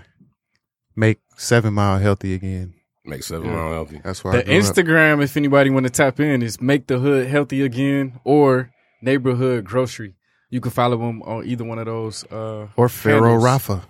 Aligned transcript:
Make 0.94 1.18
seven 1.36 1.74
mile 1.74 1.98
healthy 1.98 2.34
again. 2.34 2.74
Make 3.04 3.22
seven 3.22 3.50
mile 3.50 3.70
healthy. 3.72 4.00
That's 4.02 4.24
why 4.24 4.30
blue. 4.32 4.40
I 4.40 4.42
The 4.42 4.44
grew 4.46 4.58
up. 4.58 4.64
Instagram, 4.64 5.22
if 5.22 5.36
anybody 5.36 5.70
want 5.70 5.84
to 5.86 5.90
tap 5.90 6.18
in, 6.20 6.42
is 6.42 6.60
make 6.60 6.86
the 6.86 6.98
hood 6.98 7.26
healthy 7.28 7.62
again 7.62 8.18
or 8.24 8.70
neighborhood 9.02 9.64
grocery. 9.64 10.14
You 10.50 10.60
can 10.60 10.70
follow 10.70 10.96
them 10.96 11.22
on 11.22 11.44
either 11.46 11.64
one 11.64 11.78
of 11.78 11.86
those. 11.86 12.24
Uh, 12.24 12.68
or 12.76 12.88
Pharaoh. 12.88 13.36
Rafa, 13.36 13.82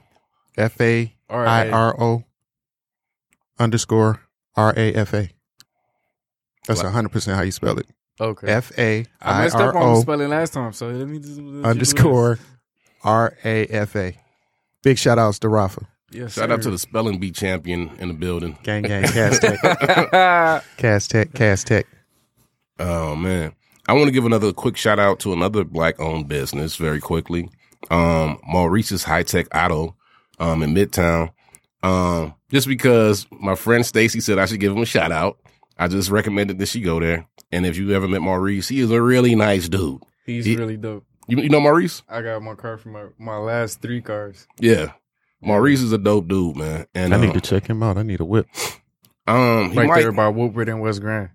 F 0.57 0.81
A 0.81 1.15
I 1.31 1.69
R 1.71 1.95
O 2.01 2.25
underscore 3.59 4.21
R 4.57 4.73
A 4.77 4.93
F 4.95 5.15
A. 5.15 5.31
That's 6.67 6.83
Wow. 6.83 6.91
hundred 6.91 7.11
percent 7.13 7.37
how 7.37 7.43
you 7.45 7.53
spell 7.53 7.79
it. 7.79 7.87
Okay. 8.21 8.49
F 8.49 8.73
A 8.79 9.07
I 9.21 9.31
I 9.33 9.43
messed 9.43 9.57
up 9.57 9.75
on 9.75 9.95
the 9.95 10.01
spelling 10.01 10.29
last 10.31 10.53
time, 10.55 10.73
so 10.73 10.89
let 10.89 11.07
me 11.07 11.19
just 11.19 11.39
let 11.39 11.45
you 11.45 11.63
underscore 11.65 12.39
R 13.07 13.37
A 13.45 13.67
F 13.67 13.97
A. 13.97 14.17
Big 14.83 14.99
shout 14.99 15.19
outs 15.19 15.39
to 15.41 15.49
Rafa. 15.49 15.87
Yes, 16.13 16.35
Shout 16.35 16.51
out 16.51 16.63
to 16.63 16.71
the 16.71 16.79
spelling 16.79 17.19
bee 17.19 17.33
champion 17.33 17.91
in 17.99 18.09
the 18.09 18.15
building. 18.15 18.57
Gang 18.63 18.83
gang 18.83 19.03
Cass 19.05 19.39
Tech. 19.41 19.59
Cass 20.77 21.09
Tech, 21.09 21.33
Cass 21.35 21.65
Tech. 21.65 21.87
Oh 22.79 23.17
man. 23.17 23.53
I 23.89 23.93
want 23.93 24.07
to 24.07 24.13
give 24.13 24.25
another 24.25 24.53
quick 24.53 24.77
shout 24.77 24.99
out 24.99 25.21
to 25.21 25.33
another 25.33 25.65
black 25.65 26.01
owned 26.01 26.27
business 26.29 26.77
very 26.77 27.01
quickly. 27.01 27.49
Um, 27.91 28.39
Maurice's 28.47 29.05
High 29.05 29.23
Tech 29.23 29.47
Auto, 29.55 29.95
um, 30.41 30.63
in 30.63 30.75
Midtown. 30.75 31.31
Um, 31.85 32.35
just 32.51 32.67
because 32.67 33.27
my 33.31 33.55
friend 33.55 33.87
Stacy 33.87 34.21
said 34.21 34.39
I 34.39 34.47
should 34.47 34.59
give 34.61 34.73
him 34.75 34.83
a 34.83 34.87
shout 34.87 35.13
out. 35.13 35.39
I 35.79 35.87
just 35.89 36.11
recommended 36.11 36.59
that 36.59 36.67
she 36.67 36.81
go 36.81 36.99
there. 36.99 37.27
And 37.53 37.65
if 37.67 37.77
you 37.77 37.93
ever 37.93 38.09
met 38.09 38.23
Maurice, 38.23 38.67
he 38.69 38.81
is 38.81 38.91
a 38.91 39.01
really 39.01 39.35
nice 39.37 39.69
dude. 39.69 40.03
He's 40.25 40.45
He- 40.45 40.57
really 40.57 40.77
dope. 40.77 41.05
You, 41.27 41.39
you 41.39 41.49
know 41.49 41.61
Maurice? 41.61 42.03
I 42.09 42.23
got 42.23 42.43
my 42.43 42.55
car 42.55 42.79
from 42.79 42.93
my, 42.93 43.07
my 43.19 43.37
last 43.37 43.81
three 43.81 44.01
cars. 44.01 44.47
Yeah. 44.61 44.93
Maurice 45.41 45.83
is 45.83 45.93
a 45.93 45.99
dope 45.99 46.29
dude, 46.29 46.57
man. 46.57 46.87
And 46.95 47.15
I 47.15 47.21
need 47.21 47.31
um, 47.31 47.35
to 47.35 47.41
check 47.41 47.67
him 47.67 47.83
out. 47.83 47.99
I 47.99 48.03
need 48.03 48.21
a 48.21 48.25
whip. 48.25 48.47
um, 49.27 49.71
he 49.71 49.79
right 49.79 49.89
might, 49.89 50.01
there 50.01 50.13
by 50.13 50.29
Woodward 50.29 50.69
and 50.69 50.81
West 50.81 51.01
Grand. 51.01 51.31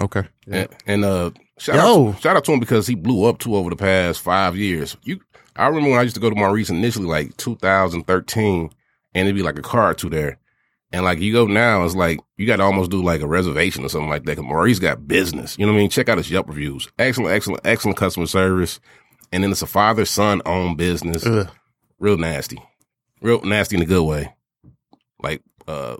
Okay. 0.00 0.24
And, 0.50 0.68
and 0.86 1.04
uh, 1.04 1.30
shout 1.58 1.76
Yo. 1.76 2.08
out, 2.08 2.16
to, 2.16 2.20
shout 2.20 2.36
out 2.36 2.44
to 2.44 2.52
him 2.52 2.60
because 2.60 2.86
he 2.86 2.94
blew 2.94 3.24
up 3.24 3.38
too 3.38 3.56
over 3.56 3.70
the 3.70 3.76
past 3.76 4.20
five 4.20 4.56
years. 4.56 4.96
You, 5.02 5.20
I 5.56 5.66
remember 5.66 5.90
when 5.90 5.98
I 5.98 6.02
used 6.02 6.16
to 6.16 6.20
go 6.20 6.30
to 6.30 6.36
Maurice 6.36 6.70
initially, 6.70 7.06
like 7.06 7.36
2013, 7.36 8.70
and 9.14 9.28
it'd 9.28 9.36
be 9.36 9.42
like 9.42 9.58
a 9.58 9.62
car 9.62 9.90
or 9.90 9.94
two 9.94 10.10
there. 10.10 10.38
And 10.94 11.04
like 11.04 11.18
you 11.18 11.32
go 11.32 11.46
now, 11.46 11.84
it's 11.84 11.96
like 11.96 12.20
you 12.36 12.46
got 12.46 12.56
to 12.56 12.62
almost 12.62 12.90
do 12.92 13.02
like 13.02 13.20
a 13.20 13.26
reservation 13.26 13.84
or 13.84 13.88
something 13.88 14.08
like 14.08 14.24
that. 14.24 14.38
Maurice 14.38 14.78
got 14.78 15.08
business. 15.08 15.58
You 15.58 15.66
know 15.66 15.72
what 15.72 15.78
I 15.78 15.80
mean? 15.82 15.90
Check 15.90 16.08
out 16.08 16.18
his 16.18 16.30
Yelp 16.30 16.46
reviews. 16.48 16.88
Excellent, 16.98 17.32
excellent, 17.34 17.62
excellent 17.64 17.96
customer 17.98 18.26
service. 18.26 18.78
And 19.32 19.42
then 19.42 19.50
it's 19.50 19.62
a 19.62 19.66
father 19.66 20.04
son 20.04 20.40
owned 20.46 20.78
business. 20.78 21.26
Ugh. 21.26 21.48
Real 21.98 22.16
nasty, 22.16 22.62
real 23.20 23.40
nasty 23.42 23.74
in 23.76 23.82
a 23.82 23.86
good 23.86 24.04
way. 24.04 24.32
Like, 25.20 25.42
uh, 25.66 25.96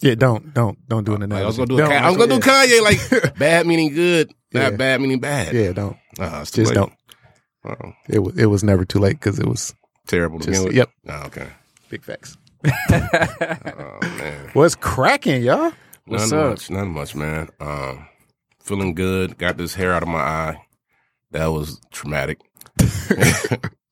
Yeah, 0.00 0.14
don't 0.14 0.54
don't 0.54 0.78
don't 0.88 1.04
do 1.04 1.14
an 1.14 1.28
like 1.28 1.42
I 1.42 1.46
was 1.46 1.56
gonna 1.56 1.66
do, 1.66 1.78
a 1.80 1.88
I 1.88 2.08
was 2.08 2.16
gonna 2.16 2.34
do 2.34 2.40
Kanye 2.40 2.82
like 2.82 3.36
bad 3.38 3.66
meaning 3.66 3.94
good, 3.94 4.30
not 4.52 4.72
Yeah. 4.72 4.76
bad 4.76 5.00
meaning 5.00 5.18
bad. 5.18 5.54
Yeah, 5.54 5.72
don't. 5.72 5.96
Uh, 6.20 6.44
Just 6.44 6.56
late. 6.56 6.74
don't. 6.74 6.92
Oh, 7.64 7.92
It 8.08 8.20
was 8.20 8.38
it 8.38 8.46
was 8.46 8.62
never 8.62 8.84
too 8.84 9.00
late 9.00 9.14
because 9.18 9.40
it 9.40 9.46
was 9.48 9.74
terrible 10.06 10.38
to 10.38 10.46
just 10.46 10.64
begin 10.64 10.66
with. 10.68 10.76
yep. 10.76 10.90
Oh, 11.08 11.26
okay. 11.26 11.48
Big 11.90 12.04
facts. 12.04 12.36
Oh 13.78 13.98
man. 14.18 14.50
What's 14.52 14.74
cracking, 14.74 15.42
y'all? 15.42 15.72
What's 16.06 16.30
None 16.30 16.40
up? 16.40 16.50
much. 16.50 16.70
None 16.70 16.88
much, 16.88 17.14
man. 17.14 17.48
Um, 17.60 18.06
feeling 18.60 18.94
good. 18.94 19.38
Got 19.38 19.56
this 19.56 19.74
hair 19.74 19.92
out 19.92 20.02
of 20.02 20.08
my 20.08 20.18
eye. 20.20 20.66
That 21.32 21.46
was 21.46 21.80
traumatic. 21.90 22.38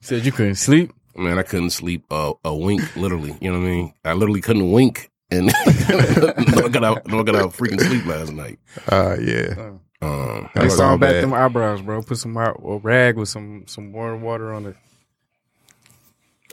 Said 0.01 0.25
you 0.25 0.33
couldn't 0.33 0.57
sleep. 0.57 0.93
Man, 1.17 1.39
I 1.39 1.43
couldn't 1.43 1.71
sleep 1.71 2.05
a, 2.11 2.33
a 2.45 2.55
wink. 2.55 2.97
Literally, 2.97 3.37
you 3.41 3.51
know 3.53 3.59
what 3.61 3.67
I 3.67 3.71
mean. 3.71 3.95
I 4.05 4.13
literally 4.15 4.41
couldn't 4.41 4.71
wink, 4.73 5.11
and 5.31 5.47
no, 5.47 5.53
I 5.57 6.69
got 6.71 6.85
out. 6.85 7.03
I 7.13 7.23
got 7.23 7.37
out 7.37 7.53
freaking 7.53 7.81
sleep 7.81 8.05
last 8.07 8.33
night. 8.33 8.59
Uh 8.91 9.17
yeah. 9.21 9.55
Uh, 10.03 10.07
Um, 10.07 10.51
They 10.55 10.69
saw 10.69 10.97
back 10.97 11.13
bad. 11.13 11.23
them 11.23 11.33
eyebrows, 11.33 11.81
bro. 11.83 12.03
Put 12.03 12.19
some 12.19 12.37
a 12.37 12.53
rag 12.83 13.17
with 13.17 13.29
some 13.29 13.65
some 13.67 13.93
warm 13.93 14.23
water 14.23 14.53
on 14.53 14.67
it. 14.67 14.77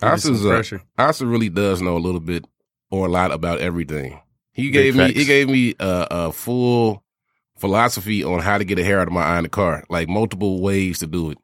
Give 0.02 0.10
it 0.10 0.14
Asa's, 0.14 0.42
pressure. 0.42 0.82
Asa 0.98 1.26
really 1.26 1.50
does 1.50 1.82
know 1.82 1.96
a 1.96 2.00
little 2.00 2.20
bit 2.20 2.46
or 2.90 3.06
a 3.06 3.10
lot 3.10 3.32
about 3.32 3.60
everything. 3.60 4.20
He 4.52 4.64
Big 4.64 4.74
gave 4.74 4.96
me 4.96 5.06
facts. 5.06 5.18
he 5.20 5.26
gave 5.26 5.50
me 5.50 5.76
a, 5.80 6.08
a 6.12 6.32
full 6.32 7.04
philosophy 7.58 8.24
on 8.24 8.40
how 8.40 8.58
to 8.58 8.66
get 8.66 8.80
a 8.80 8.84
hair 8.84 9.00
out 9.00 9.08
of 9.08 9.14
my 9.14 9.24
eye 9.24 9.38
in 9.38 9.44
the 9.44 9.50
car, 9.50 9.84
like 9.90 10.10
multiple 10.10 10.62
ways 10.62 11.00
to 11.00 11.08
do 11.08 11.32
it. 11.32 11.38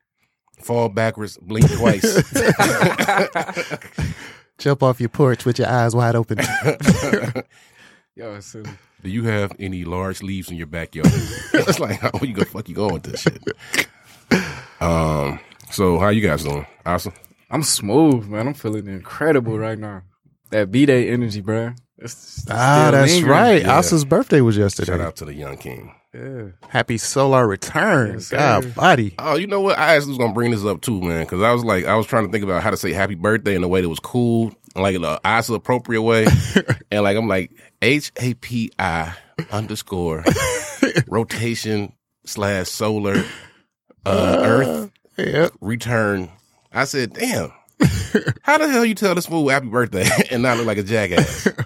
Fall 0.60 0.90
backwards, 0.90 1.38
blink 1.38 1.72
twice. 1.78 2.02
Jump 4.58 4.82
off 4.82 5.00
your 5.00 5.10
porch 5.10 5.46
with 5.46 5.60
your 5.60 5.70
eyes 5.70 5.96
wide 5.96 6.16
open. 6.16 6.40
Yo, 8.16 8.40
silly. 8.40 8.72
Do 9.04 9.10
you 9.12 9.24
have 9.26 9.52
any 9.60 9.86
large 9.86 10.24
leaves 10.24 10.50
in 10.50 10.58
your 10.58 10.66
backyard? 10.66 11.08
it's 11.54 11.80
like, 11.80 12.00
how 12.00 12.10
you 12.24 12.34
go 12.34 12.44
fuck 12.44 12.68
you 12.68 12.74
going 12.74 12.96
with 12.96 13.04
this 13.04 13.22
shit? 13.22 13.40
Um. 14.82 15.40
So 15.70 16.00
how 16.00 16.10
you 16.10 16.22
guys 16.22 16.44
doing? 16.44 16.66
Awesome. 16.86 17.14
I'm 17.50 17.64
smooth, 17.64 18.28
man. 18.28 18.48
I'm 18.48 18.54
feeling 18.54 18.88
incredible 18.88 19.58
right 19.58 19.78
now. 19.80 20.04
That 20.52 20.72
B 20.72 20.86
day 20.86 21.10
energy, 21.10 21.42
bro. 21.42 21.74
It's, 21.98 22.38
it's 22.44 22.46
ah, 22.50 22.90
that's 22.92 23.12
lingering. 23.14 23.32
right. 23.32 23.62
Yeah. 23.64 23.78
Asa's 23.80 24.06
birthday 24.06 24.42
was 24.42 24.56
yesterday. 24.58 24.92
Shout 24.92 25.02
out 25.02 25.16
to 25.18 25.26
the 25.26 25.34
young 25.34 25.58
king. 25.58 25.94
Yeah. 26.14 26.50
Happy 26.70 26.98
solar 26.98 27.48
return. 27.48 28.14
Yes, 28.14 28.28
sir. 28.28 28.38
God 28.38 28.76
body. 28.76 29.16
Oh, 29.20 29.36
you 29.36 29.48
know 29.48 29.62
what? 29.62 29.78
I 29.78 29.96
actually 29.96 30.10
was 30.12 30.18
gonna 30.20 30.34
bring 30.34 30.52
this 30.52 30.64
up 30.64 30.82
too, 30.82 31.02
man, 31.02 31.24
because 31.26 31.42
I 31.42 31.52
was 31.52 31.64
like, 31.64 31.86
I 31.86 31.96
was 31.96 32.06
trying 32.06 32.26
to 32.28 32.32
think 32.32 32.44
about 32.44 32.64
how 32.64 32.70
to 32.70 32.78
say 32.78 32.94
happy 32.94 33.16
birthday 33.16 33.56
in 33.56 33.64
a 33.64 33.68
way 33.68 33.82
that 33.82 33.90
was 33.90 34.00
cool, 34.00 34.54
like 34.76 34.96
in 34.96 35.04
a 35.04 35.20
Asa 35.26 35.54
appropriate 35.56 36.02
way, 36.02 36.28
and 36.92 37.04
like 37.04 37.18
I'm 37.18 37.28
like 37.28 37.52
H 37.82 38.12
A 38.18 38.34
P 38.36 38.72
I 38.80 39.14
underscore 39.52 40.24
rotation 41.08 41.94
slash 42.26 42.68
solar 42.70 43.24
uh, 44.06 44.42
Earth 44.44 44.92
Yep. 45.18 45.52
return. 45.62 46.30
I 46.78 46.84
said, 46.86 47.14
damn, 47.14 47.52
how 48.44 48.60
the 48.60 48.68
hell 48.70 48.86
you 48.86 48.94
tell 48.94 49.16
this 49.16 49.26
fool 49.26 49.50
happy 49.50 49.68
birthday 49.68 50.08
and 50.32 50.44
not 50.44 50.58
look 50.58 50.68
like 50.68 50.78
a 50.78 50.84
jackass? 50.84 51.48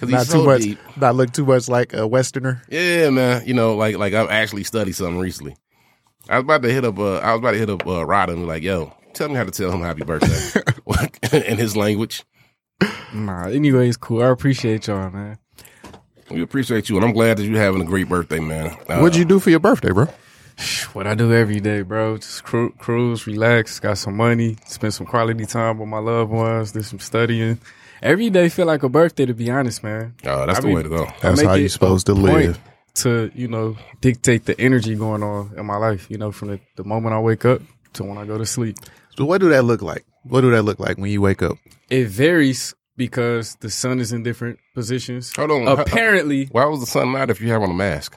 Not 0.00 0.10
he's 0.10 0.26
too 0.26 0.30
so 0.30 0.44
much 0.44 0.62
deep. 0.62 0.78
not 0.96 1.16
look 1.16 1.32
too 1.32 1.44
much 1.44 1.68
like 1.68 1.92
a 1.92 2.06
westerner. 2.06 2.62
Yeah, 2.68 3.10
man. 3.10 3.42
You 3.44 3.54
know, 3.54 3.74
like 3.74 3.96
like 3.96 4.14
I've 4.14 4.30
actually 4.30 4.62
studied 4.62 4.92
something 4.92 5.18
recently. 5.18 5.56
I 6.28 6.36
was 6.36 6.44
about 6.44 6.62
to 6.62 6.72
hit 6.72 6.84
up. 6.84 6.96
Uh, 7.00 7.16
I 7.16 7.32
was 7.32 7.40
about 7.40 7.50
to 7.50 7.58
hit 7.58 7.68
up 7.68 7.84
uh, 7.84 8.06
Rod 8.06 8.30
and 8.30 8.42
be 8.42 8.44
like, 8.46 8.62
"Yo, 8.62 8.94
tell 9.12 9.28
me 9.28 9.34
how 9.34 9.42
to 9.42 9.50
tell 9.50 9.72
him 9.72 9.80
happy 9.80 10.04
birthday 10.04 10.62
in 11.32 11.58
his 11.58 11.76
language." 11.76 12.22
Nah, 13.12 13.48
anyways, 13.48 13.96
cool. 13.96 14.22
I 14.22 14.28
appreciate 14.28 14.86
y'all, 14.86 15.10
man. 15.10 15.36
We 16.30 16.42
appreciate 16.42 16.88
you, 16.88 16.94
and 16.94 17.04
I'm 17.04 17.12
glad 17.12 17.38
that 17.38 17.44
you're 17.44 17.58
having 17.58 17.80
a 17.82 17.84
great 17.84 18.08
birthday, 18.08 18.38
man. 18.38 18.76
Uh, 18.88 19.00
What'd 19.00 19.16
you 19.16 19.24
do 19.24 19.40
for 19.40 19.50
your 19.50 19.58
birthday, 19.58 19.90
bro? 19.90 20.06
What 20.92 21.06
I 21.06 21.14
do 21.14 21.32
every 21.32 21.60
day, 21.60 21.82
bro. 21.82 22.16
Just 22.16 22.44
cru- 22.44 22.72
cruise, 22.78 23.26
relax, 23.26 23.78
got 23.78 23.98
some 23.98 24.16
money, 24.16 24.56
spend 24.66 24.94
some 24.94 25.06
quality 25.06 25.46
time 25.46 25.78
with 25.78 25.88
my 25.88 25.98
loved 25.98 26.30
ones, 26.30 26.72
do 26.72 26.82
some 26.82 26.98
studying. 26.98 27.60
Every 28.02 28.30
day 28.30 28.48
feel 28.48 28.66
like 28.66 28.82
a 28.82 28.88
birthday, 28.88 29.26
to 29.26 29.34
be 29.34 29.50
honest, 29.50 29.82
man. 29.82 30.14
Oh, 30.24 30.46
that's 30.46 30.58
I 30.58 30.62
the 30.62 30.66
mean- 30.68 30.76
way 30.76 30.82
to 30.84 30.88
go. 30.88 31.06
That's 31.20 31.42
how 31.42 31.54
you 31.54 31.66
a 31.66 31.68
supposed 31.68 32.06
to 32.06 32.14
live. 32.14 32.58
To, 32.94 33.30
you 33.34 33.46
know, 33.46 33.76
dictate 34.00 34.44
the 34.46 34.60
energy 34.60 34.96
going 34.96 35.22
on 35.22 35.52
in 35.56 35.64
my 35.66 35.76
life, 35.76 36.10
you 36.10 36.18
know, 36.18 36.32
from 36.32 36.48
the, 36.48 36.60
the 36.74 36.82
moment 36.84 37.14
I 37.14 37.20
wake 37.20 37.44
up 37.44 37.62
to 37.92 38.02
when 38.02 38.18
I 38.18 38.24
go 38.24 38.38
to 38.38 38.46
sleep. 38.46 38.76
So 39.16 39.24
what 39.24 39.40
do 39.40 39.50
that 39.50 39.62
look 39.64 39.82
like? 39.82 40.04
What 40.24 40.40
do 40.40 40.50
that 40.50 40.62
look 40.62 40.80
like 40.80 40.98
when 40.98 41.10
you 41.10 41.20
wake 41.20 41.40
up? 41.42 41.56
It 41.90 42.08
varies 42.08 42.74
because 42.96 43.54
the 43.60 43.70
sun 43.70 44.00
is 44.00 44.12
in 44.12 44.24
different 44.24 44.58
positions. 44.74 45.32
Hold 45.36 45.52
on. 45.52 45.68
Apparently, 45.68 46.46
Why 46.50 46.64
was 46.64 46.80
the 46.80 46.86
sun 46.86 47.12
not 47.12 47.30
if 47.30 47.40
you 47.40 47.50
have 47.52 47.62
on 47.62 47.70
a 47.70 47.74
mask? 47.74 48.16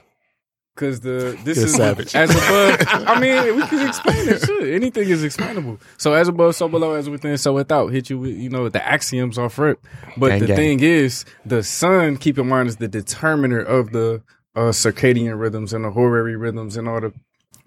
Because 0.82 1.00
the 1.02 1.38
this 1.44 1.58
You're 1.58 1.68
is 1.68 1.76
savage. 1.76 2.16
as 2.16 2.32
above. 2.32 3.08
I 3.08 3.20
mean, 3.20 3.56
we 3.56 3.68
can 3.68 3.88
explain 3.88 4.28
it. 4.28 4.42
Shit, 4.42 4.74
anything 4.74 5.08
is 5.08 5.24
explainable. 5.24 5.80
So 5.98 6.14
as 6.14 6.28
above, 6.28 6.56
so 6.56 6.68
below, 6.68 6.96
as 6.96 7.08
within, 7.08 7.38
so 7.38 7.54
without. 7.54 7.88
Hit 7.90 8.10
you 8.10 8.18
with 8.18 8.36
you 8.36 8.50
know 8.50 8.68
the 8.68 8.86
axioms 8.86 9.38
off 9.38 9.58
rip. 9.60 9.86
But 10.18 10.30
Gang, 10.30 10.40
the 10.40 10.48
gang. 10.48 10.56
thing 10.56 10.80
is, 10.82 11.24
the 11.46 11.62
sun. 11.64 12.18
Keep 12.18 12.40
in 12.40 12.48
mind 12.48 12.68
is 12.70 12.78
the 12.78 12.88
determiner 12.88 13.60
of 13.60 13.92
the 13.92 14.24
uh, 14.56 14.72
circadian 14.72 15.40
rhythms 15.40 15.72
and 15.72 15.86
the 15.86 15.92
horary 15.92 16.36
rhythms 16.36 16.76
and 16.76 16.88
all 16.90 17.00
the 17.00 17.14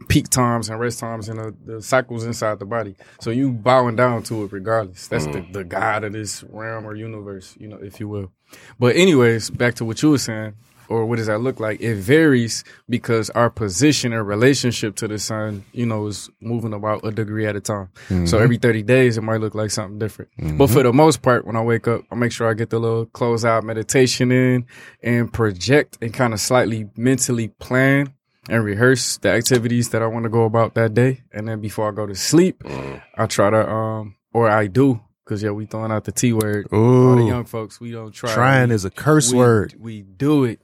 peak 0.09 0.29
times 0.29 0.69
and 0.69 0.79
rest 0.81 0.99
times 0.99 1.29
and 1.29 1.39
the, 1.39 1.55
the 1.65 1.83
cycles 1.83 2.25
inside 2.25 2.59
the 2.59 2.67
body. 2.67 2.97
So 3.21 3.31
you 3.31 3.53
bowing 3.53 3.97
down 3.97 4.25
to 4.25 4.45
it 4.45 4.53
regardless. 4.53 5.07
That's 5.07 5.27
the, 5.27 5.47
the 5.53 5.65
god 5.65 6.03
of 6.05 6.13
this 6.13 6.43
realm 6.43 6.85
or 6.85 6.95
universe, 6.95 7.55
you 7.59 7.69
know, 7.69 7.79
if 7.81 8.01
you 8.01 8.09
will. 8.09 8.33
But 8.79 8.97
anyways, 8.97 9.51
back 9.51 9.75
to 9.77 9.85
what 9.85 10.03
you 10.03 10.11
were 10.11 10.19
saying, 10.19 10.55
or 10.89 11.07
what 11.07 11.17
does 11.17 11.27
that 11.27 11.41
look 11.41 11.61
like? 11.61 11.81
It 11.81 11.97
varies 11.97 12.65
because 12.89 13.31
our 13.31 13.51
position 13.51 14.13
or 14.13 14.25
relationship 14.25 14.97
to 14.97 15.09
the 15.09 15.19
sun, 15.19 15.65
you 15.73 15.87
know, 15.87 16.07
is 16.07 16.31
moving 16.41 16.73
about 16.73 17.05
a 17.05 17.11
degree 17.11 17.47
at 17.47 17.57
a 17.57 17.61
time. 17.61 17.89
So 18.09 18.15
mm-hmm. 18.15 18.37
every 18.37 18.59
30 18.59 18.83
days, 18.83 19.17
it 19.17 19.23
might 19.23 19.41
look 19.41 19.55
like 19.55 19.71
something 19.71 19.99
different. 19.99 20.31
But 20.37 20.69
for 20.69 20.77
mm-hmm. 20.77 20.83
the 20.85 20.93
most 20.93 21.23
part, 21.23 21.47
when 21.47 21.57
I 21.57 21.63
wake 21.63 21.89
up, 21.89 22.03
I 22.11 22.15
make 22.15 22.33
sure 22.33 22.49
I 22.49 22.55
get 22.55 22.71
the 22.71 22.79
little 22.79 23.07
close 23.07 23.45
out 23.45 23.65
meditation 23.65 24.31
in 24.33 24.67
and 25.03 25.33
project 25.33 25.99
and 26.01 26.13
kind 26.13 26.33
of 26.33 26.41
slightly 26.41 26.89
mentally 26.97 27.49
plan 27.49 28.13
and 28.49 28.65
rehearse 28.65 29.19
the 29.19 29.31
activities 29.31 29.91
that 29.91 30.03
I 30.03 30.07
want 30.07 30.25
to 30.25 30.29
go 30.29 30.45
about 30.45 30.75
that 30.75 30.95
day. 30.95 31.23
And 31.33 31.49
then 31.49 31.61
before 31.61 31.89
I 31.89 31.93
go 31.93 32.07
to 32.07 32.15
sleep, 32.15 32.63
mm. 32.63 33.03
I 33.17 33.27
try 33.27 33.51
to, 33.51 33.69
um, 33.69 34.17
or 34.33 34.49
I 34.51 34.67
do, 34.67 35.01
cause 35.25 35.43
yeah, 35.43 35.51
we 35.51 35.67
throwing 35.67 35.93
out 35.93 36.05
the 36.05 36.13
T 36.13 36.33
word. 36.33 36.69
All 36.73 37.17
the 37.17 37.25
young 37.25 37.45
folks, 37.45 37.81
we 37.81 37.91
don't 37.91 38.13
try. 38.13 38.33
trying 38.33 38.69
we, 38.69 38.75
is 38.75 38.85
a 38.85 38.91
curse 38.91 39.33
we- 39.33 39.39
word. 39.39 39.75
We 39.79 40.03
do 40.03 40.45
it. 40.45 40.61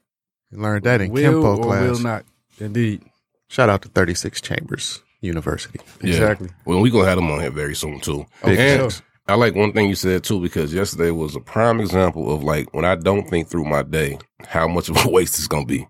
Learned 0.53 0.85
that 0.85 1.01
in 1.01 1.11
will 1.13 1.43
Kempo 1.43 1.59
or 1.59 1.63
class. 1.65 1.83
will 1.83 1.99
not. 2.01 2.25
Indeed. 2.59 3.03
Shout 3.49 3.69
out 3.69 3.83
to 3.83 3.89
36 3.89 4.41
Chambers 4.41 5.03
University. 5.21 5.81
Yeah. 6.03 6.11
Exactly. 6.11 6.49
Well, 6.65 6.81
we 6.81 6.91
gonna 6.91 7.07
have 7.07 7.17
them 7.17 7.31
on 7.31 7.41
here 7.41 7.51
very 7.51 7.75
soon 7.75 8.01
too. 8.01 8.27
Oh, 8.43 8.47
for 8.47 8.51
and 8.51 8.93
sure. 8.93 9.03
I 9.29 9.35
like 9.35 9.55
one 9.55 9.73
thing 9.73 9.89
you 9.89 9.95
said 9.95 10.25
too 10.25 10.41
because 10.41 10.75
yesterday 10.75 11.11
was 11.11 11.37
a 11.37 11.41
prime 11.41 11.81
example 11.81 12.33
of 12.35 12.43
like 12.43 12.73
when 12.75 12.85
I 12.85 12.97
don't 12.97 13.29
think 13.29 13.49
through 13.49 13.65
my 13.65 13.83
day, 13.83 14.19
how 14.47 14.67
much 14.67 14.89
of 14.89 15.05
a 15.05 15.09
waste 15.11 15.39
it's 15.39 15.47
gonna 15.47 15.67
be. 15.67 15.87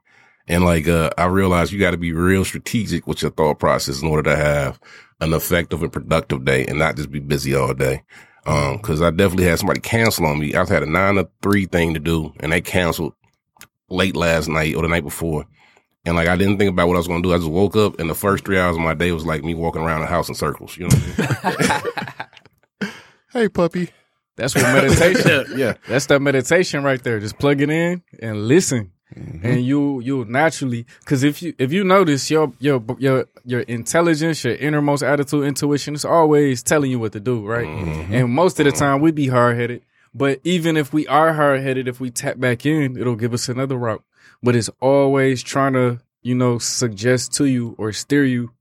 And 0.48 0.64
like 0.64 0.88
uh, 0.88 1.10
I 1.16 1.26
realized 1.26 1.70
you 1.72 1.78
got 1.78 1.92
to 1.92 1.96
be 1.96 2.12
real 2.12 2.44
strategic 2.44 3.06
with 3.06 3.22
your 3.22 3.30
thought 3.30 3.60
process 3.60 4.02
in 4.02 4.08
order 4.08 4.30
to 4.30 4.36
have 4.36 4.80
an 5.20 5.32
effective 5.32 5.82
and 5.82 5.92
productive 5.92 6.44
day, 6.44 6.66
and 6.66 6.78
not 6.78 6.96
just 6.96 7.10
be 7.10 7.20
busy 7.20 7.54
all 7.54 7.72
day. 7.72 8.02
Um, 8.46 8.78
because 8.78 9.00
I 9.02 9.10
definitely 9.10 9.44
had 9.44 9.58
somebody 9.58 9.80
cancel 9.80 10.26
on 10.26 10.40
me. 10.40 10.54
I've 10.54 10.68
had 10.68 10.82
a 10.82 10.86
nine 10.86 11.16
to 11.16 11.28
three 11.42 11.66
thing 11.66 11.94
to 11.94 12.00
do, 12.00 12.32
and 12.40 12.50
they 12.52 12.60
canceled 12.62 13.12
late 13.90 14.16
last 14.16 14.48
night 14.48 14.74
or 14.74 14.82
the 14.82 14.88
night 14.88 15.04
before. 15.04 15.46
And 16.04 16.16
like 16.16 16.28
I 16.28 16.36
didn't 16.36 16.58
think 16.58 16.70
about 16.70 16.88
what 16.88 16.94
I 16.94 16.98
was 16.98 17.08
gonna 17.08 17.22
do. 17.22 17.34
I 17.34 17.38
just 17.38 17.50
woke 17.50 17.76
up, 17.76 18.00
and 18.00 18.08
the 18.08 18.14
first 18.14 18.44
three 18.44 18.58
hours 18.58 18.76
of 18.76 18.82
my 18.82 18.94
day 18.94 19.12
was 19.12 19.26
like 19.26 19.44
me 19.44 19.54
walking 19.54 19.82
around 19.82 20.00
the 20.00 20.06
house 20.06 20.28
in 20.28 20.34
circles. 20.34 20.76
You 20.78 20.88
know 20.88 20.96
what 20.96 21.44
I 21.44 21.82
mean? 22.82 22.90
Hey, 23.32 23.48
puppy. 23.48 23.90
That's 24.36 24.54
what 24.54 24.64
meditation. 24.64 25.46
yeah. 25.56 25.74
That's 25.86 26.06
that 26.06 26.20
meditation 26.20 26.82
right 26.82 27.02
there. 27.02 27.20
Just 27.20 27.38
plug 27.38 27.60
it 27.60 27.70
in 27.70 28.02
and 28.20 28.48
listen. 28.48 28.92
Mm-hmm. 29.14 29.46
And 29.46 29.64
you 29.64 30.00
you'll 30.00 30.24
naturally 30.24 30.86
because 31.00 31.24
if 31.24 31.42
you 31.42 31.52
if 31.58 31.72
you 31.72 31.82
notice 31.82 32.30
your 32.30 32.52
your 32.60 32.82
your 32.98 33.26
your 33.44 33.60
intelligence, 33.62 34.44
your 34.44 34.54
innermost 34.54 35.02
attitude, 35.02 35.44
intuition 35.44 35.94
it's 35.94 36.04
always 36.04 36.62
telling 36.62 36.90
you 36.92 37.00
what 37.00 37.12
to 37.12 37.20
do, 37.20 37.44
right? 37.44 37.66
Mm-hmm. 37.66 38.14
And 38.14 38.30
most 38.30 38.60
of 38.60 38.66
the 38.66 38.72
time 38.72 39.00
we 39.00 39.10
be 39.10 39.26
hard 39.26 39.56
headed. 39.56 39.82
But 40.14 40.40
even 40.44 40.76
if 40.76 40.92
we 40.92 41.06
are 41.06 41.34
hard 41.34 41.60
headed, 41.60 41.86
if 41.86 42.00
we 42.00 42.10
tap 42.10 42.38
back 42.38 42.66
in, 42.66 42.96
it'll 42.96 43.16
give 43.16 43.32
us 43.32 43.48
another 43.48 43.76
route. 43.76 44.02
But 44.42 44.56
it's 44.56 44.70
always 44.80 45.42
trying 45.42 45.74
to, 45.74 46.00
you 46.22 46.34
know, 46.34 46.58
suggest 46.58 47.32
to 47.34 47.44
you 47.44 47.74
or 47.78 47.92
steer 47.92 48.24
you 48.24 48.52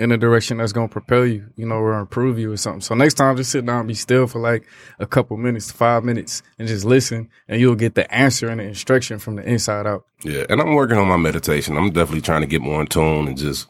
in 0.00 0.12
a 0.12 0.16
direction 0.16 0.56
that's 0.56 0.72
gonna 0.72 0.88
propel 0.88 1.26
you, 1.26 1.46
you 1.56 1.66
know, 1.66 1.74
or 1.74 1.98
improve 1.98 2.38
you 2.38 2.50
or 2.50 2.56
something. 2.56 2.80
So 2.80 2.94
next 2.94 3.14
time 3.14 3.36
just 3.36 3.50
sit 3.50 3.66
down 3.66 3.80
and 3.80 3.88
be 3.88 3.94
still 3.94 4.26
for 4.26 4.40
like 4.40 4.66
a 4.98 5.06
couple 5.06 5.36
minutes, 5.36 5.70
five 5.70 6.04
minutes, 6.04 6.42
and 6.58 6.66
just 6.66 6.86
listen 6.86 7.28
and 7.48 7.60
you'll 7.60 7.74
get 7.74 7.94
the 7.94 8.12
answer 8.12 8.48
and 8.48 8.60
the 8.60 8.64
instruction 8.64 9.18
from 9.18 9.36
the 9.36 9.42
inside 9.42 9.86
out. 9.86 10.06
Yeah, 10.24 10.44
and 10.48 10.60
I'm 10.60 10.74
working 10.74 10.96
on 10.96 11.06
my 11.06 11.18
meditation. 11.18 11.76
I'm 11.76 11.90
definitely 11.90 12.22
trying 12.22 12.40
to 12.40 12.46
get 12.46 12.62
more 12.62 12.80
in 12.80 12.86
tune 12.86 13.28
and 13.28 13.36
just 13.36 13.68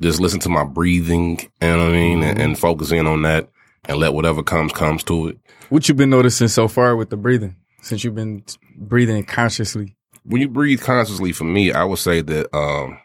just 0.00 0.20
listen 0.20 0.40
to 0.40 0.48
my 0.48 0.64
breathing. 0.64 1.38
You 1.38 1.68
know 1.68 1.78
what 1.78 1.86
I 1.86 1.92
mean, 1.92 2.22
and, 2.24 2.38
mm-hmm. 2.38 2.44
and 2.44 2.58
focus 2.58 2.90
in 2.90 3.06
on 3.06 3.22
that, 3.22 3.48
and 3.88 3.98
let 3.98 4.14
whatever 4.14 4.42
comes 4.42 4.72
comes 4.72 5.02
to 5.04 5.28
it. 5.28 5.38
What 5.68 5.88
you 5.88 5.94
been 5.94 6.10
noticing 6.10 6.48
so 6.48 6.68
far 6.68 6.96
with 6.96 7.10
the 7.10 7.16
breathing 7.16 7.56
since 7.82 8.04
you've 8.04 8.14
been 8.14 8.44
breathing 8.76 9.24
consciously? 9.24 9.96
When 10.24 10.40
you 10.40 10.48
breathe 10.48 10.80
consciously, 10.80 11.32
for 11.32 11.44
me, 11.44 11.72
I 11.72 11.84
would 11.84 11.98
say 11.98 12.20
that 12.20 12.54
um, 12.56 12.98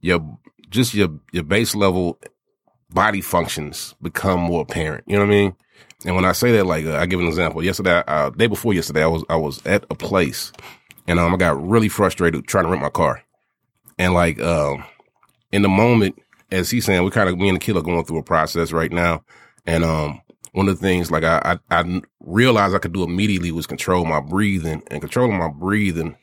your 0.00 0.38
just 0.68 0.94
your 0.94 1.08
your 1.32 1.44
base 1.44 1.74
level 1.74 2.18
body 2.90 3.20
functions 3.20 3.94
become 4.02 4.40
more 4.40 4.62
apparent. 4.62 5.04
You 5.06 5.16
know 5.16 5.24
what 5.24 5.32
I 5.32 5.36
mean? 5.36 5.56
And 6.04 6.16
when 6.16 6.24
I 6.24 6.32
say 6.32 6.52
that, 6.52 6.66
like 6.66 6.86
uh, 6.86 6.96
I 6.96 7.06
give 7.06 7.20
an 7.20 7.26
example. 7.26 7.62
Yesterday, 7.62 8.02
uh, 8.06 8.30
day 8.30 8.46
before 8.46 8.74
yesterday, 8.74 9.02
I 9.02 9.06
was 9.06 9.24
I 9.28 9.36
was 9.36 9.64
at 9.66 9.84
a 9.90 9.94
place, 9.94 10.52
and 11.06 11.18
um, 11.18 11.34
I 11.34 11.36
got 11.36 11.62
really 11.62 11.88
frustrated 11.88 12.46
trying 12.46 12.64
to 12.64 12.70
rent 12.70 12.82
my 12.82 12.90
car, 12.90 13.22
and 13.98 14.14
like 14.14 14.40
um, 14.40 14.84
in 15.52 15.62
the 15.62 15.68
moment, 15.68 16.18
as 16.50 16.70
he's 16.70 16.84
saying, 16.84 17.04
we 17.04 17.10
kind 17.10 17.28
of 17.28 17.38
me 17.38 17.48
and 17.48 17.56
the 17.56 17.60
kid 17.60 17.76
are 17.76 17.82
going 17.82 18.04
through 18.04 18.18
a 18.18 18.22
process 18.22 18.72
right 18.72 18.92
now, 18.92 19.22
and 19.66 19.84
um, 19.84 20.20
one 20.52 20.68
of 20.68 20.78
the 20.78 20.86
things 20.86 21.10
like 21.10 21.24
I, 21.24 21.58
I 21.70 21.80
I 21.82 22.02
realized 22.20 22.74
I 22.74 22.78
could 22.78 22.92
do 22.92 23.02
immediately 23.02 23.52
was 23.52 23.66
control 23.66 24.04
my 24.04 24.20
breathing, 24.20 24.82
and 24.88 25.00
controlling 25.00 25.38
my 25.38 25.48
breathing 25.48 26.16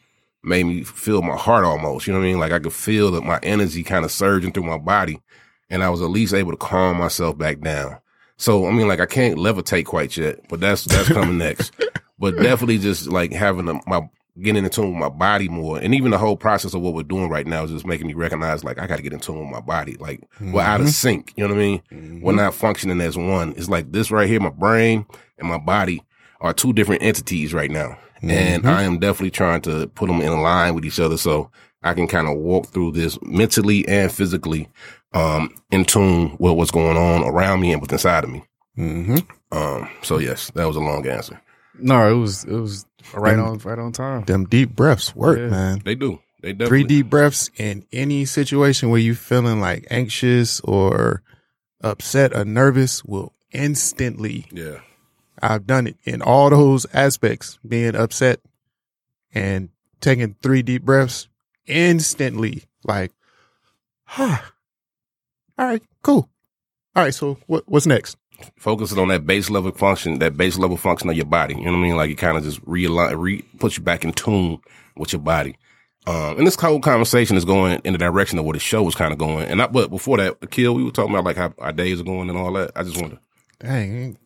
made 0.44 0.64
me 0.66 0.84
feel 0.84 1.22
my 1.22 1.36
heart 1.36 1.66
almost. 1.66 2.08
You 2.08 2.14
know 2.14 2.20
what 2.20 2.26
I 2.26 2.30
mean? 2.30 2.40
Like 2.40 2.52
I 2.52 2.60
could 2.60 2.74
feel 2.74 3.12
that 3.12 3.24
my 3.24 3.40
energy 3.44 3.84
kind 3.84 4.06
of 4.06 4.12
surging 4.12 4.52
through 4.52 4.64
my 4.64 4.78
body, 4.78 5.22
and 5.70 5.84
I 5.84 5.90
was 5.90 6.02
at 6.02 6.10
least 6.10 6.34
able 6.34 6.52
to 6.52 6.58
calm 6.58 6.98
myself 6.98 7.38
back 7.38 7.60
down. 7.62 7.98
So 8.38 8.68
I 8.68 8.72
mean, 8.72 8.88
like 8.88 9.00
I 9.00 9.06
can't 9.06 9.38
levitate 9.38 9.86
quite 9.86 10.16
yet, 10.18 10.48
but 10.50 10.60
that's 10.60 10.86
that's 10.86 11.10
coming 11.10 11.38
next. 11.38 11.74
But 12.20 12.36
definitely 12.38 12.80
just 12.80 13.06
like 13.06 13.32
having 13.32 13.70
a, 13.70 13.80
my 13.86 14.10
getting 14.42 14.64
in 14.64 14.70
tune 14.70 14.92
with 14.92 15.00
my 15.00 15.10
body 15.10 15.50
more, 15.50 15.78
and 15.78 15.94
even 15.94 16.12
the 16.12 16.18
whole 16.18 16.38
process 16.38 16.74
of 16.74 16.82
what 16.82 16.94
we're 16.94 17.04
doing 17.04 17.30
right 17.30 17.48
now 17.48 17.64
is 17.64 17.72
just 17.72 17.86
making 17.86 18.08
me 18.08 18.14
recognize 18.14 18.64
like 18.64 18.80
I 18.80 18.88
got 18.88 18.98
to 18.98 19.02
get 19.02 19.14
in 19.14 19.20
tune 19.20 19.40
with 19.40 19.50
my 19.50 19.62
body. 19.62 19.96
Like 19.98 20.22
we're 20.40 20.62
out 20.62 20.82
of 20.82 20.90
sync. 20.90 21.34
You 21.36 21.48
know 21.48 21.54
what 21.54 21.62
I 21.62 21.66
mean? 21.66 22.22
We're 22.22 22.34
not 22.34 22.54
functioning 22.54 23.02
as 23.02 23.18
one. 23.18 23.54
It's 23.58 23.70
like 23.70 23.92
this 23.92 24.12
right 24.12 24.28
here, 24.28 24.40
my 24.40 24.50
brain 24.50 25.06
and 25.38 25.48
my 25.48 25.58
body 25.58 26.04
are 26.42 26.54
two 26.54 26.74
different 26.74 27.02
entities 27.02 27.54
right 27.54 27.72
now, 27.72 27.98
and 28.22 28.68
I 28.68 28.84
am 28.84 29.00
definitely 29.00 29.32
trying 29.32 29.62
to 29.62 29.88
put 29.88 30.08
them 30.08 30.22
in 30.22 30.42
line 30.42 30.76
with 30.76 30.86
each 30.86 31.00
other 31.00 31.18
so 31.18 31.50
I 31.84 31.94
can 31.94 32.08
kind 32.08 32.28
of 32.28 32.38
walk 32.38 32.68
through 32.68 32.92
this 32.92 33.18
mentally 33.22 33.88
and 33.88 34.12
physically, 34.12 34.68
um, 35.14 35.56
in 35.72 35.86
tune 35.86 36.36
with 36.40 36.54
what's 36.54 36.72
going 36.72 36.98
on 36.98 37.24
around 37.24 37.62
me 37.62 37.72
and 37.72 37.82
what's 37.82 37.94
inside 37.94 38.24
of 38.24 38.30
me. 38.30 38.44
Mm-hmm. 38.78 39.18
Um, 39.58 39.90
so 40.04 40.18
yes, 40.18 40.52
that 40.52 40.66
was 40.66 40.76
a 40.76 40.82
long 40.82 41.08
answer. 41.08 41.42
No, 41.80 42.10
it 42.10 42.20
was 42.20 42.44
it 42.44 42.54
was 42.54 42.86
right 43.14 43.36
Them- 43.36 43.46
on 43.46 43.58
right 43.60 43.80
on 43.80 43.92
time. 43.92 44.26
Them 44.26 44.46
deep 44.46 44.76
breaths 44.76 45.16
work, 45.16 45.38
Yeah. 45.40 45.48
man. 45.50 45.82
They 45.86 45.96
do. 45.96 46.20
They 46.42 46.54
definitely. 46.54 46.68
Three 46.68 46.84
deep 46.84 47.10
breaths 47.10 47.50
in 47.58 47.86
any 47.92 48.26
situation 48.26 48.90
where 48.90 49.00
you 49.00 49.16
feeling 49.16 49.60
like 49.60 49.88
anxious 49.90 50.60
or 50.62 51.24
upset 51.82 52.36
or 52.36 52.46
nervous 52.46 53.04
will 53.04 53.34
instantly 53.52 54.46
Yeah. 54.52 54.80
I've 55.42 55.66
done 55.68 55.88
it 55.88 55.98
in 56.04 56.22
all 56.22 56.50
those 56.50 56.86
aspects, 56.94 57.60
being 57.68 57.96
upset 57.96 58.40
and 59.34 59.70
taking 60.02 60.36
three 60.42 60.62
deep 60.64 60.84
breaths 60.84 61.28
instantly. 61.68 62.64
Like, 62.84 63.12
huh. 64.06 64.38
All 65.60 65.66
right, 65.68 65.82
cool. 66.04 66.30
All 66.96 67.04
right, 67.04 67.14
so 67.14 67.38
what, 67.48 67.64
what's 67.68 67.86
next? 67.88 68.16
Focusing 68.58 69.00
on 69.00 69.08
that 69.08 69.26
base 69.26 69.50
level 69.50 69.72
function, 69.72 70.20
that 70.20 70.38
base 70.38 70.58
level 70.58 70.78
function 70.78 71.10
of 71.10 71.16
your 71.16 71.26
body. 71.26 71.56
You 71.56 71.66
know 71.66 71.72
what 71.72 71.78
I 71.80 71.82
mean? 71.82 71.96
Like 71.96 72.12
it 72.12 72.16
kind 72.16 72.38
of 72.38 72.44
just 72.44 72.64
realign, 72.66 73.20
re, 73.20 73.42
puts 73.60 73.78
you 73.78 73.84
back 73.84 74.04
in 74.04 74.14
tune 74.14 74.60
with 74.96 75.14
your 75.14 75.22
body. 75.22 75.58
Um, 76.06 76.38
and 76.38 76.48
this 76.48 76.56
whole 76.56 76.80
conversation 76.80 77.36
is 77.36 77.44
going 77.46 77.82
in 77.84 77.94
the 77.94 78.00
direction 78.00 78.40
of 78.40 78.46
where 78.46 78.54
the 78.54 78.60
show 78.60 78.82
was 78.84 78.96
kind 78.96 79.12
of 79.12 79.18
going. 79.20 79.48
And 79.50 79.62
I, 79.62 79.68
but 79.68 79.90
before 79.90 80.18
that, 80.18 80.52
Kill, 80.52 80.74
we 80.76 80.84
were 80.84 80.92
talking 80.92 81.12
about 81.14 81.26
like 81.26 81.36
how 81.36 81.54
our 81.58 81.74
days 81.74 82.00
are 82.00 82.04
going 82.06 82.30
and 82.30 82.38
all 82.38 82.54
that. 82.54 82.72
I 82.76 82.84
just 82.84 83.02
wanted. 83.02 83.18
Dang, 83.60 84.18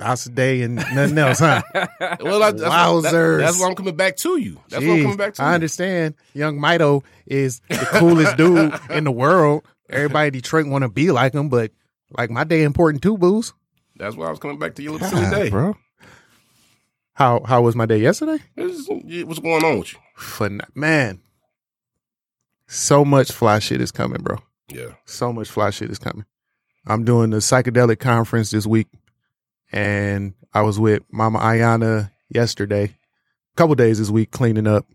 house 0.00 0.26
a 0.26 0.30
day 0.30 0.62
and 0.62 0.74
nothing 0.76 1.16
else, 1.18 1.38
huh? 1.38 1.62
Well, 2.20 2.42
I, 2.42 2.50
that's, 2.50 2.62
Wowzers. 2.62 3.02
that- 3.10 3.38
that's 3.40 3.60
why 3.60 3.68
I'm 3.68 3.74
coming 3.74 3.96
back 3.96 4.16
to 4.16 4.36
you. 4.36 4.60
That's 4.68 4.84
why 4.84 4.92
I'm 4.92 5.02
coming 5.02 5.16
back 5.16 5.34
to 5.34 5.42
I 5.42 5.48
you. 5.50 5.54
understand. 5.54 6.14
Young 6.34 6.58
Mito 6.58 7.02
is 7.26 7.60
the 7.68 7.76
coolest 7.92 8.36
dude 8.36 8.74
in 8.90 9.04
the 9.04 9.12
world. 9.12 9.64
Everybody 9.88 10.26
in 10.28 10.32
Detroit 10.34 10.66
want 10.66 10.82
to 10.82 10.88
be 10.88 11.10
like 11.10 11.32
him, 11.32 11.48
but 11.48 11.70
like 12.16 12.30
my 12.30 12.44
day 12.44 12.62
important 12.62 13.02
too, 13.02 13.18
booze. 13.18 13.52
That's 13.96 14.16
why 14.16 14.26
I 14.26 14.30
was 14.30 14.38
coming 14.38 14.58
back 14.58 14.74
to 14.76 14.82
your 14.82 14.92
little 14.92 15.08
silly 15.08 15.28
day. 15.30 15.50
bro. 15.50 15.76
How 17.14 17.42
how 17.44 17.62
was 17.62 17.74
my 17.74 17.86
day 17.86 17.98
yesterday? 17.98 18.42
It's- 18.56 18.86
What's 19.26 19.40
going 19.40 19.64
on 19.64 19.78
with 19.80 19.92
you? 19.92 19.98
Man, 20.74 21.20
so 22.66 23.04
much 23.04 23.32
fly 23.32 23.58
shit 23.58 23.80
is 23.80 23.90
coming, 23.90 24.22
bro. 24.22 24.38
Yeah. 24.68 24.92
So 25.04 25.32
much 25.32 25.48
fly 25.48 25.70
shit 25.70 25.90
is 25.90 25.98
coming. 25.98 26.24
I'm 26.86 27.04
doing 27.04 27.30
the 27.30 27.38
psychedelic 27.38 27.98
conference 27.98 28.50
this 28.50 28.66
week 28.66 28.86
and 29.72 30.34
I 30.54 30.62
was 30.62 30.78
with 30.78 31.02
Mama 31.10 31.38
Ayana 31.40 32.10
yesterday, 32.30 32.84
a 32.84 33.56
couple 33.56 33.74
days 33.74 33.98
this 33.98 34.10
week 34.10 34.30
cleaning 34.30 34.66
up 34.66 34.86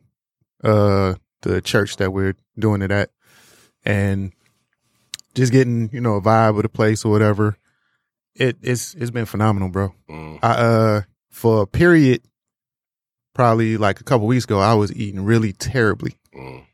uh 0.63 1.15
the 1.41 1.61
church 1.61 1.97
that 1.97 2.11
we're 2.13 2.35
doing 2.57 2.81
it 2.81 2.89
at, 2.91 3.09
and 3.83 4.31
just 5.35 5.51
getting 5.51 5.89
you 5.93 6.01
know 6.01 6.15
a 6.15 6.21
vibe 6.21 6.57
of 6.57 6.63
the 6.63 6.69
place 6.69 7.03
or 7.05 7.11
whatever. 7.11 7.57
It 8.35 8.57
it's 8.61 8.93
it's 8.95 9.11
been 9.11 9.25
phenomenal, 9.25 9.69
bro. 9.69 9.93
Mm. 10.09 10.39
I 10.41 10.49
uh 10.51 11.01
for 11.29 11.63
a 11.63 11.67
period, 11.67 12.21
probably 13.33 13.77
like 13.77 13.99
a 13.99 14.03
couple 14.03 14.27
weeks 14.27 14.45
ago, 14.45 14.59
I 14.59 14.73
was 14.73 14.93
eating 14.95 15.23
really 15.23 15.53
terribly, 15.53 16.15
Mm. 16.35 16.65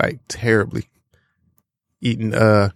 like 0.00 0.20
terribly. 0.28 0.86
Eating 2.00 2.34
uh 2.34 2.70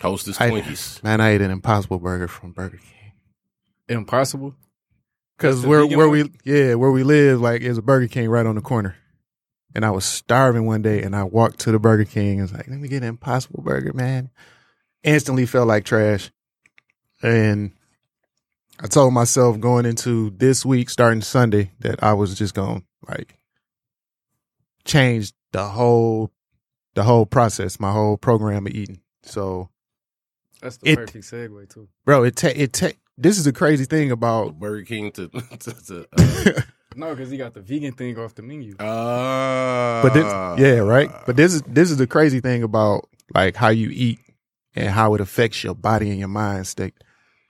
Hostess 0.00 0.40
I- 0.40 0.50
Twinkies. 0.50 1.02
man, 1.02 1.20
I 1.20 1.30
ate 1.30 1.40
an 1.40 1.50
Impossible 1.50 1.98
Burger 1.98 2.28
from 2.28 2.52
Burger 2.52 2.76
King. 2.78 3.12
Impossible. 3.88 4.54
Cause 5.38 5.66
where 5.66 5.86
where 5.86 6.08
one? 6.08 6.32
we 6.44 6.50
yeah 6.50 6.74
where 6.74 6.90
we 6.90 7.02
live 7.02 7.40
like 7.40 7.60
is 7.62 7.76
a 7.78 7.82
Burger 7.82 8.08
King 8.08 8.28
right 8.30 8.46
on 8.46 8.54
the 8.54 8.60
corner, 8.62 8.96
and 9.76 9.84
I 9.84 9.90
was 9.90 10.04
starving 10.04 10.66
one 10.66 10.82
day 10.82 11.02
and 11.02 11.14
I 11.14 11.22
walked 11.24 11.60
to 11.60 11.70
the 11.70 11.78
Burger 11.78 12.04
King 12.06 12.40
and 12.40 12.42
was 12.42 12.52
like, 12.52 12.66
let 12.66 12.80
me 12.80 12.88
get 12.88 13.02
an 13.02 13.08
Impossible 13.10 13.62
Burger, 13.62 13.92
man. 13.92 14.30
Instantly 15.04 15.46
felt 15.46 15.68
like 15.68 15.84
trash, 15.84 16.32
and 17.22 17.70
I 18.80 18.88
told 18.88 19.12
myself 19.14 19.60
going 19.60 19.86
into 19.86 20.30
this 20.30 20.64
week 20.66 20.90
starting 20.90 21.20
Sunday 21.22 21.70
that 21.80 22.02
I 22.02 22.14
was 22.14 22.36
just 22.36 22.54
going 22.54 22.80
to 22.80 22.86
like 23.08 23.38
change 24.84 25.32
the 25.52 25.64
whole 25.64 26.32
the 26.94 27.02
whole 27.04 27.26
process, 27.26 27.78
my 27.78 27.92
whole 27.92 28.16
program 28.16 28.66
of 28.66 28.72
eating. 28.72 29.00
So, 29.22 29.68
That's 30.62 30.78
the 30.78 30.90
It- 30.90 30.96
perfect 30.96 31.24
segue 31.26 31.68
too. 31.72 31.88
bro, 32.04 32.24
it 32.24 32.34
ta- 32.36 32.52
it 32.54 32.72
ta- 32.72 32.92
this 33.18 33.38
is 33.38 33.44
the 33.44 33.52
crazy 33.52 33.84
thing 33.84 34.10
about 34.10 34.58
Burger 34.58 34.84
King 34.84 35.12
to 35.12 35.28
to, 35.60 35.72
to 35.86 36.06
uh, 36.18 36.60
No, 36.96 37.14
because 37.14 37.30
he 37.30 37.36
got 37.36 37.54
the 37.54 37.60
vegan 37.60 37.92
thing 37.92 38.18
off 38.18 38.34
the 38.34 38.42
menu. 38.42 38.74
uh, 38.78 40.02
but 40.02 40.14
this, 40.14 40.24
yeah, 40.60 40.78
right. 40.78 41.10
But 41.26 41.36
this 41.36 41.54
is 41.54 41.62
this 41.62 41.90
is 41.90 41.98
the 41.98 42.06
crazy 42.06 42.40
thing 42.40 42.62
about 42.62 43.08
like 43.34 43.54
how 43.56 43.68
you 43.68 43.90
eat 43.92 44.18
and 44.74 44.88
how 44.88 45.14
it 45.14 45.20
affects 45.20 45.62
your 45.62 45.74
body 45.74 46.10
and 46.10 46.18
your 46.18 46.28
mind 46.28 46.66
state. 46.66 46.94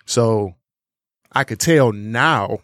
So 0.04 0.54
I 1.32 1.44
could 1.44 1.60
tell 1.60 1.92
now, 1.92 2.60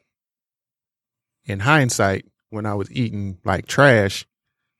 in 1.44 1.60
hindsight, 1.60 2.26
when 2.50 2.66
I 2.66 2.74
was 2.74 2.90
eating 2.90 3.38
like 3.44 3.66
trash, 3.66 4.26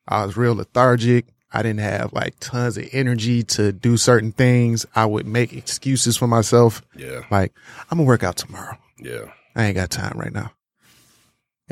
I 0.07 0.25
was 0.25 0.37
real 0.37 0.55
lethargic. 0.55 1.27
I 1.53 1.63
didn't 1.63 1.81
have 1.81 2.13
like 2.13 2.35
tons 2.41 2.79
of 2.79 2.89
energy 2.93 3.43
to 3.43 3.73
do 3.73 3.97
certain 3.97 4.33
things. 4.33 4.87
I 4.95 5.05
would 5.05 5.27
make 5.27 5.53
excuses 5.53 6.17
for 6.17 6.27
myself, 6.27 6.83
yeah, 6.97 7.23
like 7.31 7.53
I'm 7.91 7.99
gonna 7.99 8.09
work 8.09 8.23
out 8.23 8.37
tomorrow. 8.37 8.77
yeah. 8.99 9.27
I 9.55 9.65
ain't 9.67 9.75
got 9.77 9.91
time 9.91 10.19
right 10.19 10.33
now. 10.33 10.53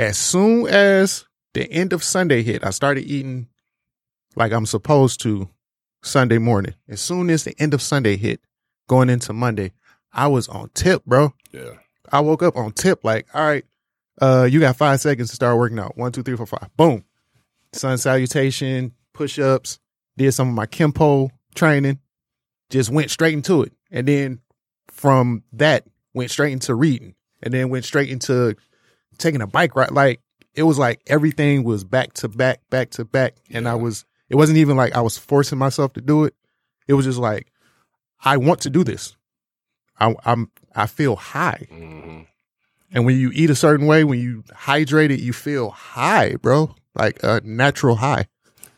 As 0.00 0.16
soon 0.16 0.66
as 0.66 1.26
the 1.52 1.70
end 1.70 1.92
of 1.92 2.02
Sunday 2.02 2.42
hit, 2.42 2.64
I 2.64 2.70
started 2.70 3.04
eating 3.04 3.48
like 4.34 4.50
I'm 4.50 4.64
supposed 4.64 5.20
to 5.24 5.50
Sunday 6.02 6.38
morning. 6.38 6.72
As 6.88 7.02
soon 7.02 7.28
as 7.28 7.44
the 7.44 7.54
end 7.58 7.74
of 7.74 7.82
Sunday 7.82 8.16
hit, 8.16 8.40
going 8.88 9.10
into 9.10 9.34
Monday, 9.34 9.72
I 10.10 10.28
was 10.28 10.48
on 10.48 10.70
tip, 10.72 11.04
bro. 11.04 11.34
Yeah. 11.52 11.74
I 12.10 12.20
woke 12.20 12.42
up 12.42 12.56
on 12.56 12.72
tip, 12.72 13.04
like, 13.04 13.26
all 13.34 13.46
right, 13.46 13.66
uh, 14.22 14.48
you 14.50 14.58
got 14.60 14.76
five 14.76 15.02
seconds 15.02 15.28
to 15.28 15.36
start 15.36 15.58
working 15.58 15.78
out. 15.78 15.98
One, 15.98 16.12
two, 16.12 16.22
three, 16.22 16.34
four, 16.34 16.46
five. 16.46 16.74
Boom. 16.78 17.04
Sun 17.74 17.98
salutation, 17.98 18.94
push 19.12 19.38
ups, 19.38 19.80
did 20.16 20.32
some 20.32 20.48
of 20.48 20.54
my 20.54 20.64
Kempo 20.64 21.28
training, 21.54 21.98
just 22.70 22.88
went 22.88 23.10
straight 23.10 23.34
into 23.34 23.64
it. 23.64 23.74
And 23.90 24.08
then 24.08 24.40
from 24.88 25.44
that, 25.52 25.84
went 26.14 26.30
straight 26.30 26.54
into 26.54 26.74
reading 26.74 27.16
and 27.42 27.52
then 27.52 27.68
went 27.68 27.84
straight 27.84 28.08
into 28.08 28.56
taking 29.20 29.42
a 29.42 29.46
bike 29.46 29.76
ride. 29.76 29.92
Like 29.92 30.20
it 30.54 30.64
was 30.64 30.78
like 30.78 31.00
everything 31.06 31.64
was 31.64 31.84
back 31.84 32.12
to 32.14 32.28
back, 32.28 32.60
back 32.70 32.90
to 32.90 33.04
back. 33.04 33.36
And 33.50 33.68
I 33.68 33.74
was, 33.74 34.04
it 34.28 34.36
wasn't 34.36 34.58
even 34.58 34.76
like 34.76 34.94
I 34.96 35.00
was 35.00 35.16
forcing 35.16 35.58
myself 35.58 35.92
to 35.94 36.00
do 36.00 36.24
it. 36.24 36.34
It 36.88 36.94
was 36.94 37.04
just 37.04 37.18
like, 37.18 37.52
I 38.24 38.36
want 38.36 38.60
to 38.62 38.70
do 38.70 38.84
this. 38.84 39.16
I, 39.98 40.14
I'm, 40.24 40.50
I 40.74 40.86
feel 40.86 41.16
high. 41.16 41.66
hmm 41.70 42.20
And 42.92 43.04
when 43.04 43.16
you 43.16 43.30
eat 43.32 43.50
a 43.50 43.54
certain 43.54 43.86
way, 43.86 44.02
when 44.04 44.18
you 44.18 44.44
hydrate 44.52 45.10
it, 45.10 45.20
you 45.20 45.32
feel 45.32 45.70
high, 45.70 46.34
bro. 46.36 46.74
Like 46.94 47.22
a 47.22 47.40
natural 47.44 47.96
high. 47.96 48.26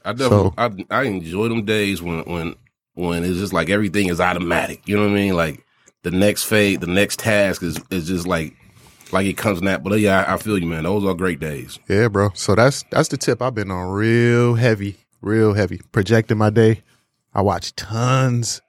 I 0.05 0.13
definitely 0.13 0.53
I, 0.59 0.71
I 0.91 1.03
enjoy 1.05 1.49
them 1.49 1.65
days 1.65 2.03
when 2.03 2.25
when 2.25 2.55
when 2.95 3.25
it's 3.25 3.39
just 3.39 3.53
like 3.53 3.71
everything 3.71 4.09
is 4.09 4.21
automatic. 4.21 4.87
You 4.87 4.97
know 4.97 5.03
what 5.03 5.13
I 5.13 5.15
mean? 5.15 5.35
Like 5.35 5.65
the 6.03 6.11
next 6.11 6.45
phase, 6.45 6.79
the 6.79 6.87
next 6.87 7.19
task 7.21 7.63
is 7.63 7.81
is 7.91 8.07
just 8.07 8.27
like 8.27 8.55
like 9.13 9.27
it 9.27 9.37
comes 9.37 9.63
nat. 9.63 9.83
But 9.85 10.01
yeah, 10.01 10.25
I, 10.25 10.35
I 10.35 10.37
feel 10.39 10.59
you, 10.59 10.67
man. 10.67 10.85
Those 10.85 11.05
are 11.05 11.15
great 11.15 11.41
days. 11.41 11.79
Yeah, 11.89 12.09
bro. 12.09 12.31
So 12.35 12.55
that's 12.55 12.85
that's 12.91 13.09
the 13.09 13.17
tip 13.17 13.43
I've 13.43 13.55
been 13.55 13.71
on 13.71 13.91
real 13.91 14.55
heavy, 14.55 14.97
real 15.21 15.55
heavy. 15.55 15.81
Projecting 15.93 16.39
my 16.39 16.51
day. 16.51 16.83
I 17.35 17.41
watch 17.41 17.75
tons 17.77 18.61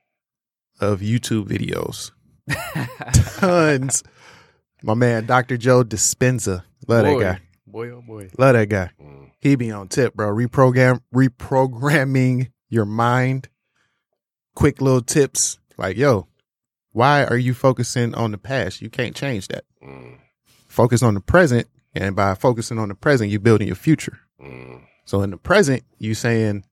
of 0.79 1.01
YouTube 1.01 1.47
videos. 1.47 2.11
tons. 3.39 4.03
My 4.81 4.93
man, 4.93 5.25
Dr. 5.25 5.57
Joe 5.57 5.83
Dispenza. 5.83 6.63
Love 6.87 7.05
boy, 7.05 7.19
that 7.19 7.37
guy. 7.37 7.41
boy, 7.65 7.89
oh 7.91 8.01
boy. 8.01 8.29
Love 8.37 8.53
that 8.53 8.69
guy. 8.69 8.91
Mm. 9.01 9.31
He 9.39 9.55
be 9.55 9.71
on 9.71 9.87
tip, 9.87 10.13
bro. 10.13 10.29
Reprogram 10.29 11.01
reprogramming 11.13 12.51
your 12.69 12.85
mind. 12.85 13.49
Quick 14.55 14.81
little 14.81 15.01
tips. 15.01 15.59
Like, 15.77 15.97
yo, 15.97 16.27
why 16.91 17.25
are 17.25 17.37
you 17.37 17.53
focusing 17.53 18.13
on 18.13 18.31
the 18.31 18.37
past? 18.37 18.81
You 18.81 18.89
can't 18.89 19.15
change 19.15 19.47
that. 19.49 19.63
Mm. 19.83 20.19
Focus 20.73 21.03
on 21.03 21.13
the 21.13 21.21
present. 21.21 21.67
And 21.93 22.15
by 22.15 22.33
focusing 22.33 22.79
on 22.79 22.89
the 22.89 22.95
present, 22.95 23.29
you're 23.29 23.39
building 23.39 23.67
your 23.67 23.75
future. 23.75 24.17
Mm. 24.41 24.81
So 25.05 25.21
in 25.21 25.29
the 25.29 25.37
present, 25.37 25.83
you 25.99 26.15
saying, 26.15 26.63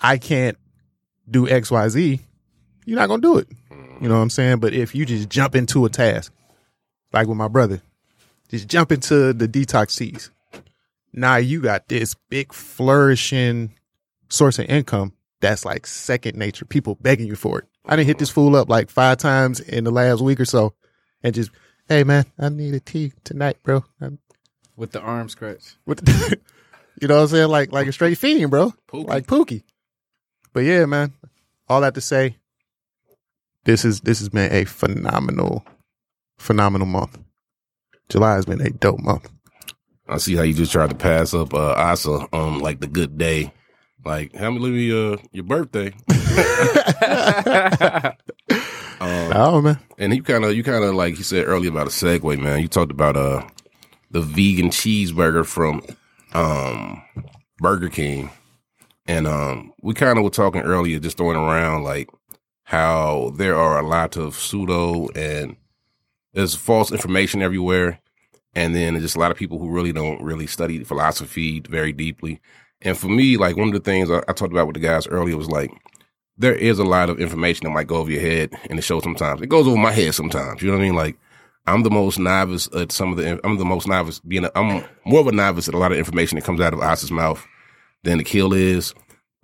I 0.00 0.16
can't 0.18 0.56
do 1.28 1.48
XYZ, 1.48 2.20
you're 2.86 2.98
not 2.98 3.08
gonna 3.08 3.20
do 3.20 3.38
it. 3.38 3.48
Mm. 3.72 4.02
You 4.02 4.08
know 4.08 4.14
what 4.14 4.22
I'm 4.22 4.30
saying? 4.30 4.60
But 4.60 4.74
if 4.74 4.94
you 4.94 5.04
just 5.04 5.28
jump 5.28 5.56
into 5.56 5.84
a 5.86 5.88
task, 5.88 6.32
like 7.12 7.26
with 7.26 7.36
my 7.36 7.48
brother, 7.48 7.82
just 8.48 8.68
jump 8.68 8.92
into 8.92 9.32
the 9.32 9.48
detox 9.48 9.98
teas. 9.98 10.30
Now 11.12 11.34
you 11.34 11.60
got 11.60 11.88
this 11.88 12.14
big 12.30 12.52
flourishing 12.52 13.74
source 14.28 14.60
of 14.60 14.66
income 14.66 15.14
that's 15.40 15.64
like 15.64 15.84
second 15.84 16.36
nature. 16.38 16.64
People 16.64 16.94
begging 17.00 17.26
you 17.26 17.34
for 17.34 17.58
it. 17.58 17.64
I 17.84 17.96
didn't 17.96 18.06
hit 18.06 18.18
this 18.18 18.30
fool 18.30 18.54
up 18.54 18.68
like 18.68 18.88
five 18.88 19.18
times 19.18 19.58
in 19.58 19.82
the 19.82 19.90
last 19.90 20.20
week 20.20 20.38
or 20.38 20.44
so 20.44 20.74
and 21.24 21.34
just, 21.34 21.50
hey 21.88 22.04
man, 22.04 22.24
I 22.38 22.48
need 22.48 22.74
a 22.74 22.80
tea 22.80 23.12
tonight, 23.24 23.58
bro. 23.62 23.84
I'm, 24.00 24.18
With 24.76 24.92
the 24.92 25.00
arm 25.00 25.28
scratch. 25.28 25.76
With 25.86 26.04
the- 26.04 26.38
you 27.00 27.08
know 27.08 27.16
what 27.16 27.22
I'm 27.22 27.28
saying? 27.28 27.48
Like 27.48 27.72
like 27.72 27.86
a 27.86 27.92
straight 27.92 28.18
fiend, 28.18 28.50
bro. 28.50 28.72
Pookie. 28.88 29.06
Like 29.06 29.26
Pookie. 29.26 29.62
But 30.52 30.60
yeah, 30.60 30.86
man. 30.86 31.12
All 31.68 31.82
that 31.82 31.94
to 31.94 32.00
say, 32.00 32.36
this 33.64 33.84
is 33.84 34.00
this 34.00 34.20
has 34.20 34.30
been 34.30 34.50
a 34.52 34.64
phenomenal, 34.64 35.64
phenomenal 36.38 36.86
month. 36.86 37.18
July 38.08 38.34
has 38.34 38.46
been 38.46 38.62
a 38.62 38.70
dope 38.70 39.00
month. 39.00 39.30
I 40.08 40.16
see 40.16 40.34
how 40.34 40.42
you 40.42 40.54
just 40.54 40.72
tried 40.72 40.88
to 40.88 40.96
pass 40.96 41.34
up 41.34 41.52
uh, 41.52 41.74
Asa 41.74 42.26
on 42.32 42.60
like 42.60 42.80
the 42.80 42.86
good 42.86 43.18
day. 43.18 43.52
Like, 44.02 44.34
how 44.34 44.50
many 44.50 44.70
me 44.70 44.90
uh, 45.12 45.18
your 45.32 45.44
birthday? 45.44 45.92
Man. 49.38 49.78
and 49.98 50.12
you 50.14 50.22
kind 50.22 50.44
of 50.44 50.54
you 50.56 50.64
kind 50.64 50.82
of 50.82 50.94
like 50.94 51.16
you 51.16 51.22
said 51.22 51.46
earlier 51.46 51.70
about 51.70 51.86
a 51.86 51.90
segue, 51.90 52.40
man. 52.40 52.60
You 52.60 52.66
talked 52.66 52.90
about 52.90 53.16
uh 53.16 53.46
the 54.10 54.20
vegan 54.20 54.70
cheeseburger 54.70 55.46
from 55.46 55.80
um 56.32 57.00
Burger 57.58 57.88
King, 57.88 58.30
and 59.06 59.28
um 59.28 59.72
we 59.80 59.94
kind 59.94 60.18
of 60.18 60.24
were 60.24 60.30
talking 60.30 60.62
earlier, 60.62 60.98
just 60.98 61.16
throwing 61.16 61.36
around 61.36 61.84
like 61.84 62.10
how 62.64 63.32
there 63.36 63.56
are 63.56 63.78
a 63.78 63.86
lot 63.86 64.16
of 64.16 64.34
pseudo 64.34 65.08
and 65.14 65.56
there's 66.34 66.56
false 66.56 66.90
information 66.90 67.40
everywhere, 67.40 68.00
and 68.56 68.74
then 68.74 68.98
just 68.98 69.14
a 69.14 69.20
lot 69.20 69.30
of 69.30 69.36
people 69.36 69.60
who 69.60 69.70
really 69.70 69.92
don't 69.92 70.20
really 70.20 70.48
study 70.48 70.82
philosophy 70.82 71.60
very 71.60 71.92
deeply. 71.92 72.40
And 72.82 72.98
for 72.98 73.08
me, 73.08 73.36
like 73.36 73.56
one 73.56 73.68
of 73.68 73.74
the 73.74 73.80
things 73.80 74.10
I, 74.10 74.18
I 74.28 74.32
talked 74.32 74.52
about 74.52 74.66
with 74.66 74.74
the 74.74 74.80
guys 74.80 75.06
earlier 75.06 75.36
was 75.36 75.48
like 75.48 75.70
there 76.38 76.54
is 76.54 76.78
a 76.78 76.84
lot 76.84 77.10
of 77.10 77.20
information 77.20 77.64
that 77.64 77.72
might 77.72 77.86
go 77.88 77.96
over 77.96 78.10
your 78.10 78.20
head 78.20 78.52
in 78.70 78.76
the 78.76 78.82
show 78.82 79.00
sometimes. 79.00 79.42
It 79.42 79.48
goes 79.48 79.66
over 79.66 79.76
my 79.76 79.92
head 79.92 80.14
sometimes. 80.14 80.62
You 80.62 80.68
know 80.68 80.76
what 80.76 80.82
I 80.82 80.86
mean? 80.86 80.94
Like 80.94 81.16
I'm 81.68 81.82
the 81.82 81.90
most 81.90 82.18
novice 82.18 82.68
at 82.74 82.92
some 82.92 83.10
of 83.10 83.18
the. 83.18 83.38
I'm 83.44 83.58
the 83.58 83.64
most 83.64 83.86
novice 83.86 84.20
being. 84.20 84.48
I'm 84.54 84.84
more 85.04 85.20
of 85.20 85.26
a 85.26 85.32
novice 85.32 85.68
at 85.68 85.74
a 85.74 85.78
lot 85.78 85.92
of 85.92 85.98
information 85.98 86.36
that 86.36 86.44
comes 86.44 86.60
out 86.60 86.72
of 86.72 86.80
Asa's 86.80 87.10
mouth 87.10 87.44
than 88.04 88.18
the 88.18 88.24
kill 88.24 88.54
is. 88.54 88.94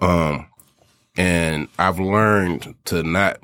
Um, 0.01 0.47
and 1.17 1.69
I've 1.79 2.01
learned 2.01 2.75
to 2.87 3.03
not 3.03 3.41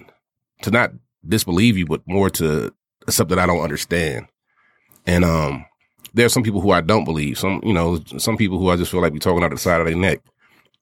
to 0.62 0.70
not 0.70 0.92
disbelieve 1.26 1.76
you, 1.76 1.86
but 1.86 2.02
more 2.06 2.30
to 2.30 2.72
accept 3.06 3.30
that 3.30 3.38
I 3.38 3.46
don't 3.46 3.60
understand. 3.60 4.26
And 5.06 5.24
um, 5.24 5.66
there 6.14 6.26
are 6.26 6.30
some 6.30 6.42
people 6.42 6.60
who 6.60 6.70
I 6.70 6.80
don't 6.80 7.04
believe. 7.04 7.38
Some 7.38 7.60
you 7.64 7.74
know 7.74 8.00
some 8.16 8.36
people 8.36 8.58
who 8.58 8.70
I 8.70 8.76
just 8.76 8.90
feel 8.90 9.02
like 9.02 9.12
be 9.12 9.18
talking 9.18 9.42
out 9.42 9.52
of 9.52 9.58
the 9.58 9.62
side 9.62 9.80
of 9.80 9.86
their 9.86 9.96
neck. 9.96 10.20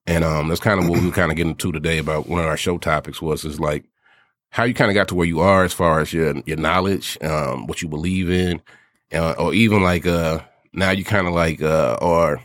And 0.08 0.24
um, 0.24 0.48
that's 0.48 0.58
kind 0.58 0.80
of 0.80 0.88
what 0.88 1.00
we 1.00 1.06
were 1.06 1.12
kind 1.12 1.30
of 1.30 1.36
getting 1.36 1.54
to 1.54 1.70
today 1.70 1.98
about 1.98 2.28
one 2.28 2.40
of 2.40 2.46
our 2.46 2.56
show 2.56 2.78
topics 2.78 3.20
was 3.20 3.44
is 3.44 3.60
like 3.60 3.84
how 4.48 4.64
you 4.64 4.72
kind 4.72 4.90
of 4.90 4.94
got 4.94 5.08
to 5.08 5.14
where 5.14 5.26
you 5.26 5.40
are 5.40 5.64
as 5.64 5.74
far 5.74 6.00
as 6.00 6.14
your 6.14 6.34
your 6.46 6.56
knowledge, 6.56 7.18
um, 7.22 7.66
what 7.66 7.82
you 7.82 7.88
believe 7.88 8.30
in, 8.30 8.62
uh, 9.12 9.32
or 9.32 9.52
even 9.52 9.82
like 9.82 10.06
uh 10.06 10.40
now 10.72 10.92
you 10.92 11.04
kind 11.04 11.26
of 11.26 11.34
like 11.34 11.60
uh 11.60 11.98
are 12.00 12.42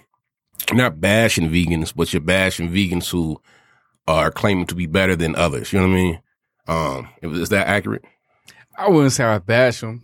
not 0.74 1.00
bashing 1.00 1.50
vegans, 1.50 1.94
but 1.96 2.12
you're 2.12 2.22
bashing 2.22 2.70
vegans 2.70 3.10
who 3.10 3.42
are 4.10 4.30
claiming 4.30 4.68
to 4.68 4.76
be 4.76 4.86
better 4.86 5.16
than 5.16 5.34
others. 5.38 5.72
You 5.72 5.80
know 5.80 5.88
what 5.88 5.94
I 5.94 5.96
mean? 5.96 6.20
Um, 6.68 7.10
is 7.22 7.48
that 7.48 7.68
accurate? 7.68 8.04
I 8.78 8.90
wouldn't 8.90 9.14
say 9.14 9.24
I 9.24 9.38
bash 9.40 9.80
them. 9.80 10.04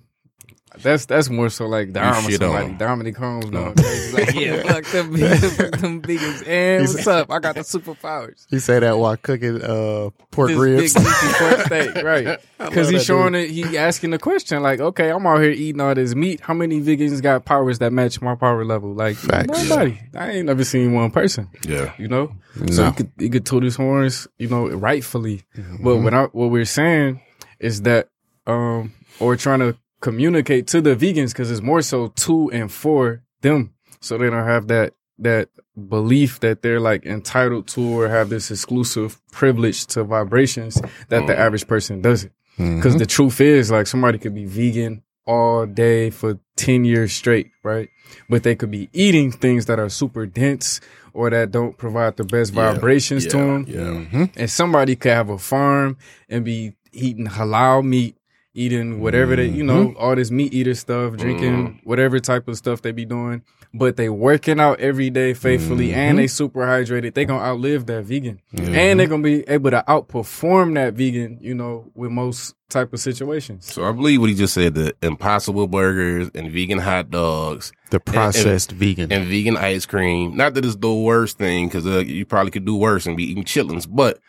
That's 0.81 1.05
that's 1.05 1.29
more 1.29 1.49
so 1.49 1.65
like 1.67 1.91
Dom 1.93 2.25
or 2.25 2.29
shit 2.29 2.41
on 2.43 2.49
somebody. 2.49 2.65
him. 2.67 2.77
Dominic 2.77 3.17
Holmes 3.17 3.49
No. 3.49 3.73
going. 3.73 4.13
Like, 4.13 4.33
yeah, 4.35 4.61
fuck 4.63 4.85
them 4.85 5.13
vegans, 5.15 5.57
fuck 5.57 5.79
them 5.81 6.01
vegans. 6.01 6.47
And 6.47 6.87
what's 6.87 7.07
up? 7.07 7.31
I 7.31 7.39
got 7.39 7.55
the 7.55 7.61
superpowers. 7.61 8.45
He 8.49 8.59
said 8.59 8.83
that 8.83 8.97
while 8.97 9.17
cooking 9.17 9.61
uh, 9.61 10.09
pork 10.31 10.49
This 10.49 10.57
ribs. 10.57 10.93
big 10.93 11.03
pork 11.05 11.59
steak, 11.65 11.95
right? 12.03 12.39
Because 12.59 12.89
he's 12.89 12.99
that 13.01 13.05
showing 13.05 13.35
it. 13.35 13.49
He 13.49 13.77
asking 13.77 14.11
the 14.11 14.19
question 14.19 14.61
like, 14.61 14.79
okay, 14.79 15.09
I'm 15.09 15.25
out 15.25 15.41
here 15.41 15.51
eating 15.51 15.81
all 15.81 15.95
this 15.95 16.13
meat. 16.15 16.39
How 16.41 16.53
many 16.53 16.79
vegans 16.81 17.21
got 17.21 17.45
powers 17.45 17.79
that 17.79 17.91
match 17.91 18.21
my 18.21 18.35
power 18.35 18.63
level? 18.63 18.93
Like 18.93 19.15
Facts. 19.17 19.47
nobody. 19.69 19.99
I 20.15 20.31
ain't 20.31 20.45
never 20.45 20.63
seen 20.63 20.93
one 20.93 21.11
person. 21.11 21.49
Yeah. 21.67 21.93
You 21.97 22.07
know, 22.07 22.31
so 22.71 22.83
No. 22.83 22.89
he 22.91 22.95
could 22.95 23.11
he 23.17 23.29
could 23.29 23.45
toot 23.45 23.63
his 23.63 23.75
horns. 23.75 24.27
You 24.37 24.47
know, 24.49 24.67
rightfully. 24.69 25.43
Mm-hmm. 25.57 25.83
But 25.83 25.97
what 25.97 26.13
I, 26.13 26.23
what 26.25 26.51
we're 26.51 26.65
saying 26.65 27.21
is 27.59 27.81
that, 27.81 28.09
um, 28.47 28.93
or 29.19 29.35
trying 29.35 29.59
to 29.59 29.75
communicate 30.01 30.67
to 30.67 30.81
the 30.81 30.95
vegans 30.95 31.31
because 31.31 31.51
it's 31.51 31.61
more 31.61 31.81
so 31.81 32.07
to 32.07 32.49
and 32.51 32.71
for 32.71 33.23
them, 33.41 33.73
so 33.99 34.17
they 34.17 34.29
don't 34.29 34.45
have 34.45 34.67
that 34.67 34.93
that 35.19 35.49
belief 35.89 36.39
that 36.39 36.61
they're 36.61 36.79
like 36.79 37.05
entitled 37.05 37.67
to 37.67 37.81
or 37.81 38.07
have 38.07 38.29
this 38.29 38.51
exclusive 38.51 39.19
privilege 39.31 39.85
to 39.87 40.03
vibrations 40.03 40.75
that 41.09 41.27
the 41.27 41.33
mm. 41.33 41.37
average 41.37 41.67
person 41.67 42.01
doesn't. 42.01 42.31
Mm-hmm. 42.57 42.77
Because 42.77 42.97
the 42.97 43.05
truth 43.05 43.39
is, 43.39 43.71
like, 43.71 43.87
somebody 43.87 44.17
could 44.17 44.35
be 44.35 44.45
vegan 44.45 45.03
all 45.25 45.65
day 45.65 46.09
for 46.09 46.39
10 46.57 46.83
years 46.85 47.13
straight, 47.13 47.51
right? 47.63 47.89
But 48.29 48.43
they 48.43 48.55
could 48.55 48.71
be 48.71 48.89
eating 48.91 49.31
things 49.31 49.67
that 49.67 49.79
are 49.79 49.89
super 49.89 50.25
dense 50.25 50.81
or 51.13 51.29
that 51.29 51.51
don't 51.51 51.77
provide 51.77 52.17
the 52.17 52.23
best 52.23 52.53
Yeah. 52.53 52.73
vibrations 52.73 53.25
to 53.27 53.37
Yeah. 53.37 53.45
them. 53.45 53.65
Yeah. 53.67 53.77
Mm-hmm. 53.79 54.23
And 54.35 54.49
somebody 54.49 54.95
could 54.95 55.11
have 55.11 55.29
a 55.29 55.37
farm 55.37 55.97
and 56.27 56.43
be 56.43 56.73
eating 56.91 57.27
halal 57.27 57.85
meat, 57.85 58.15
eating 58.59 58.99
whatever 58.99 59.35
they, 59.35 59.47
you 59.47 59.63
know, 59.63 59.87
mm-hmm. 59.87 59.97
all 59.97 60.15
this 60.15 60.29
meat 60.29 60.53
eater 60.53 60.75
stuff, 60.75 61.15
drinking 61.15 61.67
mm-hmm. 61.67 61.89
whatever 61.89 62.19
type 62.19 62.47
of 62.47 62.57
stuff 62.57 62.81
they 62.81 62.91
be 62.91 63.05
doing. 63.05 63.41
But 63.73 63.97
they 63.97 64.09
working 64.09 64.59
out 64.59 64.79
every 64.79 65.09
day 65.09 65.33
faithfully 65.33 65.89
mm-hmm. 65.89 65.99
and 65.99 66.17
they 66.17 66.27
super 66.27 66.61
hydrated. 66.61 67.13
They 67.13 67.25
gonna 67.25 67.43
outlive 67.43 67.85
that 67.85 68.03
vegan. 68.03 68.41
And 68.53 68.99
they're 68.99 69.07
gonna 69.07 69.23
be 69.23 69.47
able 69.47 69.71
to 69.71 69.83
outperform 69.87 70.75
that 70.75 70.95
vegan, 70.95 71.37
you 71.41 71.53
know, 71.53 71.91
with 71.95 72.11
most 72.11 72.55
type 72.69 72.93
of 72.93 72.99
situations. 72.99 73.71
So 73.71 73.83
I 73.83 73.91
believe 73.91 74.21
what 74.21 74.29
he 74.29 74.35
just 74.35 74.53
said: 74.53 74.75
the 74.75 74.95
Impossible 75.01 75.67
Burgers 75.67 76.29
and 76.33 76.51
vegan 76.51 76.79
hot 76.79 77.09
dogs 77.09 77.71
the 77.89 77.99
processed 77.99 78.71
vegan. 78.71 79.11
and 79.11 79.25
vegan 79.25 79.57
ice 79.57 79.85
cream. 79.85 80.35
Not 80.35 80.53
that 80.53 80.65
it's 80.65 80.75
the 80.75 80.93
worst 80.93 81.37
thing, 81.37 81.67
because 81.67 81.85
uh, 81.85 81.99
you 81.99 82.25
probably 82.25 82.51
could 82.51 82.65
do 82.65 82.75
worse 82.75 83.05
and 83.05 83.17
be 83.17 83.23
eating 83.31 83.43
chitlins. 83.43 83.87
But 83.89 84.19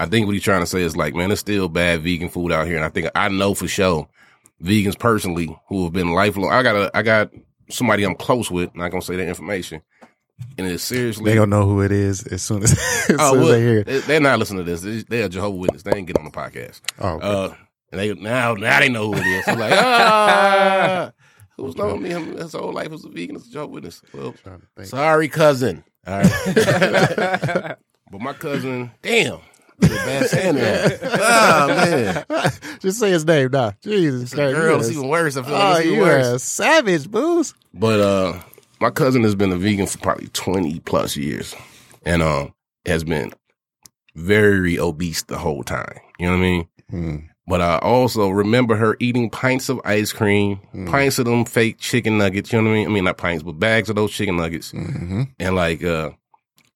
I 0.00 0.06
think 0.06 0.26
what 0.26 0.32
he's 0.34 0.42
trying 0.42 0.60
to 0.62 0.66
say 0.66 0.82
is 0.82 0.96
like, 0.96 1.14
man, 1.14 1.28
there's 1.28 1.40
still 1.40 1.68
bad 1.68 2.00
vegan 2.02 2.28
food 2.30 2.50
out 2.52 2.66
here, 2.66 2.76
and 2.76 2.84
I 2.84 2.88
think 2.88 3.08
I 3.14 3.28
know 3.28 3.54
for 3.54 3.68
sure 3.68 4.08
vegans 4.62 4.98
personally 4.98 5.56
who 5.68 5.84
have 5.84 5.92
been 5.92 6.12
lifelong. 6.12 6.50
I 6.52 6.62
got 6.62 6.74
a, 6.76 6.90
I 6.96 7.02
got 7.02 7.30
somebody 7.70 8.04
I'm 8.04 8.14
close 8.14 8.50
with. 8.50 8.74
Not 8.74 8.90
gonna 8.90 9.02
say 9.02 9.16
that 9.16 9.28
information, 9.28 9.82
and 10.58 10.66
it's 10.66 10.82
seriously. 10.82 11.24
they 11.26 11.34
don't 11.36 11.50
know 11.50 11.66
who 11.66 11.82
it 11.82 11.92
is 11.92 12.26
as 12.26 12.42
soon 12.42 12.62
as, 12.62 12.72
as, 13.08 13.16
Oh, 13.18 13.32
soon 13.34 13.42
as 13.42 13.48
they 13.50 13.60
hear 13.60 13.78
it. 13.80 13.86
they- 13.86 13.98
they're 14.00 14.20
not 14.20 14.38
listening 14.38 14.64
to 14.64 14.70
this. 14.70 14.80
They- 14.80 15.02
They're 15.18 15.28
Jehovah 15.28 15.56
Witness. 15.56 15.82
They 15.82 15.92
ain't 15.94 16.06
get 16.06 16.18
on 16.18 16.24
the 16.24 16.30
podcast. 16.30 16.80
Oh, 16.98 17.08
okay. 17.16 17.26
Uh, 17.26 17.54
and 17.92 18.00
they 18.00 18.14
now 18.14 18.54
now 18.54 18.80
they 18.80 18.88
know 18.88 19.12
who 19.12 19.18
it 19.20 19.26
is. 19.26 19.44
So 19.44 19.54
like, 19.54 19.72
ah, 19.74 21.12
who's 21.56 21.76
known 21.76 22.02
me 22.02 22.10
his 22.10 22.52
whole 22.52 22.72
life 22.72 22.92
as 22.92 23.04
a 23.04 23.08
vegan 23.08 23.36
as 23.36 23.46
a 23.48 23.50
Jehovah 23.50 23.72
Witness? 23.72 24.02
Well, 24.14 24.32
Trying 24.42 24.60
to 24.60 24.66
think. 24.76 24.88
sorry, 24.88 25.28
cousin. 25.28 25.84
All 26.06 26.18
right, 26.22 26.30
but 28.10 28.20
my 28.20 28.32
cousin, 28.32 28.90
damn, 29.02 29.40
that's 29.80 29.92
a 29.92 29.96
bad 29.96 30.26
saying 30.28 30.54
that. 30.56 30.98
Oh 31.02 31.66
man, 31.68 32.50
Just 32.80 32.98
say 33.00 33.10
his 33.10 33.24
name 33.26 33.50
nah. 33.50 33.72
Jesus 33.82 34.34
Christ. 34.34 34.54
girl, 34.56 34.74
you 34.74 34.80
it's 34.80 34.90
even 34.90 35.08
worse. 35.08 35.36
I 35.36 35.42
feel 35.42 35.54
Oh, 35.54 35.58
like 35.58 35.76
it's 35.78 35.86
even 35.86 35.98
you 35.98 36.04
worse. 36.04 36.26
a 36.26 36.38
savage, 36.38 37.10
booze. 37.10 37.54
But 37.74 38.00
uh 38.00 38.40
my 38.80 38.90
cousin 38.90 39.22
has 39.24 39.34
been 39.34 39.52
a 39.52 39.56
vegan 39.56 39.86
for 39.86 39.98
probably 39.98 40.28
20 40.28 40.80
plus 40.80 41.16
years 41.16 41.54
and 42.04 42.22
um 42.22 42.54
has 42.86 43.04
been 43.04 43.32
very 44.14 44.78
obese 44.78 45.22
the 45.24 45.38
whole 45.38 45.62
time. 45.62 45.98
You 46.18 46.26
know 46.26 46.32
what 46.32 46.38
I 46.38 46.42
mean? 46.42 46.68
Hmm. 46.90 47.16
But 47.46 47.60
I 47.60 47.78
also 47.78 48.28
remember 48.28 48.76
her 48.76 48.96
eating 49.00 49.28
pints 49.28 49.68
of 49.68 49.80
ice 49.84 50.12
cream, 50.12 50.60
pints 50.86 51.18
of 51.18 51.24
them 51.24 51.44
fake 51.44 51.78
chicken 51.78 52.16
nuggets, 52.18 52.52
you 52.52 52.60
know 52.62 52.68
what 52.68 52.74
I 52.76 52.78
mean? 52.78 52.86
I 52.86 52.90
mean 52.90 53.04
not 53.04 53.16
pints, 53.16 53.42
but 53.42 53.58
bags 53.58 53.88
of 53.90 53.96
those 53.96 54.12
chicken 54.12 54.36
nuggets. 54.36 54.70
Mm-hmm. 54.72 55.22
And 55.40 55.56
like 55.56 55.82
uh 55.82 56.10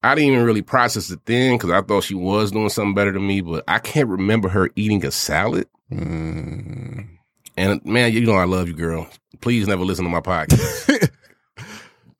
I 0.04 0.14
didn't 0.14 0.32
even 0.32 0.44
really 0.44 0.62
process 0.62 1.10
it 1.10 1.24
then 1.24 1.56
because 1.56 1.70
I 1.70 1.80
thought 1.80 2.04
she 2.04 2.14
was 2.14 2.52
doing 2.52 2.68
something 2.68 2.94
better 2.94 3.12
than 3.12 3.26
me, 3.26 3.40
but 3.40 3.64
I 3.66 3.78
can't 3.78 4.08
remember 4.08 4.48
her 4.50 4.70
eating 4.76 5.04
a 5.04 5.10
salad. 5.10 5.66
Mm. 5.90 7.08
And 7.56 7.84
man, 7.84 8.12
you 8.12 8.20
know 8.20 8.34
I 8.34 8.44
love 8.44 8.68
you, 8.68 8.74
girl. 8.74 9.08
Please 9.40 9.66
never 9.66 9.84
listen 9.84 10.04
to 10.04 10.10
my 10.10 10.20
podcast. 10.20 11.10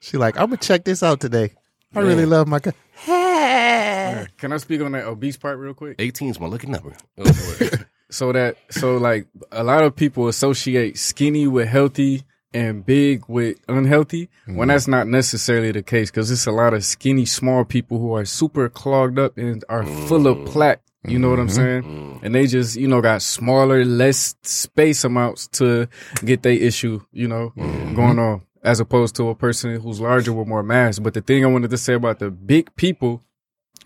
She 0.05 0.18
like, 0.18 0.37
I'm 0.37 0.49
gonna 0.49 0.59
check 0.59 0.85
this 0.85 1.03
out 1.03 1.18
today. 1.18 1.55
I 1.94 2.01
really 2.01 2.27
love 2.27 2.47
my. 2.47 2.59
Co- 2.59 2.73
Can 3.07 4.53
I 4.53 4.59
speak 4.59 4.83
on 4.83 4.92
that 4.92 5.07
obese 5.07 5.38
part 5.38 5.59
real 5.59 5.73
quick? 5.73 5.97
18 5.99 6.29
is 6.29 6.38
my 6.38 6.47
lucky 6.47 6.66
number. 6.66 6.92
Go. 7.16 7.25
So 8.11 8.31
that 8.31 8.57
so 8.70 8.99
like 8.99 9.27
a 9.51 9.64
lot 9.64 9.83
of 9.83 9.97
people 9.97 10.29
associate 10.29 10.99
skinny 10.99 11.49
with 11.49 11.66
healthy 11.66 12.23
and 12.55 12.87
big 12.87 13.25
with 13.29 13.59
unhealthy 13.69 14.31
when 14.47 14.57
mm-hmm. 14.57 14.69
that's 14.69 14.88
not 14.88 15.09
necessarily 15.09 15.73
the 15.73 15.83
case 15.83 16.11
because 16.11 16.31
it's 16.31 16.47
a 16.47 16.53
lot 16.53 16.73
of 16.73 16.85
skinny 16.85 17.27
small 17.27 17.64
people 17.64 17.99
who 17.99 18.14
are 18.14 18.25
super 18.25 18.69
clogged 18.69 19.19
up 19.19 19.37
and 19.37 19.64
are 19.69 19.85
full 19.85 20.27
of 20.27 20.38
mm-hmm. 20.38 20.47
plaque. 20.47 20.81
You 21.07 21.19
know 21.19 21.29
what 21.29 21.38
I'm 21.38 21.51
saying? 21.51 21.83
Mm-hmm. 21.83 22.25
And 22.25 22.35
they 22.35 22.47
just, 22.47 22.77
you 22.77 22.88
know, 22.88 23.03
got 23.03 23.21
smaller, 23.21 23.85
less 23.85 24.37
space 24.43 25.05
amounts 25.05 25.49
to 25.49 25.87
get 26.25 26.43
their 26.43 26.55
issue, 26.55 27.03
you 27.12 27.29
know, 27.29 27.53
going 27.95 28.19
on 28.19 28.40
as 28.62 28.81
opposed 28.81 29.14
to 29.17 29.29
a 29.29 29.35
person 29.35 29.79
who's 29.81 30.01
larger 30.01 30.33
with 30.33 30.49
more 30.49 30.62
mass. 30.62 30.99
But 30.99 31.12
the 31.12 31.21
thing 31.21 31.45
I 31.45 31.49
wanted 31.49 31.71
to 31.71 31.79
say 31.79 31.93
about 31.93 32.21
the 32.21 32.31
big 32.31 32.75
people 32.77 33.23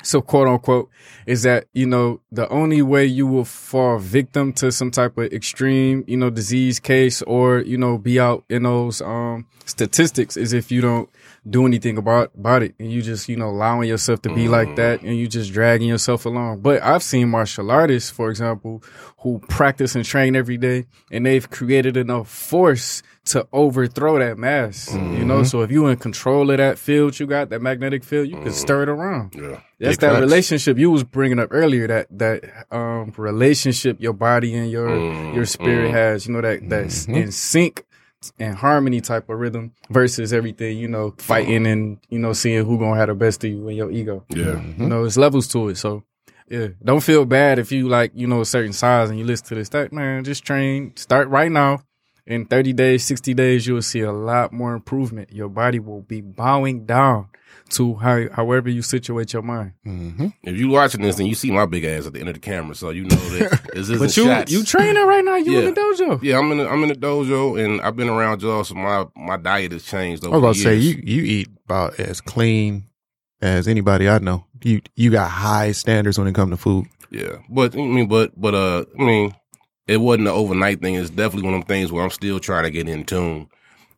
so 0.03 0.21
quote 0.21 0.47
unquote 0.47 0.89
is 1.27 1.43
that 1.43 1.67
you 1.73 1.87
know 1.87 2.21
the 2.31 2.49
only 2.49 2.83
way 2.83 3.05
you 3.05 3.27
will 3.27 3.45
fall 3.45 3.99
victim 3.99 4.53
to 4.53 4.71
some 4.71 4.91
type 4.91 5.17
of 5.19 5.33
extreme 5.33 6.05
you 6.07 6.17
know 6.17 6.31
disease 6.31 6.79
case 6.79 7.23
or 7.23 7.59
you 7.61 7.77
know 7.77 7.99
be 7.99 8.21
out 8.21 8.45
in 8.49 8.63
those 8.63 9.01
um 9.03 9.47
statistics 9.65 10.37
is 10.37 10.53
if 10.53 10.71
you 10.71 10.81
don't 10.81 11.11
do 11.49 11.67
anything 11.67 11.99
about 11.99 12.31
about 12.35 12.63
it 12.63 12.75
and 12.79 12.91
you 12.93 13.03
just 13.03 13.29
you 13.29 13.37
know 13.37 13.49
allowing 13.49 13.89
yourself 13.89 14.23
to 14.23 14.35
be 14.35 14.49
like 14.49 14.75
that 14.77 15.03
and 15.03 15.17
you 15.17 15.27
just 15.27 15.53
dragging 15.53 15.89
yourself 15.89 16.27
along. 16.27 16.61
But 16.61 16.83
i've 16.83 17.03
seen 17.03 17.29
martial 17.29 17.71
artists 17.71 18.11
for 18.11 18.31
example 18.31 18.83
who 19.19 19.41
practice 19.49 19.95
and 19.95 20.05
train 20.05 20.37
every 20.37 20.57
day 20.57 20.87
and 21.11 21.27
they've 21.27 21.49
created 21.51 21.97
enough 21.97 22.29
force 22.29 23.03
to 23.29 23.47
overthrow 23.53 24.19
that 24.19 24.37
mass 24.39 24.93
you 24.95 25.25
know 25.25 25.43
so 25.43 25.63
if 25.63 25.71
you 25.71 25.87
in 25.87 25.97
control 25.97 26.51
of 26.51 26.57
that 26.59 26.79
field 26.79 27.19
you 27.19 27.27
got 27.27 27.51
that 27.51 27.61
magnetic 27.63 28.03
field 28.05 28.27
you 28.29 28.37
can 28.41 28.53
stir 28.53 28.83
it 28.85 28.89
around 28.89 29.35
Yeah. 29.35 29.61
that's 29.79 29.97
Big 29.97 30.01
that 30.01 30.11
facts. 30.13 30.21
relationship 30.21 30.79
you 30.79 30.91
was 30.91 31.05
bringing 31.05 31.39
up 31.39 31.49
earlier. 31.53 31.87
That 31.87 32.07
that 32.19 32.67
um 32.71 33.13
relationship 33.17 34.01
your 34.01 34.13
body 34.13 34.55
and 34.55 34.71
your 34.71 34.89
Mm, 34.89 35.35
your 35.35 35.47
spirit 35.47 35.91
has. 35.93 36.27
You 36.27 36.33
know 36.35 36.41
that 36.41 36.69
that's 36.69 37.07
in 37.07 37.31
sync 37.33 37.85
and 38.41 38.57
harmony 38.57 39.01
type 39.01 39.29
of 39.29 39.39
rhythm 39.39 39.73
versus 39.91 40.33
everything. 40.33 40.77
You 40.79 40.89
know 40.89 41.15
fighting 41.19 41.67
and 41.67 41.99
you 42.09 42.19
know 42.19 42.33
seeing 42.33 42.65
who 42.65 42.79
gonna 42.79 42.97
have 42.97 43.09
the 43.09 43.15
best 43.15 43.45
of 43.45 43.51
you 43.51 43.69
and 43.69 43.77
your 43.77 43.91
ego. 43.91 44.25
Yeah. 44.31 44.61
You 44.79 44.87
know 44.89 45.05
it's 45.05 45.17
levels 45.17 45.47
to 45.49 45.69
it. 45.69 45.77
So 45.77 46.03
yeah, 46.51 46.69
don't 46.83 47.03
feel 47.03 47.25
bad 47.27 47.59
if 47.59 47.71
you 47.71 47.89
like 47.89 48.11
you 48.15 48.27
know 48.27 48.41
a 48.41 48.47
certain 48.47 48.73
size 48.73 49.11
and 49.11 49.19
you 49.19 49.25
listen 49.25 49.47
to 49.49 49.55
this. 49.55 49.69
That 49.69 49.93
man, 49.93 50.25
just 50.25 50.45
train. 50.45 50.97
Start 50.97 51.29
right 51.29 51.53
now. 51.53 51.83
In 52.29 52.45
30 52.45 52.75
days, 52.75 53.05
60 53.05 53.33
days, 53.33 53.67
you 53.67 53.73
will 53.75 53.83
see 53.83 54.01
a 54.01 54.13
lot 54.13 54.53
more 54.53 54.75
improvement. 54.75 55.33
Your 55.33 55.49
body 55.49 55.79
will 55.79 56.03
be 56.03 56.21
bowing 56.21 56.85
down 56.85 57.29
to 57.71 57.95
how, 57.95 58.29
however 58.33 58.69
you 58.69 58.83
situate 58.83 59.33
your 59.33 59.41
mind. 59.41 59.73
Mm-hmm. 59.87 60.27
If 60.43 60.57
you're 60.59 60.71
watching 60.71 61.01
this, 61.01 61.17
then 61.17 61.25
you 61.27 61.35
see 61.35 61.51
my 61.51 61.65
big 61.65 61.85
ass 61.85 62.07
at 62.07 62.13
the 62.13 62.21
end 62.21 62.29
of 62.29 62.35
the 62.35 62.41
camera, 62.41 62.75
so 62.75 62.91
you 62.91 63.05
know 63.05 63.17
that 63.17 63.71
this 63.75 63.89
isn't 63.89 63.99
But 63.99 64.17
you 64.17 64.25
shots. 64.25 64.53
you 64.53 64.63
training 64.63 65.07
right 65.07 65.25
now? 65.25 65.37
You 65.37 65.59
in 65.61 65.75
the 65.75 65.81
dojo? 65.81 66.23
yeah, 66.23 66.39
I'm 66.39 66.53
in 66.53 66.59
the, 66.59 66.69
I'm 66.69 66.83
in 66.83 66.89
the 66.91 66.95
dojo, 66.97 67.63
and 67.63 67.81
I've 67.81 67.97
been 67.97 68.11
around 68.11 68.43
y'all, 68.43 68.63
so 68.65 68.75
my 68.75 69.07
my 69.17 69.39
diet 69.39 69.73
has 69.73 69.85
changed 69.85 70.23
I 70.23 70.29
over 70.29 70.41
was 70.41 70.61
about 70.61 70.71
to 70.71 70.77
the 70.77 70.83
say 70.83 70.87
you 70.87 71.03
you 71.03 71.23
eat 71.25 71.49
about 71.65 71.99
as 71.99 72.21
clean 72.21 72.85
as 73.41 73.67
anybody 73.69 74.07
I 74.09 74.19
know. 74.19 74.45
You 74.63 74.83
you 74.97 75.11
got 75.11 75.31
high 75.31 75.73
standards 75.73 76.19
when 76.19 76.29
it 76.29 76.35
comes 76.35 76.51
to 76.53 76.57
food. 76.59 76.87
Yeah, 77.11 77.37
but 77.49 77.75
I 77.75 77.79
mean, 77.79 78.07
but 78.09 78.39
but 78.39 78.55
uh, 78.55 78.85
I 78.99 79.03
mean, 79.03 79.35
it 79.89 79.97
wasn't 79.97 80.29
an 80.29 80.35
overnight 80.35 80.81
thing. 80.81 80.95
It's 80.95 81.11
definitely 81.11 81.43
one 81.49 81.55
of 81.55 81.61
them 81.63 81.67
things 81.69 81.91
where 81.91 82.05
I'm 82.05 82.11
still 82.11 82.39
trying 82.39 82.65
to 82.65 82.71
get 82.71 82.89
in 82.89 83.05
tune. 83.05 83.49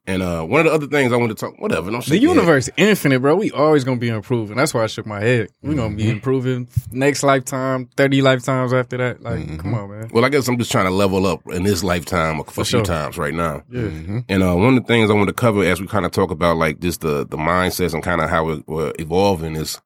And 0.07 0.23
uh, 0.23 0.43
one 0.43 0.61
of 0.61 0.67
the 0.67 0.73
other 0.73 0.87
things 0.87 1.13
I 1.13 1.17
wanted 1.17 1.37
to 1.37 1.41
talk, 1.47 1.61
whatever. 1.61 1.91
Don't 1.91 2.05
The 2.05 2.19
your 2.19 2.31
head. 2.31 2.37
universe 2.41 2.71
infinite, 2.79 3.21
bro. 3.21 3.37
We 3.37 3.51
always 3.53 3.85
gonna 3.85 3.99
be 4.01 4.09
improving. 4.09 4.57
That's 4.57 4.73
why 4.73 4.83
I 4.83 4.87
shook 4.87 5.07
my 5.07 5.21
head. 5.21 5.51
We 5.63 5.75
gonna 5.75 5.89
Mm-hmm. 5.91 5.97
be 5.99 6.09
improving 6.09 6.69
next 6.91 7.23
lifetime, 7.23 7.87
thirty 7.97 8.23
lifetimes 8.23 8.73
after 8.73 8.97
that. 8.97 9.23
Like, 9.23 9.41
Mm-hmm. 9.41 9.57
come 9.59 9.75
on, 9.75 9.91
man. 9.91 10.11
Well, 10.13 10.25
I 10.25 10.31
guess 10.31 10.49
I'm 10.49 10.59
just 10.59 10.73
trying 10.73 10.87
to 10.87 10.91
level 10.91 11.27
up 11.27 11.43
in 11.53 11.65
this 11.65 11.85
lifetime 11.85 12.43
for, 12.45 12.63
a 12.63 12.65
few 12.65 12.79
sure. 12.79 12.83
times 12.83 13.19
right 13.19 13.35
now. 13.35 13.63
Yeah. 13.71 14.23
And 14.29 14.43
uh, 14.43 14.55
one 14.55 14.77
of 14.79 14.83
the 14.83 14.87
things 14.89 15.11
I 15.11 15.15
want 15.15 15.29
to 15.29 15.35
cover 15.35 15.63
as 15.63 15.81
we 15.81 15.87
kind 15.87 16.07
of 16.07 16.13
talk 16.13 16.31
about 16.31 16.57
like 16.57 16.81
just 16.81 17.03
the 17.03 17.27
the 17.27 17.37
mindsets 17.37 17.93
and 17.95 18.03
kind 18.03 18.21
of 18.23 18.31
how 18.31 18.49
it, 18.49 18.65
we're 18.67 18.93
evolving 18.99 19.55
is 19.55 19.81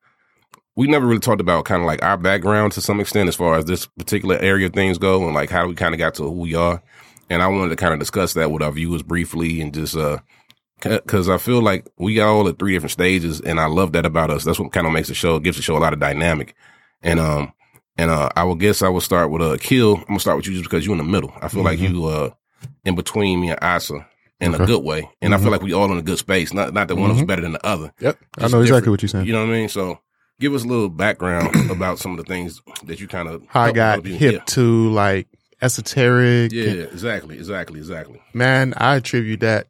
we 0.77 0.87
never 0.87 1.07
really 1.07 1.21
talked 1.21 1.41
about 1.41 1.65
kind 1.65 1.83
of 1.83 1.87
like 1.87 2.03
our 2.03 2.17
background 2.17 2.73
to 2.73 2.81
some 2.81 3.01
extent 3.01 3.29
as 3.29 3.37
far 3.37 3.57
as 3.57 3.65
this 3.65 3.87
particular 3.87 4.37
area 4.37 4.67
of 4.67 4.73
things 4.73 4.99
go 4.99 5.25
and 5.25 5.35
like 5.35 5.51
how 5.51 5.67
we 5.67 5.75
kind 5.75 5.95
of 5.95 5.99
got 5.99 6.15
to 6.15 6.25
who 6.25 6.31
we 6.33 6.55
are. 6.55 6.83
And 7.31 7.43
I 7.43 7.49
wanted 7.49 7.71
to 7.71 7.77
kind 7.77 7.95
of 7.95 8.01
discuss 8.01 8.35
that 8.35 8.51
with 8.51 8.63
our 8.63 8.73
viewers 8.73 9.03
briefly 9.03 9.61
and 9.61 9.73
just 9.73 9.97
uh 9.97 10.19
because 10.81 11.29
I 11.29 11.39
feel 11.39 11.63
like 11.63 11.87
we 11.99 12.21
all 12.21 12.49
at 12.49 12.59
three 12.59 12.73
different 12.73 12.93
stages, 12.93 13.41
and 13.41 13.59
I 13.59 13.67
love 13.67 13.93
that 13.93 14.05
about 14.05 14.31
us. 14.31 14.45
That's 14.45 14.59
what 14.59 14.73
kind 14.73 14.87
of 14.87 14.93
makes 14.93 15.09
the 15.09 15.15
show, 15.15 15.39
gives 15.39 15.57
the 15.57 15.63
show 15.63 15.77
a 15.77 15.79
lot 15.79 15.93
of 15.93 16.01
dynamic. 16.01 16.55
And 17.03 17.21
um, 17.21 17.53
and 17.97 18.11
uh, 18.11 18.29
I 18.37 18.45
will 18.45 18.55
guess 18.55 18.83
I 18.83 18.89
will 18.89 19.01
start 19.01 19.31
with 19.31 19.43
uh, 19.43 19.57
Kill. 19.59 19.97
I'm 19.97 20.05
gonna 20.05 20.21
start 20.21 20.37
with 20.37 20.47
you 20.47 20.53
just 20.53 20.65
because 20.65 20.85
you're 20.85 20.95
in 20.95 20.99
the 20.99 21.05
middle. 21.05 21.33
I 21.41 21.49
feel 21.49 21.63
like 21.63 21.79
you 21.79 22.07
uh 22.07 22.31
in 22.85 22.95
between 22.97 23.41
me 23.41 23.51
and 23.51 23.59
Asa 23.63 24.07
in 24.41 24.55
a 24.55 24.67
good 24.67 24.83
way, 24.83 25.09
and 25.23 25.35
I 25.35 25.39
feel 25.39 25.51
like 25.51 25.63
we 25.63 25.73
all 25.73 25.91
in 25.91 25.99
a 25.99 26.03
good 26.03 26.19
space. 26.19 26.53
Not 26.53 26.75
not 26.75 26.89
that 26.89 26.97
one 26.97 27.11
of 27.11 27.19
us 27.19 27.25
better 27.25 27.43
than 27.43 27.53
the 27.53 27.67
other. 27.67 27.93
Yep. 28.01 28.19
I 28.39 28.49
know 28.49 28.61
exactly 28.61 28.65
different. 28.65 28.87
what 28.89 29.03
you're 29.03 29.09
saying. 29.09 29.27
You 29.27 29.33
know 29.33 29.41
what 29.41 29.55
I 29.55 29.59
mean? 29.59 29.69
So 29.69 30.01
give 30.41 30.55
us 30.55 30.65
a 30.65 30.67
little 30.67 30.89
background 30.89 31.55
about 31.71 31.99
some 31.99 32.13
of 32.13 32.19
the 32.19 32.25
things 32.25 32.61
that 32.85 33.01
you 33.01 33.09
kind 33.09 33.29
of 33.29 33.45
How 33.49 33.63
I 33.63 33.73
got 33.73 34.05
hip 34.05 34.47
to 34.47 34.91
like 34.91 35.29
esoteric. 35.63 36.53
Yeah, 36.53 36.65
and- 36.71 36.81
exactly, 36.83 37.37
exactly, 37.37 37.79
exactly. 37.81 38.21
man, 38.33 38.75
I 38.77 38.97
attribute 38.97 39.41
that 39.41 39.69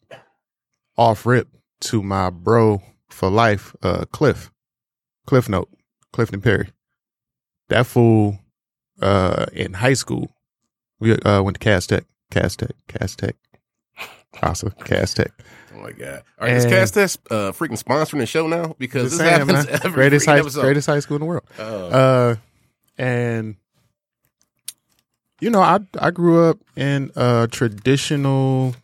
off 0.97 1.27
rip 1.27 1.49
to 1.83 2.03
my 2.03 2.31
bro 2.31 2.83
for 3.11 3.31
life, 3.31 3.75
uh, 3.83 4.05
Cliff, 4.13 4.51
Cliff 5.27 5.49
Note, 5.49 5.69
Clifton 6.13 6.41
Perry. 6.41 6.71
That 7.69 7.87
fool, 7.87 8.39
uh, 9.01 9.47
in 9.53 9.73
high 9.75 9.95
school, 9.95 10.35
we 11.01 11.13
uh 11.13 11.43
went 11.43 11.57
to 11.57 11.59
Cass 11.59 11.87
Tech, 11.87 12.05
Cass 12.31 12.57
Tech, 12.57 12.73
Cass 12.89 13.17
Tech, 13.17 13.37
Casa, 14.33 14.71
Cass 14.85 15.15
Tech. 15.15 15.33
Oh 15.75 15.83
my 15.83 15.93
god! 15.93 16.23
All 16.41 16.47
right, 16.47 16.57
is 16.57 16.65
And- 16.65 16.73
Cast 16.73 16.95
Test 16.95 17.19
uh, 17.31 17.53
freaking 17.53 17.83
sponsoring 17.83 18.19
the 18.19 18.27
show 18.27 18.47
now? 18.47 18.75
Because 18.79 19.11
this 19.11 19.19
saying, 19.19 19.41
happens 19.49 19.67
man. 19.67 19.75
every 19.83 19.91
greatest 19.93 20.27
high, 20.27 20.39
episode. 20.39 20.61
greatest 20.63 20.87
high 20.87 21.01
school 21.01 21.17
in 21.17 21.21
the 21.21 21.27
world. 21.27 21.45
Uh, 21.59 21.63
Uh, 21.89 22.35
and 22.99 23.57
you 25.41 25.51
know, 25.51 25.61
I 25.61 25.81
I 25.99 26.11
grew 26.11 26.49
up 26.49 26.59
in 26.77 27.11
a 27.17 27.49
traditional 27.51 28.77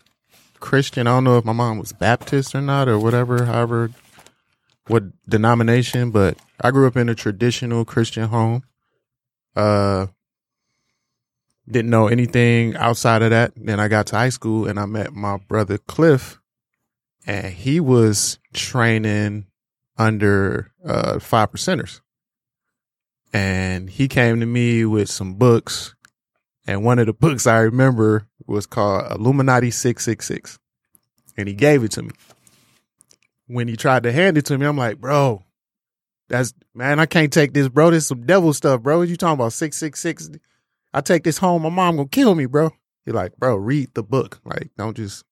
Christian. 0.58 1.06
I 1.06 1.10
don't 1.12 1.24
know 1.24 1.38
if 1.38 1.44
my 1.44 1.52
mom 1.52 1.78
was 1.78 1.92
Baptist 1.92 2.54
or 2.54 2.60
not, 2.60 2.88
or 2.88 2.98
whatever, 2.98 3.44
however, 3.44 3.90
what 4.88 5.04
denomination, 5.28 6.10
but 6.10 6.36
I 6.60 6.70
grew 6.72 6.86
up 6.86 6.96
in 6.96 7.08
a 7.08 7.14
traditional 7.14 7.84
Christian 7.84 8.28
home. 8.28 8.64
Uh, 9.54 10.06
didn't 11.70 11.90
know 11.90 12.08
anything 12.08 12.74
outside 12.76 13.22
of 13.22 13.30
that. 13.30 13.52
Then 13.56 13.78
I 13.78 13.86
got 13.86 14.08
to 14.08 14.16
high 14.16 14.28
school 14.30 14.66
and 14.66 14.78
I 14.78 14.86
met 14.86 15.12
my 15.12 15.36
brother 15.36 15.78
Cliff, 15.78 16.39
and 17.30 17.54
he 17.54 17.78
was 17.78 18.40
training 18.52 19.46
under 19.96 20.72
uh 20.84 21.20
five 21.20 21.52
percenters. 21.52 22.00
And 23.32 23.88
he 23.88 24.08
came 24.08 24.40
to 24.40 24.46
me 24.46 24.84
with 24.84 25.08
some 25.08 25.34
books 25.34 25.94
and 26.66 26.84
one 26.84 26.98
of 26.98 27.06
the 27.06 27.12
books 27.12 27.46
i 27.46 27.58
remember 27.58 28.26
was 28.46 28.66
called 28.66 29.04
illuminati 29.12 29.70
666 29.70 30.58
and 31.36 31.46
he 31.46 31.54
gave 31.54 31.84
it 31.84 31.92
to 31.92 32.02
me. 32.02 32.10
When 33.46 33.68
he 33.68 33.76
tried 33.76 34.02
to 34.02 34.12
hand 34.12 34.36
it 34.36 34.46
to 34.46 34.58
me 34.58 34.66
i'm 34.66 34.76
like 34.76 35.00
bro 35.00 35.44
that's 36.28 36.52
man 36.74 36.98
i 36.98 37.06
can't 37.06 37.32
take 37.32 37.52
this 37.52 37.68
bro. 37.68 37.90
This 37.90 38.08
some 38.08 38.26
devil 38.26 38.52
stuff 38.52 38.82
bro. 38.82 38.98
What 38.98 39.08
you 39.08 39.16
talking 39.16 39.34
about 39.34 39.52
666 39.52 40.36
i 40.92 41.00
take 41.00 41.22
this 41.22 41.38
home 41.38 41.62
my 41.62 41.68
mom 41.68 41.94
gonna 41.94 42.08
kill 42.08 42.34
me 42.34 42.46
bro. 42.46 42.72
He 43.06 43.12
like 43.12 43.36
bro 43.36 43.54
read 43.54 43.94
the 43.94 44.02
book. 44.02 44.40
Like 44.44 44.70
don't 44.76 44.96
just 44.96 45.24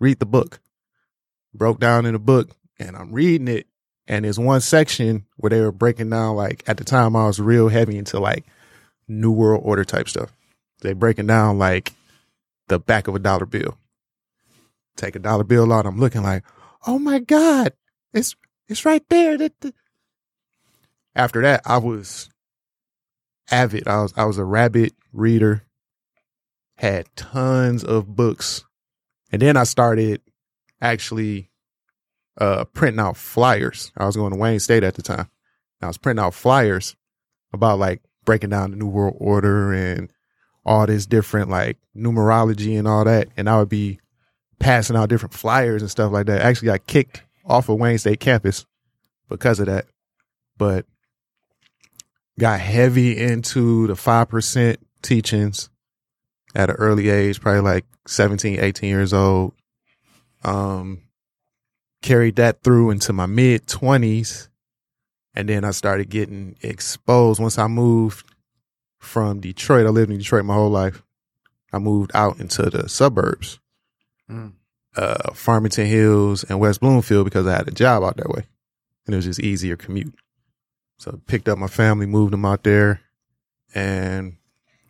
read 0.00 0.18
the 0.18 0.26
book 0.26 0.58
broke 1.54 1.78
down 1.78 2.06
in 2.06 2.14
a 2.14 2.18
book 2.18 2.50
and 2.78 2.96
i'm 2.96 3.12
reading 3.12 3.48
it 3.48 3.66
and 4.06 4.24
there's 4.24 4.38
one 4.38 4.60
section 4.60 5.26
where 5.36 5.50
they 5.50 5.60
were 5.60 5.72
breaking 5.72 6.10
down 6.10 6.36
like 6.36 6.62
at 6.66 6.76
the 6.76 6.84
time 6.84 7.14
I 7.14 7.26
was 7.26 7.40
real 7.40 7.68
heavy 7.68 7.96
into 7.96 8.18
like 8.18 8.44
New 9.08 9.30
World 9.30 9.62
Order 9.64 9.84
type 9.84 10.08
stuff. 10.08 10.32
They 10.80 10.92
breaking 10.92 11.26
down 11.28 11.58
like 11.58 11.92
the 12.68 12.78
back 12.78 13.08
of 13.08 13.14
a 13.14 13.18
dollar 13.18 13.46
bill. 13.46 13.78
Take 14.96 15.16
a 15.16 15.20
dollar 15.20 15.44
bill 15.44 15.72
out, 15.72 15.86
I'm 15.86 15.98
looking 15.98 16.22
like, 16.22 16.44
oh 16.86 16.98
my 16.98 17.20
God, 17.20 17.72
it's 18.12 18.34
it's 18.68 18.84
right 18.84 19.02
there. 19.08 19.38
That- 19.38 19.60
that-" 19.60 19.74
After 21.14 21.42
that, 21.42 21.62
I 21.64 21.78
was 21.78 22.28
avid. 23.50 23.86
I 23.86 24.02
was 24.02 24.12
I 24.16 24.24
was 24.24 24.38
a 24.38 24.44
rabid 24.44 24.94
reader, 25.12 25.62
had 26.76 27.06
tons 27.16 27.84
of 27.84 28.16
books. 28.16 28.64
And 29.30 29.40
then 29.40 29.56
I 29.56 29.64
started 29.64 30.20
actually 30.82 31.50
uh 32.38 32.64
printing 32.66 33.00
out 33.00 33.16
flyers. 33.16 33.92
I 33.96 34.04
was 34.04 34.16
going 34.16 34.32
to 34.32 34.38
Wayne 34.38 34.60
State 34.60 34.84
at 34.84 34.94
the 34.94 35.02
time. 35.02 35.30
I 35.80 35.86
was 35.86 35.98
printing 35.98 36.24
out 36.24 36.34
flyers 36.34 36.96
about 37.52 37.78
like 37.78 38.02
breaking 38.24 38.50
down 38.50 38.70
the 38.70 38.76
New 38.76 38.88
World 38.88 39.16
Order 39.18 39.72
and 39.72 40.12
all 40.64 40.86
this 40.86 41.06
different 41.06 41.48
like 41.50 41.78
numerology 41.96 42.78
and 42.78 42.86
all 42.86 43.04
that. 43.04 43.28
And 43.36 43.48
I 43.48 43.58
would 43.58 43.68
be 43.68 44.00
passing 44.58 44.96
out 44.96 45.08
different 45.08 45.34
flyers 45.34 45.82
and 45.82 45.90
stuff 45.90 46.12
like 46.12 46.26
that. 46.26 46.40
I 46.40 46.48
actually 46.48 46.66
got 46.66 46.86
kicked 46.86 47.22
off 47.44 47.68
of 47.68 47.78
Wayne 47.78 47.98
State 47.98 48.20
campus 48.20 48.64
because 49.28 49.60
of 49.60 49.66
that. 49.66 49.86
But 50.56 50.86
got 52.38 52.60
heavy 52.60 53.18
into 53.18 53.86
the 53.88 53.94
5% 53.94 54.76
teachings 55.02 55.68
at 56.54 56.70
an 56.70 56.76
early 56.76 57.08
age, 57.08 57.40
probably 57.40 57.60
like 57.60 57.84
17, 58.06 58.60
18 58.60 58.88
years 58.88 59.12
old. 59.12 59.54
Um, 60.44 61.02
carried 62.02 62.36
that 62.36 62.62
through 62.62 62.90
into 62.90 63.12
my 63.12 63.26
mid 63.26 63.66
20s. 63.66 64.48
And 65.34 65.48
then 65.48 65.64
I 65.64 65.70
started 65.70 66.10
getting 66.10 66.56
exposed 66.62 67.40
once 67.40 67.58
I 67.58 67.66
moved 67.66 68.26
from 68.98 69.40
Detroit. 69.40 69.86
I 69.86 69.90
lived 69.90 70.10
in 70.10 70.18
Detroit 70.18 70.44
my 70.44 70.54
whole 70.54 70.70
life. 70.70 71.02
I 71.72 71.78
moved 71.78 72.10
out 72.14 72.38
into 72.38 72.68
the 72.68 72.88
suburbs, 72.88 73.58
Mm. 74.30 74.52
uh, 74.94 75.32
Farmington 75.32 75.86
Hills 75.86 76.44
and 76.44 76.60
West 76.60 76.80
Bloomfield 76.80 77.24
because 77.24 77.46
I 77.46 77.56
had 77.56 77.68
a 77.68 77.72
job 77.72 78.02
out 78.02 78.18
that 78.18 78.28
way. 78.28 78.44
And 79.06 79.14
it 79.14 79.16
was 79.16 79.24
just 79.24 79.40
easier 79.40 79.74
commute. 79.76 80.14
So 80.98 81.20
picked 81.26 81.48
up 81.48 81.58
my 81.58 81.66
family, 81.66 82.04
moved 82.06 82.32
them 82.34 82.44
out 82.44 82.62
there 82.62 83.00
and 83.74 84.36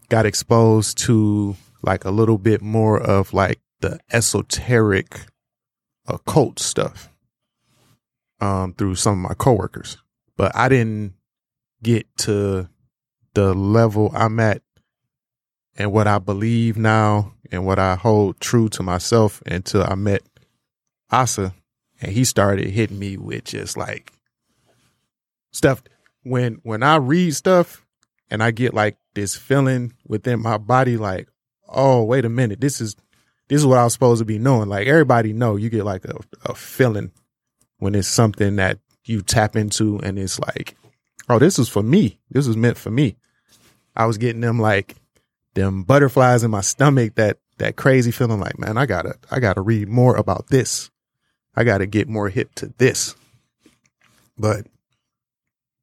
got 0.08 0.26
exposed 0.26 0.98
to 0.98 1.56
like 1.82 2.04
a 2.04 2.10
little 2.10 2.36
bit 2.36 2.60
more 2.62 3.00
of 3.00 3.32
like 3.32 3.60
the 3.80 4.00
esoteric 4.12 5.20
occult 6.06 6.58
stuff 6.58 7.08
um, 8.40 8.74
through 8.74 8.96
some 8.96 9.24
of 9.24 9.30
my 9.30 9.34
coworkers. 9.34 9.98
But 10.36 10.54
I 10.54 10.68
didn't 10.68 11.14
get 11.82 12.06
to 12.18 12.68
the 13.34 13.54
level 13.54 14.10
I'm 14.14 14.38
at 14.40 14.62
and 15.76 15.92
what 15.92 16.06
I 16.06 16.18
believe 16.18 16.76
now 16.76 17.32
and 17.50 17.64
what 17.64 17.78
I 17.78 17.94
hold 17.96 18.40
true 18.40 18.68
to 18.70 18.82
myself 18.82 19.42
until 19.46 19.84
I 19.84 19.94
met 19.94 20.22
Asa 21.10 21.54
and 22.00 22.12
he 22.12 22.24
started 22.24 22.68
hitting 22.68 22.98
me 22.98 23.16
with 23.16 23.44
just 23.44 23.76
like 23.76 24.12
stuff 25.52 25.82
when 26.22 26.60
when 26.62 26.82
I 26.82 26.96
read 26.96 27.34
stuff 27.34 27.84
and 28.30 28.42
I 28.42 28.50
get 28.50 28.74
like 28.74 28.96
this 29.14 29.36
feeling 29.36 29.94
within 30.06 30.40
my 30.40 30.58
body 30.58 30.96
like 30.96 31.28
oh 31.68 32.02
wait 32.02 32.24
a 32.24 32.28
minute 32.30 32.60
this 32.60 32.80
is 32.80 32.96
this 33.52 33.60
is 33.60 33.66
what 33.66 33.76
I 33.76 33.84
was 33.84 33.92
supposed 33.92 34.20
to 34.20 34.24
be 34.24 34.38
knowing. 34.38 34.70
Like 34.70 34.86
everybody 34.86 35.34
know 35.34 35.56
you 35.56 35.68
get 35.68 35.84
like 35.84 36.06
a, 36.06 36.16
a 36.46 36.54
feeling 36.54 37.12
when 37.80 37.94
it's 37.94 38.08
something 38.08 38.56
that 38.56 38.78
you 39.04 39.20
tap 39.20 39.56
into 39.56 39.98
and 39.98 40.18
it's 40.18 40.40
like 40.40 40.74
oh 41.28 41.38
this 41.38 41.58
is 41.58 41.68
for 41.68 41.82
me. 41.82 42.18
This 42.30 42.46
is 42.46 42.56
meant 42.56 42.78
for 42.78 42.90
me. 42.90 43.16
I 43.94 44.06
was 44.06 44.16
getting 44.16 44.40
them 44.40 44.58
like 44.58 44.96
them 45.52 45.82
butterflies 45.82 46.42
in 46.44 46.50
my 46.50 46.62
stomach 46.62 47.16
that 47.16 47.40
that 47.58 47.76
crazy 47.76 48.10
feeling 48.10 48.40
like 48.40 48.58
man 48.58 48.78
I 48.78 48.86
gotta 48.86 49.16
I 49.30 49.38
gotta 49.38 49.60
read 49.60 49.86
more 49.86 50.16
about 50.16 50.46
this. 50.46 50.90
I 51.54 51.62
gotta 51.62 51.84
get 51.84 52.08
more 52.08 52.30
hip 52.30 52.54
to 52.54 52.72
this. 52.78 53.14
But 54.38 54.66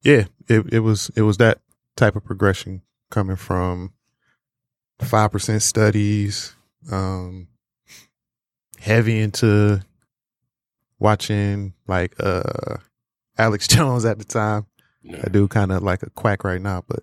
yeah 0.02 0.24
it, 0.48 0.72
it 0.72 0.80
was 0.80 1.12
it 1.14 1.22
was 1.22 1.36
that 1.36 1.60
type 1.96 2.16
of 2.16 2.24
progression 2.24 2.82
coming 3.12 3.36
from 3.36 3.92
five 4.98 5.30
percent 5.30 5.62
studies 5.62 6.56
um 6.90 7.46
heavy 8.80 9.20
into 9.20 9.80
watching 10.98 11.74
like 11.86 12.14
uh 12.20 12.76
alex 13.38 13.66
jones 13.74 14.04
at 14.04 14.18
the 14.18 14.24
time 14.24 14.66
Yeah. 15.02 15.22
I 15.24 15.28
do 15.28 15.48
kind 15.48 15.72
of 15.72 15.82
like 15.82 16.02
a 16.02 16.10
quack 16.10 16.44
right 16.44 16.60
now, 16.60 16.82
but 16.86 17.00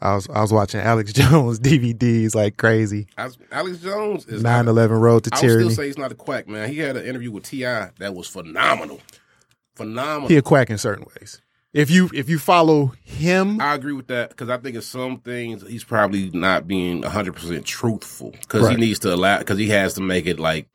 I 0.00 0.14
was 0.14 0.28
I 0.28 0.42
was 0.42 0.52
watching 0.52 0.80
Alex 0.80 1.12
Jones 1.20 1.58
DVDs 1.58 2.34
like 2.34 2.56
crazy. 2.56 3.08
I- 3.16 3.30
Alex 3.50 3.78
Jones 3.78 4.26
is 4.26 4.42
9-11 4.44 5.00
Road 5.00 5.24
to 5.24 5.30
I 5.32 5.40
would 5.40 5.50
still 5.50 5.70
say 5.70 5.86
he's 5.86 5.98
not 5.98 6.12
a 6.12 6.14
quack, 6.14 6.46
man. 6.46 6.68
He 6.70 6.78
had 6.78 6.96
an 6.96 7.04
interview 7.04 7.32
with 7.32 7.44
Ti 7.44 7.62
that 7.62 8.14
was 8.14 8.28
phenomenal, 8.28 9.00
phenomenal. 9.74 10.28
He 10.28 10.36
a 10.36 10.42
quack 10.42 10.70
in 10.70 10.78
certain 10.78 11.04
ways. 11.18 11.40
If 11.78 11.90
you 11.90 12.10
if 12.12 12.28
you 12.28 12.38
follow 12.38 12.92
him, 13.04 13.60
I 13.60 13.74
agree 13.74 13.92
with 13.92 14.08
that 14.08 14.30
because 14.30 14.48
I 14.50 14.56
think 14.56 14.74
in 14.74 14.82
some 14.82 15.18
things 15.20 15.62
he's 15.66 15.84
probably 15.84 16.28
not 16.30 16.66
being 16.66 17.02
hundred 17.04 17.34
percent 17.36 17.64
truthful 17.64 18.32
because 18.32 18.68
he 18.68 18.76
needs 18.76 18.98
to 19.00 19.14
allow 19.14 19.38
because 19.38 19.58
he 19.58 19.68
has 19.68 19.94
to 19.94 20.00
make 20.00 20.26
it 20.26 20.40
like 20.40 20.68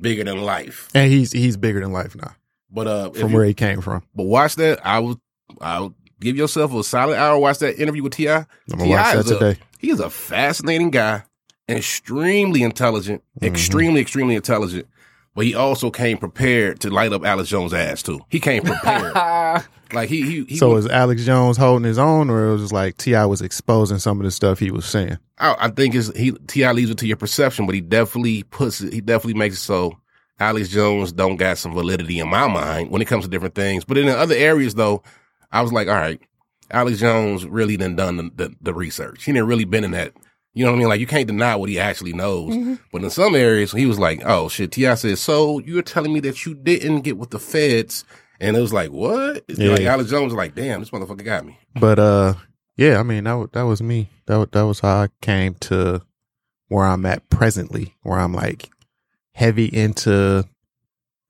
bigger 0.00 0.24
than 0.24 0.38
life. 0.42 0.88
and 0.94 1.12
he's 1.12 1.30
he's 1.32 1.56
bigger 1.58 1.80
than 1.80 1.92
life 1.92 2.16
now 2.16 2.34
But 2.70 2.86
uh, 2.86 3.10
from 3.10 3.30
you- 3.30 3.36
where 3.36 3.44
he 3.44 3.52
came 3.54 3.80
from. 3.82 4.02
but 4.14 4.24
watch 4.24 4.56
that. 4.56 4.80
I 4.86 5.00
will. 5.00 5.20
I 5.60 5.80
would 5.80 5.94
give 6.20 6.36
yourself 6.36 6.72
a 6.74 6.82
solid 6.82 7.16
hour. 7.18 7.38
Watch 7.38 7.58
that 7.58 7.78
interview 7.78 8.02
with 8.02 8.14
Ti. 8.14 8.28
I'm 8.28 8.46
gonna 8.70 8.86
watch 8.88 9.14
that 9.14 9.26
a- 9.26 9.34
today. 9.38 9.58
he 9.78 9.90
is 9.90 10.00
a 10.00 10.08
fascinating 10.08 10.88
guy, 10.90 11.22
extremely 11.68 12.62
intelligent, 12.62 13.22
extremely 13.42 14.00
extremely 14.00 14.34
intelligent. 14.36 14.86
But 15.36 15.44
he 15.44 15.54
also 15.54 15.90
came 15.90 16.18
prepared 16.18 16.80
to 16.80 16.90
light 16.90 17.12
up 17.12 17.24
Alex 17.24 17.48
Jones' 17.50 17.72
ass 17.74 18.02
too. 18.02 18.20
He 18.30 18.40
came 18.40 18.62
prepared. 18.64 19.12
like 19.92 20.08
he 20.08 20.22
he, 20.22 20.44
he 20.46 20.56
So 20.56 20.70
was- 20.70 20.86
is 20.86 20.90
Alex 20.90 21.24
Jones 21.24 21.56
holding 21.58 21.84
his 21.86 21.98
own, 21.98 22.30
or 22.30 22.46
it 22.48 22.52
was 22.52 22.62
just 22.62 22.72
like 22.72 22.96
Ti 22.96 23.12
was 23.26 23.42
exposing 23.42 23.98
some 23.98 24.18
of 24.18 24.24
the 24.24 24.30
stuff 24.30 24.58
he 24.58 24.70
was 24.72 24.86
saying? 24.86 25.18
I, 25.38 25.54
I 25.60 25.68
think 25.68 25.94
is 25.94 26.10
he 26.16 26.32
Ti 26.48 26.66
leaves 26.72 26.90
it 26.90 26.98
to 26.98 27.06
your 27.06 27.18
perception, 27.18 27.66
but 27.66 27.74
he 27.74 27.80
definitely 27.82 28.42
puts 28.44 28.80
it. 28.80 28.92
He 28.92 29.00
definitely 29.02 29.34
makes 29.38 29.56
it 29.56 29.60
so 29.60 29.98
Alex 30.40 30.68
Jones 30.70 31.12
don't 31.12 31.36
got 31.36 31.58
some 31.58 31.74
validity 31.74 32.18
in 32.18 32.28
my 32.28 32.48
mind 32.48 32.90
when 32.90 33.02
it 33.02 33.06
comes 33.06 33.24
to 33.24 33.30
different 33.30 33.54
things. 33.54 33.84
But 33.84 33.98
in 33.98 34.06
the 34.06 34.16
other 34.18 34.34
areas, 34.34 34.74
though, 34.74 35.02
I 35.52 35.60
was 35.60 35.72
like, 35.72 35.86
all 35.88 35.94
right, 35.94 36.20
Alex 36.70 36.98
Jones 36.98 37.44
really 37.46 37.76
done 37.76 37.94
done 37.96 38.16
the, 38.16 38.30
the, 38.34 38.54
the 38.62 38.74
research. 38.74 39.24
He 39.24 39.32
didn't 39.32 39.48
really 39.48 39.64
been 39.66 39.84
in 39.84 39.90
that. 39.92 40.12
You 40.56 40.64
know 40.64 40.70
what 40.70 40.76
I 40.76 40.80
mean? 40.80 40.88
Like 40.88 41.00
you 41.00 41.06
can't 41.06 41.26
deny 41.26 41.54
what 41.54 41.68
he 41.68 41.78
actually 41.78 42.14
knows. 42.14 42.78
But 42.90 43.04
in 43.04 43.10
some 43.10 43.34
areas, 43.34 43.72
he 43.72 43.84
was 43.84 43.98
like, 43.98 44.22
"Oh 44.24 44.48
shit." 44.48 44.72
Ti 44.72 44.96
said, 44.96 45.18
"So 45.18 45.58
you're 45.58 45.82
telling 45.82 46.14
me 46.14 46.20
that 46.20 46.46
you 46.46 46.54
didn't 46.54 47.02
get 47.02 47.18
with 47.18 47.28
the 47.28 47.38
feds?" 47.38 48.06
And 48.40 48.56
it 48.56 48.60
was 48.60 48.72
like, 48.72 48.90
"What?" 48.90 49.44
Yeah. 49.48 49.72
Like 49.72 49.82
Alex 49.82 50.08
Jones 50.08 50.32
was 50.32 50.38
like, 50.38 50.54
"Damn, 50.54 50.80
this 50.80 50.88
motherfucker 50.88 51.22
got 51.22 51.44
me." 51.44 51.58
But 51.78 51.98
uh, 51.98 52.34
yeah, 52.78 52.98
I 52.98 53.02
mean 53.02 53.24
that 53.24 53.50
that 53.52 53.62
was 53.64 53.82
me. 53.82 54.08
That 54.24 54.50
that 54.52 54.62
was 54.62 54.80
how 54.80 55.02
I 55.02 55.08
came 55.20 55.56
to 55.56 56.00
where 56.68 56.86
I'm 56.86 57.04
at 57.04 57.28
presently, 57.28 57.94
where 58.02 58.18
I'm 58.18 58.32
like 58.32 58.70
heavy 59.32 59.66
into 59.66 60.48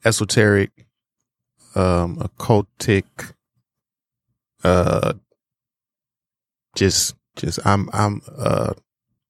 esoteric, 0.05 0.71
um, 1.75 2.17
occultic, 2.19 3.33
uh, 4.63 5.15
just 6.77 7.17
just 7.35 7.59
I'm 7.67 7.91
I'm 7.93 8.23
uh, 8.39 8.75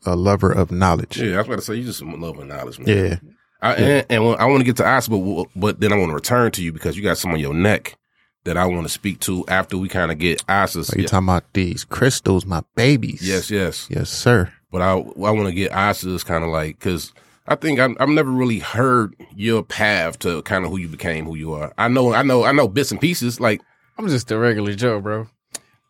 a 0.05 0.15
lover 0.17 0.53
of 0.53 0.71
knowledge. 0.71 1.19
Yeah, 1.19 1.35
I 1.35 1.39
was 1.39 1.47
about 1.47 1.57
to 1.57 1.63
say 1.63 1.75
you 1.77 1.85
just 1.85 1.99
some 1.99 2.21
love 2.21 2.39
and 2.39 2.49
knowledge, 2.49 2.79
man. 2.79 2.89
Yeah. 2.89 3.17
I, 3.63 3.75
and, 3.75 4.07
and 4.11 4.27
when- 4.27 4.39
I 4.41 4.45
want 4.47 4.61
to 4.61 4.65
get 4.65 4.77
to 4.77 4.87
Asa, 4.87 5.11
but, 5.11 5.47
but 5.57 5.81
then 5.81 5.93
I 5.93 5.97
want 5.97 6.11
to 6.11 6.15
return 6.15 6.53
to 6.53 6.63
you 6.63 6.73
because 6.73 6.97
you 6.97 7.03
got 7.03 7.19
some 7.19 7.33
on 7.33 7.41
your 7.41 7.55
neck 7.55 7.97
that 8.45 8.57
I 8.57 8.67
want 8.67 8.85
to 8.85 8.89
speak 8.89 9.19
to 9.21 9.45
after 9.49 9.77
we 9.77 9.89
kind 9.89 10.13
of 10.13 10.19
get 10.19 10.45
Asa's. 10.49 10.93
Are 10.95 11.01
you 11.01 11.09
talking 11.09 11.27
about 11.27 11.53
these 11.55 11.85
crystals, 11.85 12.47
my 12.47 12.63
babies? 12.77 13.27
Yes, 13.27 13.51
yes. 13.51 13.89
yes, 13.91 14.09
sir. 14.11 14.53
But 14.71 14.83
I, 14.83 14.93
I 14.93 15.31
want 15.31 15.47
to 15.47 15.53
get 15.53 15.73
Asa's 15.73 16.23
kind 16.23 16.45
of 16.45 16.51
like, 16.51 16.79
because 16.79 17.13
I 17.49 17.55
think 17.57 17.81
I'm, 17.81 17.97
I've 17.99 18.09
never 18.09 18.31
really 18.31 18.59
heard 18.61 19.17
your 19.35 19.63
path 19.65 20.19
to 20.21 20.43
kind 20.43 20.65
of 20.65 20.71
who 20.71 20.77
you 20.77 20.89
became, 20.89 21.25
who 21.25 21.35
you 21.35 21.55
are. 21.55 21.73
I 21.79 21.89
know, 21.89 22.13
I 22.13 22.23
know, 22.23 22.45
I 22.45 22.53
know 22.53 22.69
bits 22.69 22.93
and 22.93 23.01
pieces. 23.01 23.41
Like, 23.41 23.63
I'm 23.99 24.07
just 24.09 24.31
a 24.31 24.39
regular 24.39 24.75
Joe, 24.75 25.01
bro. 25.01 25.29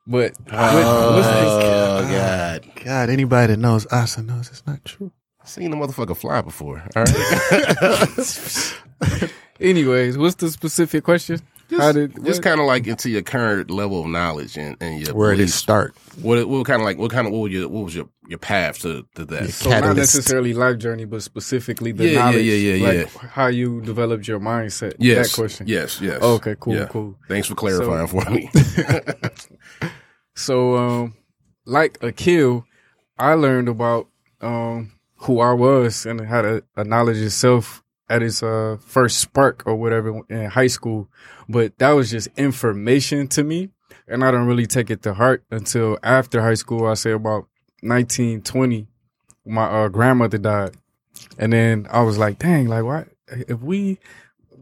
But 0.06 0.34
oh, 0.52 2.06
God. 2.10 2.70
God, 2.84 3.10
anybody 3.10 3.54
that 3.54 3.58
knows 3.58 3.86
Asa 3.90 4.22
knows 4.22 4.48
it's 4.50 4.66
not 4.66 4.84
true. 4.84 5.10
I've 5.40 5.48
seen 5.48 5.70
the 5.70 5.76
motherfucker 5.76 6.16
fly 6.16 6.40
before. 6.42 6.82
All 6.94 7.04
right. 7.04 9.30
anyways, 9.60 10.18
what's 10.18 10.36
the 10.36 10.50
specific 10.50 11.04
question? 11.04 11.40
How 11.76 11.90
did 11.90 12.24
just 12.24 12.44
kind 12.44 12.60
of 12.60 12.66
like 12.66 12.86
into 12.86 13.10
your 13.10 13.22
current 13.22 13.72
level 13.72 14.02
of 14.02 14.06
knowledge 14.06 14.56
and, 14.56 14.76
and 14.80 15.04
your 15.04 15.16
Where 15.16 15.30
did 15.32 15.34
it 15.34 15.38
beliefs. 15.38 15.54
start? 15.56 15.96
What 16.22 16.48
what 16.48 16.64
kind 16.64 16.80
of 16.80 16.86
like 16.86 16.96
what 16.96 17.10
kind 17.10 17.26
of 17.26 17.32
what 17.32 17.40
was 17.40 17.52
your 17.52 17.68
what 17.68 17.84
was 17.86 17.96
your 17.96 18.08
your 18.28 18.38
path 18.38 18.78
to 18.82 19.04
to 19.16 19.24
that? 19.24 19.50
so 19.50 19.70
not 19.70 19.96
necessarily 19.96 20.54
life 20.54 20.78
journey, 20.78 21.06
but 21.06 21.24
specifically 21.24 21.90
the 21.90 22.04
Yeah, 22.04 22.10
yeah, 22.12 22.18
knowledge, 22.20 22.44
yeah, 22.44 22.74
yeah, 22.74 22.92
like 23.02 23.08
how 23.30 23.48
you 23.48 23.80
developed 23.80 24.28
your 24.28 24.38
mindset. 24.38 24.94
yes, 25.00 25.30
that 25.32 25.34
question. 25.34 25.66
Yes, 25.66 26.00
yes. 26.00 26.22
Okay, 26.22 26.54
cool, 26.60 26.74
Yeah. 26.76 26.86
cool. 26.86 27.16
Thanks 27.28 27.48
for 27.48 27.56
clarifying 27.56 28.06
for 28.06 28.24
me. 28.30 28.48
So, 30.36 30.76
um, 30.76 31.14
like 31.64 31.98
a 32.02 32.12
kill, 32.12 32.64
I 33.18 33.32
learned 33.34 33.68
about 33.68 34.08
um 34.40 34.92
who 35.20 35.40
I 35.40 35.52
was 35.54 36.04
and 36.04 36.20
how 36.20 36.42
to 36.42 36.62
acknowledge 36.76 37.16
itself 37.16 37.82
at 38.08 38.22
its 38.22 38.42
uh 38.42 38.76
first 38.80 39.18
spark 39.18 39.62
or 39.66 39.74
whatever 39.74 40.20
in 40.28 40.44
high 40.50 40.66
school. 40.66 41.08
But 41.48 41.78
that 41.78 41.90
was 41.92 42.10
just 42.10 42.28
information 42.36 43.28
to 43.28 43.42
me, 43.42 43.70
and 44.06 44.22
I 44.22 44.30
don't 44.30 44.46
really 44.46 44.66
take 44.66 44.90
it 44.90 45.02
to 45.02 45.14
heart 45.14 45.42
until 45.50 45.98
after 46.02 46.42
high 46.42 46.54
school. 46.54 46.86
I 46.86 46.94
say 46.94 47.12
about 47.12 47.48
nineteen 47.82 48.42
twenty, 48.42 48.88
my 49.46 49.64
uh, 49.64 49.88
grandmother 49.88 50.38
died, 50.38 50.76
and 51.38 51.52
then 51.52 51.86
I 51.90 52.02
was 52.02 52.18
like, 52.18 52.38
dang, 52.38 52.68
like 52.68 52.84
what 52.84 53.08
if 53.48 53.60
we 53.60 53.98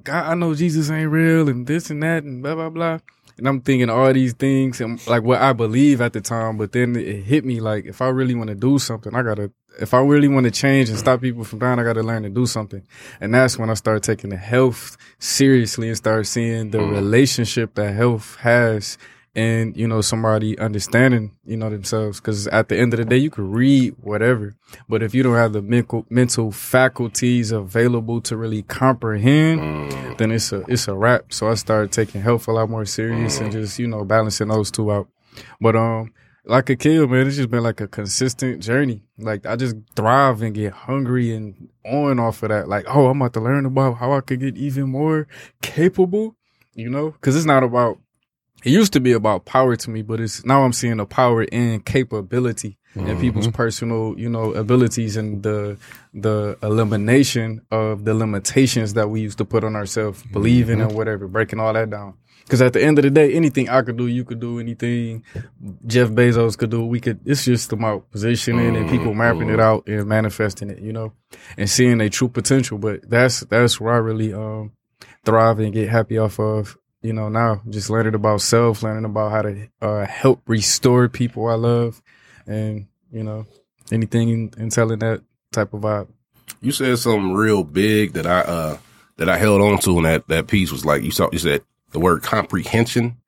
God, 0.05 0.25
I 0.27 0.35
know 0.35 0.55
Jesus 0.55 0.89
ain't 0.89 1.11
real 1.11 1.49
and 1.49 1.67
this 1.67 1.91
and 1.91 2.03
that 2.05 2.23
and 2.23 2.43
blah 2.43 2.55
blah 2.55 2.71
blah. 2.71 2.99
And 3.37 3.49
I'm 3.49 3.61
thinking 3.61 3.91
all 3.91 4.13
these 4.13 4.33
things 4.33 4.81
and 4.81 5.05
like 5.07 5.23
what 5.23 5.41
I 5.41 5.53
believe 5.53 6.01
at 6.01 6.13
the 6.13 6.21
time, 6.21 6.57
but 6.57 6.73
then 6.73 6.95
it 6.95 7.23
hit 7.25 7.45
me 7.45 7.61
like 7.61 7.85
if 7.85 8.01
I 8.01 8.09
really 8.09 8.35
want 8.35 8.49
to 8.49 8.55
do 8.55 8.79
something, 8.79 9.15
I 9.15 9.23
gotta 9.23 9.51
if 9.81 9.93
I 9.93 10.01
really 10.01 10.29
want 10.29 10.45
to 10.45 10.53
change 10.53 10.89
and 10.89 10.99
stop 10.99 11.21
people 11.21 11.43
from 11.43 11.59
dying, 11.59 11.79
I 11.79 11.83
gotta 11.83 12.03
learn 12.03 12.23
to 12.23 12.31
do 12.31 12.47
something. 12.47 12.87
And 13.21 13.35
that's 13.35 13.59
when 13.59 13.71
I 13.71 13.75
started 13.75 14.05
taking 14.05 14.31
the 14.31 14.37
health 14.37 14.97
seriously 15.19 15.89
and 15.89 15.97
started 15.97 16.27
seeing 16.27 16.71
the 16.71 16.79
mm. 16.79 16.93
relationship 16.93 17.75
that 17.75 17.93
health 17.95 18.37
has 18.37 18.99
and 19.35 19.77
you 19.77 19.89
know 19.89 20.01
somebody 20.01 20.59
understanding 20.59 21.33
you 21.45 21.57
know 21.57 21.71
themselves. 21.71 22.21
Because 22.21 22.47
at 22.49 22.69
the 22.69 22.79
end 22.79 22.95
of 22.95 22.99
the 22.99 23.05
day 23.05 23.17
you 23.17 23.31
could 23.31 23.45
read 23.45 23.95
whatever. 24.01 24.55
But 24.89 25.03
if 25.03 25.15
you 25.15 25.23
don't 25.23 25.35
have 25.35 25.53
the 25.53 25.63
mental 25.63 26.07
mental 26.09 26.53
faculties 26.53 27.51
available 27.51 28.21
to 28.23 28.37
really 28.37 28.63
comprehend 28.63 29.93
then 30.19 30.31
it's 30.31 30.53
a 30.53 30.61
it's 30.69 30.89
a 30.89 30.95
wrap. 30.95 31.33
So 31.33 31.49
i 31.49 31.55
started 31.55 31.93
taking 31.93 32.23
health 32.23 32.49
a 32.49 32.53
lot 32.53 32.71
more 32.71 32.85
serious 32.85 33.41
and 33.41 33.51
just 33.51 33.79
you 33.79 33.87
know 33.87 34.05
balancing 34.05 34.49
those 34.49 34.71
two 34.71 34.93
out. 34.93 35.09
But 35.61 35.77
um 35.77 36.13
like 36.47 36.69
a 36.69 36.77
kid 36.77 37.09
man 37.09 37.27
it's 37.27 37.37
just 37.37 37.51
been 37.51 37.63
like 37.63 37.81
a 37.81 37.89
consistent 37.89 38.63
journey. 38.63 39.03
Like 39.19 39.47
i 39.47 39.57
just 39.57 39.77
thrive 39.97 40.43
and 40.43 40.55
get 40.55 40.73
hungry 40.73 41.35
and 41.35 41.69
on 41.85 42.21
off 42.21 42.43
of 42.43 42.51
that. 42.51 42.69
Like 42.69 42.85
oh 42.89 43.09
i'm 43.09 43.21
about 43.21 43.33
to 43.35 43.41
learn 43.41 43.67
about 43.67 43.95
how 43.95 44.13
i 44.13 44.21
could 44.21 44.41
get 44.41 44.57
even 44.57 44.91
more 44.91 45.27
capable 45.63 46.37
you 46.75 46.91
know? 46.91 47.11
Because 47.11 47.37
it's 47.37 47.47
not 47.47 47.63
about 47.63 47.99
it 48.65 48.71
used 48.71 48.95
to 48.95 49.01
be 49.01 49.13
about 49.13 49.45
power 49.45 49.77
to 49.77 49.91
me, 49.91 50.03
but 50.03 50.21
it's 50.21 50.45
now 50.45 50.65
I'm 50.65 50.73
seeing 50.73 50.97
the 50.97 51.07
power 51.07 51.45
in 51.45 51.81
capability 51.81 52.79
and 52.95 53.07
mm-hmm. 53.07 53.21
people's 53.21 53.49
personal, 53.49 54.19
you 54.19 54.29
know, 54.29 54.55
abilities 54.55 55.17
and 55.17 55.43
the 55.43 55.77
the 56.15 56.57
elimination 56.63 57.61
of 57.71 58.05
the 58.05 58.15
limitations 58.15 58.95
that 58.95 59.11
we 59.11 59.21
used 59.21 59.39
to 59.39 59.45
put 59.45 59.65
on 59.65 59.77
ourselves, 59.77 60.23
believing 60.33 60.81
and 60.81 60.89
mm-hmm. 60.89 60.97
whatever, 60.97 61.29
breaking 61.29 61.61
all 61.61 61.73
that 61.73 61.91
down. 61.91 62.15
Because 62.45 62.61
at 62.61 62.75
the 62.75 62.83
end 62.83 62.99
of 62.99 63.05
the 63.05 63.11
day, 63.11 63.33
anything 63.33 63.71
I 63.71 63.81
could 63.83 63.97
do, 63.97 64.07
you 64.07 64.23
could 64.23 64.39
do 64.39 64.61
anything. 64.61 65.25
Jeff 65.87 66.11
Bezos 66.11 66.59
could 66.59 66.71
do. 66.71 66.85
We 66.85 67.01
could. 67.01 67.21
It's 67.25 67.45
just 67.45 67.73
about 67.73 68.11
positioning 68.11 68.77
and 68.77 68.89
people 68.89 69.09
mm-hmm. 69.09 69.19
mapping 69.19 69.51
it 69.51 69.61
out 69.61 69.87
and 69.87 70.07
manifesting 70.07 70.71
it, 70.71 70.79
you 70.81 70.93
know, 70.93 71.13
and 71.57 71.69
seeing 71.69 72.01
a 72.01 72.09
true 72.09 72.29
potential. 72.29 72.79
But 72.79 73.09
that's 73.09 73.41
that's 73.41 73.81
where 73.81 73.95
I 73.95 73.99
really 73.99 74.33
um 74.33 74.73
thrive 75.25 75.59
and 75.59 75.73
get 75.73 75.89
happy 75.89 76.19
off 76.19 76.39
of 76.39 76.77
you 77.05 77.13
know, 77.13 77.29
now 77.29 77.61
just 77.69 77.91
learning 77.91 78.15
about 78.15 78.41
self, 78.41 78.83
learning 78.83 79.05
about 79.05 79.31
how 79.31 79.43
to 79.43 79.69
uh, 79.83 80.07
help 80.07 80.41
restore 80.47 81.07
people 81.11 81.47
I 81.49 81.55
love, 81.55 82.03
and 82.47 82.87
you 83.13 83.23
know, 83.23 83.45
anything 83.93 84.31
in, 84.31 84.51
in 84.57 84.71
telling 84.71 85.01
that 85.01 85.23
type 85.53 85.75
of 85.75 85.83
vibe. 85.83 86.09
you 86.63 86.73
said 86.73 86.99
something 86.99 87.35
real 87.35 87.63
big 87.63 88.15
that 88.15 88.27
I 88.27 88.41
uh 88.41 88.79
that 89.19 89.29
I 89.29 89.37
held 89.37 89.61
on 89.61 89.79
to 89.81 89.99
in 89.99 90.05
that 90.05 90.27
that 90.29 90.47
piece 90.47 90.73
was 90.73 90.87
like 90.87 91.03
you 91.03 91.11
saw 91.11 91.29
you 91.31 91.39
said 91.39 91.63
the 91.91 92.01
word 92.01 92.23
comprehension, 92.23 93.19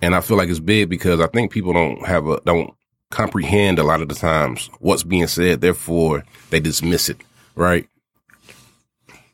and 0.00 0.14
I 0.14 0.22
feel 0.22 0.38
like 0.38 0.48
it's 0.48 0.58
big 0.58 0.88
because 0.88 1.20
I 1.20 1.26
think 1.26 1.52
people 1.52 1.74
don't 1.74 2.06
have 2.06 2.26
a 2.26 2.40
don't 2.46 2.72
comprehend 3.10 3.78
a 3.78 3.84
lot 3.84 4.00
of 4.00 4.08
the 4.08 4.14
times 4.14 4.70
what's 4.80 5.02
being 5.02 5.26
said. 5.26 5.60
Therefore, 5.60 6.24
they 6.48 6.60
dismiss 6.60 7.10
it. 7.10 7.18
Right? 7.54 7.86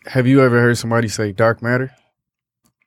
Have 0.06 0.26
you 0.26 0.42
ever 0.42 0.60
heard 0.60 0.78
somebody 0.78 1.06
say 1.06 1.30
dark 1.30 1.62
matter? 1.62 1.92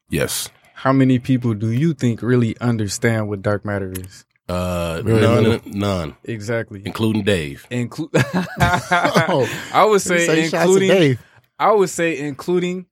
Yes. 0.09 0.49
How 0.81 0.93
many 0.93 1.17
people 1.19 1.53
do 1.55 1.71
you 1.71 1.93
think 1.93 2.21
really 2.21 2.55
understand 2.61 3.27
what 3.29 3.41
dark 3.41 3.65
matter 3.65 3.91
is? 3.91 4.25
Uh, 4.47 5.01
Really 5.03 5.21
none, 5.21 5.61
none, 5.65 6.15
Exactly. 6.23 6.81
including 6.85 7.23
Dave. 7.23 7.65
Include. 7.69 8.11
I 8.59 9.85
would 9.89 10.01
say, 10.01 10.25
Say 10.25 10.43
including. 10.45 10.89
Dave. 10.89 11.19
I 11.59 11.71
would 11.71 11.89
say 11.89 12.17
including 12.19 12.85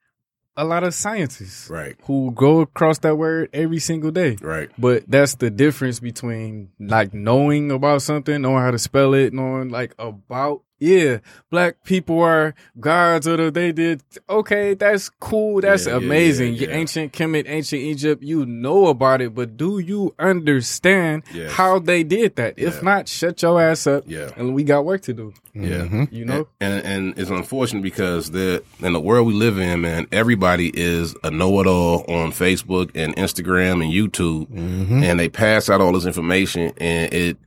a 0.58 0.66
lot 0.66 0.84
of 0.84 0.94
scientists 0.94 1.70
Right. 1.70 1.96
who 2.04 2.32
go 2.32 2.62
across 2.62 3.00
that 3.00 3.16
word 3.18 3.50
every 3.54 3.80
single 3.80 4.12
day. 4.12 4.38
Right. 4.42 4.70
But 4.78 5.04
that's 5.08 5.36
the 5.36 5.50
difference 5.50 6.00
between 6.00 6.70
like 6.80 7.14
knowing 7.14 7.72
about 7.72 8.02
something, 8.02 8.42
knowing 8.42 8.62
how 8.64 8.72
to 8.72 8.80
spell 8.80 9.14
it, 9.14 9.34
knowing 9.34 9.70
like 9.70 9.94
about 10.00 10.64
yeah, 10.86 11.18
black 11.50 11.84
people 11.84 12.22
are 12.22 12.54
gods 12.80 13.28
or 13.28 13.38
the, 13.38 13.52
they 13.52 13.72
did 13.72 14.04
okay, 14.30 14.74
that's 14.74 15.10
cool, 15.10 15.62
that's 15.62 15.86
Yeah, 15.88 15.94
yeah, 15.94 16.06
amazing. 16.06 16.54
yeah, 16.54 16.68
yeah. 16.70 16.76
Ancient 16.76 17.14
Kemet, 17.14 17.46
ancient 17.48 17.82
Egypt, 17.82 18.22
you 18.24 18.46
know 18.46 18.88
about 18.88 19.22
it, 19.22 19.34
but 19.34 19.58
do 19.58 19.80
you 19.80 20.14
understand 20.20 21.24
Yes. 21.34 21.52
how 21.54 21.80
they 21.80 22.04
did 22.04 22.36
that? 22.36 22.54
If 22.58 22.76
Yeah. 22.76 22.82
not, 22.82 23.08
shut 23.08 23.42
your 23.42 23.62
ass 23.62 23.88
up. 23.88 24.04
Yeah. 24.08 24.30
And 24.38 24.54
we 24.54 24.64
got 24.64 24.86
work 24.86 25.02
to 25.04 25.14
do. 25.14 25.34
Yeah. 25.54 25.84
Mm-hmm. 25.84 26.04
You 26.12 26.26
know? 26.26 26.48
And, 26.60 26.86
and 26.86 27.20
it's 27.20 27.30
unfortunate 27.30 27.82
because 27.84 28.32
the 28.32 28.62
in 28.82 28.94
the 28.94 29.00
world 29.00 29.28
we 29.28 29.34
live 29.34 29.58
in, 29.58 29.82
man, 29.82 30.08
everybody 30.12 30.70
is 30.78 31.16
a 31.24 31.32
know-it-all 31.32 32.06
on 32.08 32.32
Facebook 32.32 32.92
and 32.94 33.16
Instagram 33.16 33.84
and 33.84 33.92
YouTube, 33.94 34.48
mm-hmm. 34.48 35.04
and 35.04 35.20
they 35.20 35.30
pass 35.30 35.70
out 35.70 35.82
all 35.82 35.94
this 35.94 36.06
information, 36.06 36.74
and 36.78 37.14
it 37.14 37.38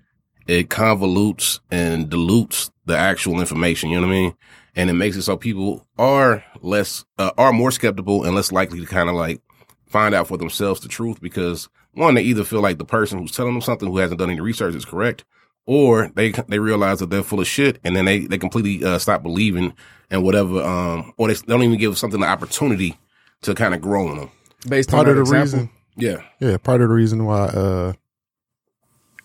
it 0.49 0.69
convolutes 0.71 1.61
and 1.71 2.09
dilutes 2.11 2.71
the 2.87 2.97
actual 2.97 3.39
information. 3.39 3.91
You 3.91 4.01
know 4.01 4.07
what 4.09 4.15
I 4.15 4.19
mean? 4.21 4.35
And 4.75 4.91
it 4.91 4.95
makes 4.95 5.17
it 5.17 5.23
so 5.23 5.37
people 5.37 5.87
are 5.99 6.45
less 6.63 7.05
uh, 7.19 7.31
are 7.39 7.53
more 7.53 7.71
skeptical 7.71 8.25
and 8.25 8.35
less 8.35 8.51
likely 8.51 8.81
to 8.81 8.87
kind 8.87 9.09
of 9.09 9.15
like 9.15 9.41
find 9.87 10.15
out 10.15 10.27
for 10.29 10.37
themselves 10.39 10.81
the 10.81 10.89
truth 10.89 11.21
because 11.21 11.69
one, 11.93 12.15
they 12.15 12.23
either 12.23 12.45
feel 12.45 12.61
like 12.61 12.79
the 12.79 12.85
person 12.85 13.19
who's 13.19 13.33
telling 13.33 13.53
them 13.55 13.61
something 13.63 13.89
who 13.89 13.99
hasn't 13.99 14.19
done 14.21 14.31
any 14.31 14.41
research 14.41 14.75
is 14.75 14.85
correct, 14.85 15.25
or 15.67 16.11
they 16.15 16.31
they 16.49 16.59
realize 16.61 17.01
that 17.01 17.11
they're 17.11 17.23
full 17.23 17.41
of 17.41 17.47
shit 17.47 17.79
and 17.85 17.97
then 17.97 18.05
they 18.05 18.21
they 18.21 18.39
completely 18.39 18.85
uh, 18.85 18.99
stop 18.99 19.23
believing 19.23 19.75
and 20.11 20.23
whatever 20.23 20.63
um 20.63 21.13
or 21.19 21.29
they 21.29 21.35
don't 21.47 21.63
even 21.63 21.79
give 21.79 21.99
something 21.99 22.21
the 22.21 22.27
opportunity 22.27 22.97
to 23.43 23.55
kind 23.55 23.75
of 23.75 23.81
grow 23.81 24.09
on 24.09 24.17
them 24.17 24.31
Based 24.69 24.91
Part 24.91 25.07
on 25.07 25.11
of 25.11 25.17
the 25.17 25.21
example. 25.23 25.43
reason, 25.43 25.71
yeah 25.97 26.23
yeah, 26.41 26.57
part 26.59 26.81
of 26.83 26.89
the 26.89 26.95
reason 26.95 27.25
why 27.25 27.47
uh 27.47 27.93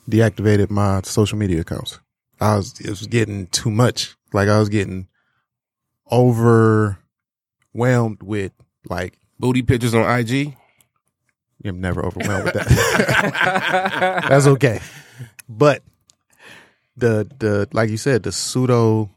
deactivated 0.09 0.69
my 0.69 1.01
social 1.03 1.37
media 1.37 1.61
accounts. 1.61 1.99
I 2.39 2.55
was 2.55 2.79
it 2.79 2.89
was 2.89 3.07
getting 3.07 3.47
too 3.47 3.71
much. 3.71 4.15
Like 4.33 4.49
I 4.49 4.59
was 4.59 4.69
getting 4.69 5.07
overwhelmed 6.11 6.97
with 8.21 8.51
like 8.89 9.17
booty 9.39 9.61
pictures 9.61 9.93
on 9.93 10.19
IG 10.19 10.55
I'm 11.65 11.79
never 11.79 12.05
overwhelmed 12.05 12.45
with 12.45 12.53
that. 12.55 14.25
That's 14.29 14.47
okay. 14.47 14.81
But 15.47 15.81
the 16.97 17.29
the 17.39 17.67
like 17.71 17.89
you 17.89 17.97
said, 17.97 18.23
the 18.23 18.31
pseudo 18.31 19.09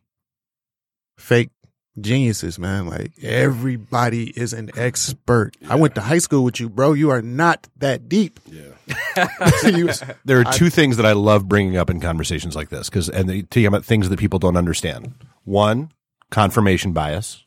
fake 1.18 1.51
geniuses, 2.00 2.59
man. 2.59 2.87
Like 2.87 3.12
everybody 3.22 4.30
is 4.38 4.52
an 4.52 4.70
expert. 4.76 5.52
I 5.68 5.76
went 5.76 5.94
to 5.96 6.00
high 6.00 6.18
school 6.18 6.44
with 6.44 6.61
you, 6.61 6.68
bro. 6.68 6.92
You 6.92 7.11
are 7.11 7.22
not 7.22 7.68
that 7.78 8.09
deep. 8.09 8.40
yeah 8.46 9.28
You- 9.64 9.90
There 10.24 10.40
are 10.40 10.52
two 10.52 10.70
things 10.70 10.96
that 10.98 11.06
I 11.06 11.12
love 11.12 11.48
bringing 11.48 11.76
up 11.76 11.90
in 11.90 12.00
conversations 12.00 12.54
like 12.54 12.68
this 12.68 12.88
because 12.88 13.09
and 13.09 13.28
they 13.28 13.42
talking 13.42 13.66
about 13.66 13.85
things 13.85 14.09
that 14.09 14.18
people 14.18 14.38
don't 14.38 14.56
understand. 14.56 15.14
One, 15.44 15.90
confirmation 16.30 16.92
bias. 16.92 17.44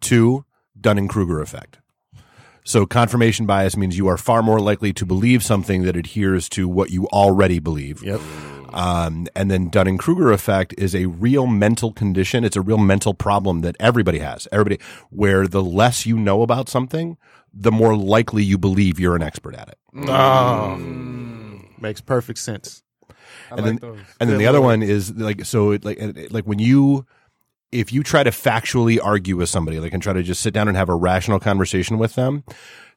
Two, 0.00 0.44
Dunning 0.80 1.06
Kruger 1.08 1.40
effect. 1.40 1.78
So 2.64 2.86
confirmation 2.86 3.44
bias 3.46 3.76
means 3.76 3.98
you 3.98 4.06
are 4.08 4.16
far 4.16 4.42
more 4.42 4.60
likely 4.60 4.92
to 4.94 5.04
believe 5.06 5.42
something 5.42 5.82
that 5.82 5.96
adheres 5.96 6.48
to 6.50 6.68
what 6.68 6.90
you 6.90 7.06
already 7.08 7.58
believe. 7.58 8.02
Yep. 8.04 8.20
Um, 8.72 9.26
and 9.36 9.50
then 9.50 9.68
Dunning 9.68 9.98
Kruger 9.98 10.32
effect 10.32 10.74
is 10.78 10.94
a 10.94 11.06
real 11.06 11.46
mental 11.46 11.92
condition. 11.92 12.42
It's 12.44 12.56
a 12.56 12.62
real 12.62 12.78
mental 12.78 13.12
problem 13.14 13.60
that 13.60 13.76
everybody 13.78 14.20
has. 14.20 14.48
Everybody, 14.50 14.78
where 15.10 15.46
the 15.46 15.62
less 15.62 16.06
you 16.06 16.16
know 16.16 16.42
about 16.42 16.68
something, 16.68 17.18
the 17.52 17.70
more 17.72 17.94
likely 17.96 18.42
you 18.44 18.56
believe 18.56 18.98
you're 18.98 19.16
an 19.16 19.22
expert 19.22 19.54
at 19.54 19.68
it. 19.68 19.78
Oh, 20.08 20.76
makes 21.80 22.00
perfect 22.00 22.38
sense. 22.38 22.82
I 23.50 23.56
and 23.56 23.56
like 23.56 23.64
then, 23.64 23.76
those. 23.76 23.98
and 24.20 24.30
then 24.30 24.38
the 24.38 24.46
other 24.46 24.60
one 24.62 24.82
is 24.82 25.10
like 25.16 25.44
so 25.44 25.72
it, 25.72 25.84
like 25.84 25.98
it- 25.98 26.32
like 26.32 26.44
when 26.44 26.58
you 26.58 27.04
if 27.72 27.92
you 27.92 28.02
try 28.02 28.22
to 28.22 28.30
factually 28.30 28.98
argue 29.02 29.36
with 29.36 29.48
somebody 29.48 29.80
like 29.80 29.92
and 29.94 30.02
try 30.02 30.12
to 30.12 30.22
just 30.22 30.40
sit 30.42 30.52
down 30.54 30.68
and 30.68 30.76
have 30.76 30.88
a 30.88 30.94
rational 30.94 31.40
conversation 31.40 31.98
with 31.98 32.14
them 32.14 32.44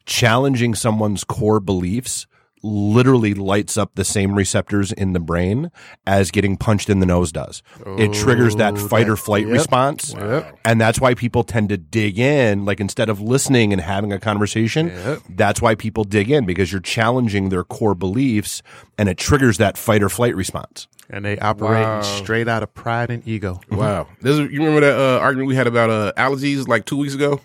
challenging 0.05 0.75
someone's 0.75 1.23
core 1.23 1.59
beliefs 1.59 2.27
literally 2.63 3.35
lights 3.35 3.77
up 3.77 3.93
the 3.93 4.03
same 4.03 4.33
receptors 4.33 4.91
in 4.91 5.13
the 5.13 5.19
brain 5.19 5.69
as 6.07 6.31
getting 6.31 6.57
punched 6.57 6.89
in 6.89 6.99
the 6.99 7.05
nose 7.05 7.31
does 7.31 7.61
it 7.99 8.11
triggers 8.11 8.55
that 8.55 8.73
Oh, 8.73 8.87
fight 8.87 9.07
or 9.07 9.15
flight 9.15 9.43
yep. 9.45 9.53
response 9.53 10.13
Yep. 10.17 10.57
and 10.65 10.81
that's 10.81 10.99
why 10.99 11.13
people 11.13 11.43
tend 11.43 11.69
to 11.69 11.77
dig 11.77 12.17
in 12.17 12.65
like 12.65 12.79
instead 12.79 13.07
of 13.07 13.21
listening 13.21 13.71
and 13.71 13.81
having 13.81 14.11
a 14.11 14.19
conversation 14.19 14.87
Yep. 14.87 15.19
that's 15.29 15.61
why 15.61 15.75
people 15.75 16.03
dig 16.05 16.31
in 16.31 16.45
because 16.45 16.71
you're 16.71 16.81
challenging 16.81 17.49
their 17.49 17.63
core 17.63 17.93
beliefs 17.93 18.63
and 18.97 19.09
it 19.09 19.17
triggers 19.19 19.57
that 19.59 19.77
fight 19.77 20.01
or 20.01 20.09
flight 20.09 20.35
response 20.35 20.87
And 21.09 21.23
they 21.23 21.37
operate 21.37 21.85
Wow. 21.85 22.01
straight 22.01 22.47
out 22.47 22.63
of 22.63 22.73
pride 22.73 23.09
and 23.11 23.25
ego. 23.27 23.59
wow 23.69 24.07
this 24.21 24.33
is, 24.39 24.51
you 24.51 24.59
remember 24.59 24.81
that 24.81 24.97
uh, 24.99 25.19
argument 25.19 25.47
we 25.47 25.55
had 25.55 25.67
about 25.67 25.89
uh, 25.89 26.11
allergies 26.17 26.67
like 26.67 26.85
two 26.85 26.97
weeks 26.97 27.13
ago 27.13 27.39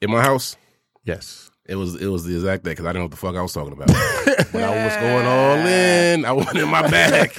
in 0.00 0.10
my 0.10 0.22
house 0.22 0.56
Yes. 1.04 1.50
It 1.66 1.76
was 1.76 1.94
it 1.94 2.06
was 2.08 2.24
the 2.24 2.34
exact 2.34 2.64
day 2.64 2.72
because 2.72 2.84
I 2.84 2.88
didn't 2.88 2.96
know 2.98 3.04
what 3.04 3.10
the 3.12 3.16
fuck 3.16 3.36
I 3.36 3.42
was 3.42 3.52
talking 3.52 3.72
about. 3.72 3.86
but 4.52 4.62
I 4.62 4.84
was 4.84 4.96
going 4.96 5.24
all 5.24 5.64
in. 5.66 6.24
I 6.24 6.32
went 6.32 6.54
in 6.56 6.68
my 6.68 6.82
bag. 6.82 7.32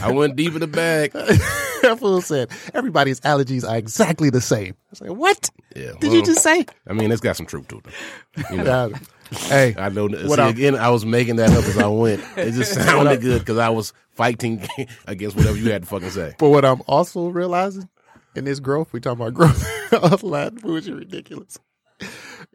I 0.00 0.10
went 0.12 0.36
deep 0.36 0.54
in 0.54 0.60
the 0.60 0.68
bag. 0.68 1.10
that 1.12 1.96
fool 1.98 2.20
said 2.20 2.48
everybody's 2.74 3.18
allergies 3.20 3.68
are 3.68 3.76
exactly 3.76 4.30
the 4.30 4.40
same. 4.40 4.74
I 4.74 4.86
was 4.90 5.00
like, 5.00 5.10
what 5.10 5.50
Yeah. 5.74 5.92
did 5.98 6.04
well, 6.10 6.14
you 6.16 6.22
just 6.24 6.42
say? 6.44 6.64
I 6.86 6.92
mean, 6.92 7.10
it's 7.10 7.20
got 7.20 7.36
some 7.36 7.44
truth 7.46 7.66
to 7.68 7.78
it. 7.78 8.44
You 8.52 8.58
know, 8.62 8.92
hey, 9.32 9.74
I 9.78 9.88
know. 9.88 10.08
See, 10.08 10.26
What 10.26 10.40
I- 10.40 10.48
again, 10.48 10.74
I 10.76 10.90
was 10.90 11.04
making 11.04 11.36
that 11.36 11.50
up 11.50 11.64
as 11.64 11.78
I 11.78 11.86
went. 11.86 12.22
It 12.36 12.52
just 12.52 12.74
sounded 12.86 13.20
good 13.20 13.40
because 13.40 13.58
I 13.58 13.68
was 13.70 13.92
fighting 14.10 14.66
against 15.06 15.36
whatever 15.36 15.56
you 15.56 15.70
had 15.70 15.82
to 15.82 15.88
fucking 15.88 16.10
say. 16.10 16.34
but 16.38 16.48
what 16.50 16.64
I'm 16.64 16.82
also 16.86 17.28
realizing 17.28 17.88
in 18.34 18.44
this 18.44 18.60
growth, 18.60 18.92
we 18.92 19.00
talking 19.00 19.20
about 19.20 19.34
growth 19.34 19.62
offline, 19.90 20.62
which 20.64 20.84
is 20.84 20.90
ridiculous, 20.92 21.58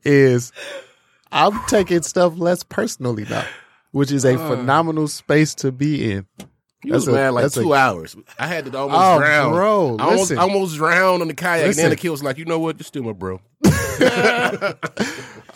is 0.04 0.52
I'm 1.32 1.60
taking 1.68 2.02
stuff 2.04 2.38
less 2.38 2.64
personally 2.64 3.26
now, 3.30 3.46
which 3.92 4.12
is 4.12 4.26
a 4.26 4.36
uh. 4.40 4.48
phenomenal 4.56 5.08
space 5.08 5.54
to 5.56 5.72
be 5.72 6.12
in. 6.12 6.26
You 6.84 6.94
was 6.94 7.06
That's 7.06 7.16
a- 7.16 7.20
mad 7.20 7.30
like 7.32 7.44
that's 7.44 7.58
a- 7.58 7.64
two 7.64 7.74
hours. 7.74 8.16
I 8.40 8.46
had 8.48 8.66
to 8.66 8.78
almost 8.78 9.00
Oh, 9.02 9.18
drown. 9.18 9.52
bro, 9.52 9.98
I 10.00 10.04
almost, 10.04 10.20
listen. 10.22 10.38
Almost 10.38 10.76
drowned 10.76 11.22
on 11.24 11.28
the 11.28 11.34
kayak. 11.34 11.66
And 11.66 11.74
then 11.76 11.90
the 11.90 11.96
kid 11.96 12.10
was 12.12 12.24
like, 12.24 12.38
"You 12.38 12.46
know 12.46 12.60
what? 12.60 12.78
Just 12.78 12.94
do 12.94 13.02
my 13.02 13.14
bro." 13.14 13.42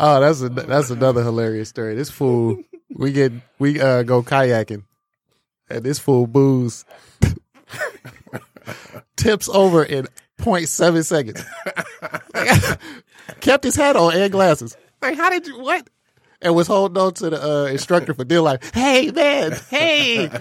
Oh, 0.03 0.19
that's 0.19 0.41
a 0.41 0.49
that's 0.49 0.89
another 0.89 1.21
hilarious 1.21 1.69
story. 1.69 1.93
This 1.93 2.09
fool, 2.09 2.57
we 2.89 3.11
get 3.11 3.31
we 3.59 3.79
uh 3.79 4.01
go 4.01 4.23
kayaking, 4.23 4.83
and 5.69 5.83
this 5.83 5.99
fool 5.99 6.25
booze 6.25 6.85
tips 9.15 9.47
over 9.47 9.83
in 9.83 10.07
0.7 10.39 11.05
seconds. 11.05 11.45
Kept 13.41 13.63
his 13.63 13.75
hat 13.75 13.95
on 13.95 14.15
and 14.15 14.31
glasses. 14.31 14.75
Like, 15.03 15.17
how 15.17 15.29
did 15.29 15.45
you 15.45 15.59
what? 15.59 15.87
And 16.41 16.55
was 16.55 16.65
holding 16.65 16.99
on 16.99 17.13
to 17.15 17.29
the 17.29 17.39
uh, 17.39 17.65
instructor 17.65 18.15
for 18.15 18.23
dear 18.23 18.41
life. 18.41 18.73
Hey 18.73 19.11
man, 19.11 19.51
hey. 19.69 20.29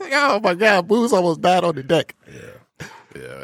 Like, 0.00 0.12
oh 0.14 0.40
my 0.40 0.54
god, 0.54 0.88
booze 0.88 1.12
almost 1.12 1.42
died 1.42 1.62
on 1.62 1.74
the 1.74 1.82
deck. 1.82 2.16
Yeah, 2.26 2.40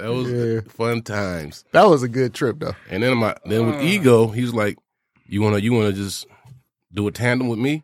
that 0.01 0.09
was 0.13 0.31
Yeah. 0.31 0.61
fun 0.69 1.03
times. 1.03 1.65
That 1.73 1.87
was 1.89 2.03
a 2.03 2.09
good 2.09 2.35
trip 2.35 2.59
though. 2.61 2.75
And 2.91 3.03
then 3.03 3.17
my 3.19 3.35
then 3.45 3.67
with 3.67 3.77
uh. 3.77 3.81
ego, 3.83 4.29
he 4.29 4.43
was 4.43 4.55
like, 4.55 4.77
"You 5.27 5.43
wanna 5.43 5.59
you 5.59 5.73
wanna 5.73 5.93
just 5.93 6.27
do 6.93 7.07
a 7.09 7.13
tandem 7.13 7.49
with 7.49 7.59
me?" 7.59 7.83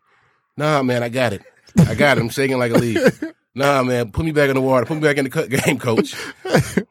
Nah, 0.57 0.83
man, 0.83 1.02
I 1.02 1.09
got 1.09 1.33
it. 1.33 1.42
I 1.78 1.94
got 1.94 2.18
it. 2.18 2.20
I'm 2.20 2.28
shaking 2.28 2.59
like 2.59 2.72
a 2.72 2.78
leaf. 2.78 3.22
Nah, 3.55 3.83
man, 3.83 4.11
put 4.12 4.24
me 4.24 4.33
back 4.33 4.48
in 4.48 4.55
the 4.55 4.62
water. 4.62 4.87
Put 4.87 4.94
me 4.94 5.02
back 5.02 5.18
in 5.18 5.24
the 5.24 5.31
co- 5.31 5.46
game, 5.46 5.78
coach. 5.78 6.14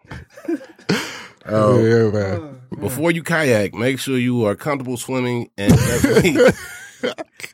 Um, 1.43 1.53
oh, 1.55 1.83
yeah, 1.83 2.11
man. 2.11 2.61
before 2.79 3.09
you 3.09 3.23
kayak, 3.23 3.73
make 3.73 3.97
sure 3.97 4.15
you 4.15 4.45
are 4.45 4.55
comfortable 4.55 4.95
swimming 4.95 5.49
and 5.57 5.73
definitely. 5.73 6.37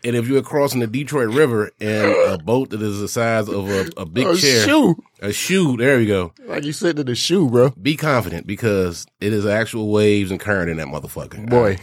and 0.03 0.15
if 0.15 0.27
you're 0.27 0.41
crossing 0.41 0.79
the 0.79 0.87
Detroit 0.87 1.33
River 1.33 1.71
in 1.79 2.15
a 2.27 2.37
boat 2.37 2.69
that 2.71 2.81
is 2.81 2.99
the 2.99 3.07
size 3.07 3.47
of 3.49 3.69
a, 3.69 3.89
a 3.97 4.05
big 4.05 4.27
A 4.27 4.35
chair, 4.35 4.65
shoe. 4.65 4.95
a 5.21 5.31
shoe, 5.31 5.77
there 5.77 5.97
we 5.97 6.05
go. 6.05 6.33
Like 6.45 6.63
you 6.63 6.73
sitting 6.73 6.99
in 7.01 7.05
the 7.07 7.15
shoe, 7.15 7.49
bro. 7.49 7.69
Be 7.81 7.95
confident 7.95 8.47
because 8.47 9.05
it 9.21 9.33
is 9.33 9.45
actual 9.45 9.89
waves 9.91 10.31
and 10.31 10.39
current 10.39 10.69
in 10.69 10.77
that 10.77 10.87
motherfucker. 10.87 11.49
Boy. 11.49 11.77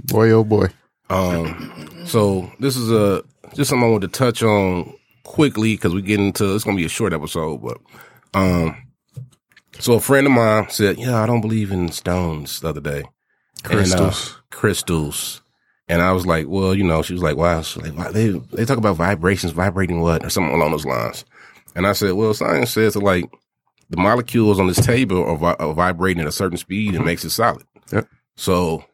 Boy, 0.00 0.30
oh 0.30 0.44
boy. 0.44 0.68
Um, 1.10 2.02
so 2.06 2.50
this 2.60 2.76
is 2.76 2.90
a 2.90 3.22
just 3.54 3.70
something 3.70 3.86
I 3.86 3.90
want 3.90 4.02
to 4.02 4.08
touch 4.08 4.42
on 4.42 4.94
quickly 5.22 5.74
because 5.74 5.94
we 5.94 6.02
get 6.02 6.18
into 6.20 6.54
it's 6.54 6.64
gonna 6.64 6.76
be 6.76 6.84
a 6.84 6.88
short 6.88 7.12
episode, 7.12 7.58
but 7.62 7.78
um, 8.34 8.76
so 9.78 9.94
a 9.94 10.00
friend 10.00 10.26
of 10.26 10.32
mine 10.32 10.68
said, 10.70 10.98
"Yeah, 10.98 11.22
I 11.22 11.26
don't 11.26 11.40
believe 11.40 11.70
in 11.72 11.90
stones." 11.92 12.60
The 12.60 12.68
other 12.70 12.80
day, 12.80 13.04
And, 13.64 13.92
uh, 13.92 14.12
Crystals. 14.50 15.42
And 15.88 16.02
I 16.02 16.12
was 16.12 16.26
like, 16.26 16.46
"Well, 16.48 16.74
you 16.74 16.84
know," 16.84 17.02
she 17.02 17.12
was 17.12 17.22
like, 17.22 17.36
"Wow," 17.36 17.62
She's 17.62 17.82
like, 17.82 17.96
"Why 17.96 18.10
they 18.10 18.30
they 18.52 18.64
talk 18.64 18.78
about 18.78 18.96
vibrations, 18.96 19.52
vibrating 19.52 20.00
what, 20.00 20.24
or 20.24 20.30
something 20.30 20.54
along 20.54 20.72
those 20.72 20.86
lines," 20.86 21.24
and 21.74 21.86
I 21.86 21.92
said, 21.92 22.12
"Well, 22.12 22.34
science 22.34 22.70
says 22.70 22.94
that 22.94 23.02
like 23.02 23.24
the 23.90 23.96
molecules 23.96 24.58
on 24.58 24.66
this 24.66 24.84
table 24.84 25.24
are, 25.24 25.36
vi- 25.36 25.56
are 25.58 25.74
vibrating 25.74 26.22
at 26.22 26.28
a 26.28 26.32
certain 26.32 26.58
speed 26.58 26.88
and 26.88 26.98
mm-hmm. 26.98 27.06
makes 27.06 27.24
it 27.24 27.30
solid." 27.30 27.64
Yep. 27.92 28.08
So 28.36 28.84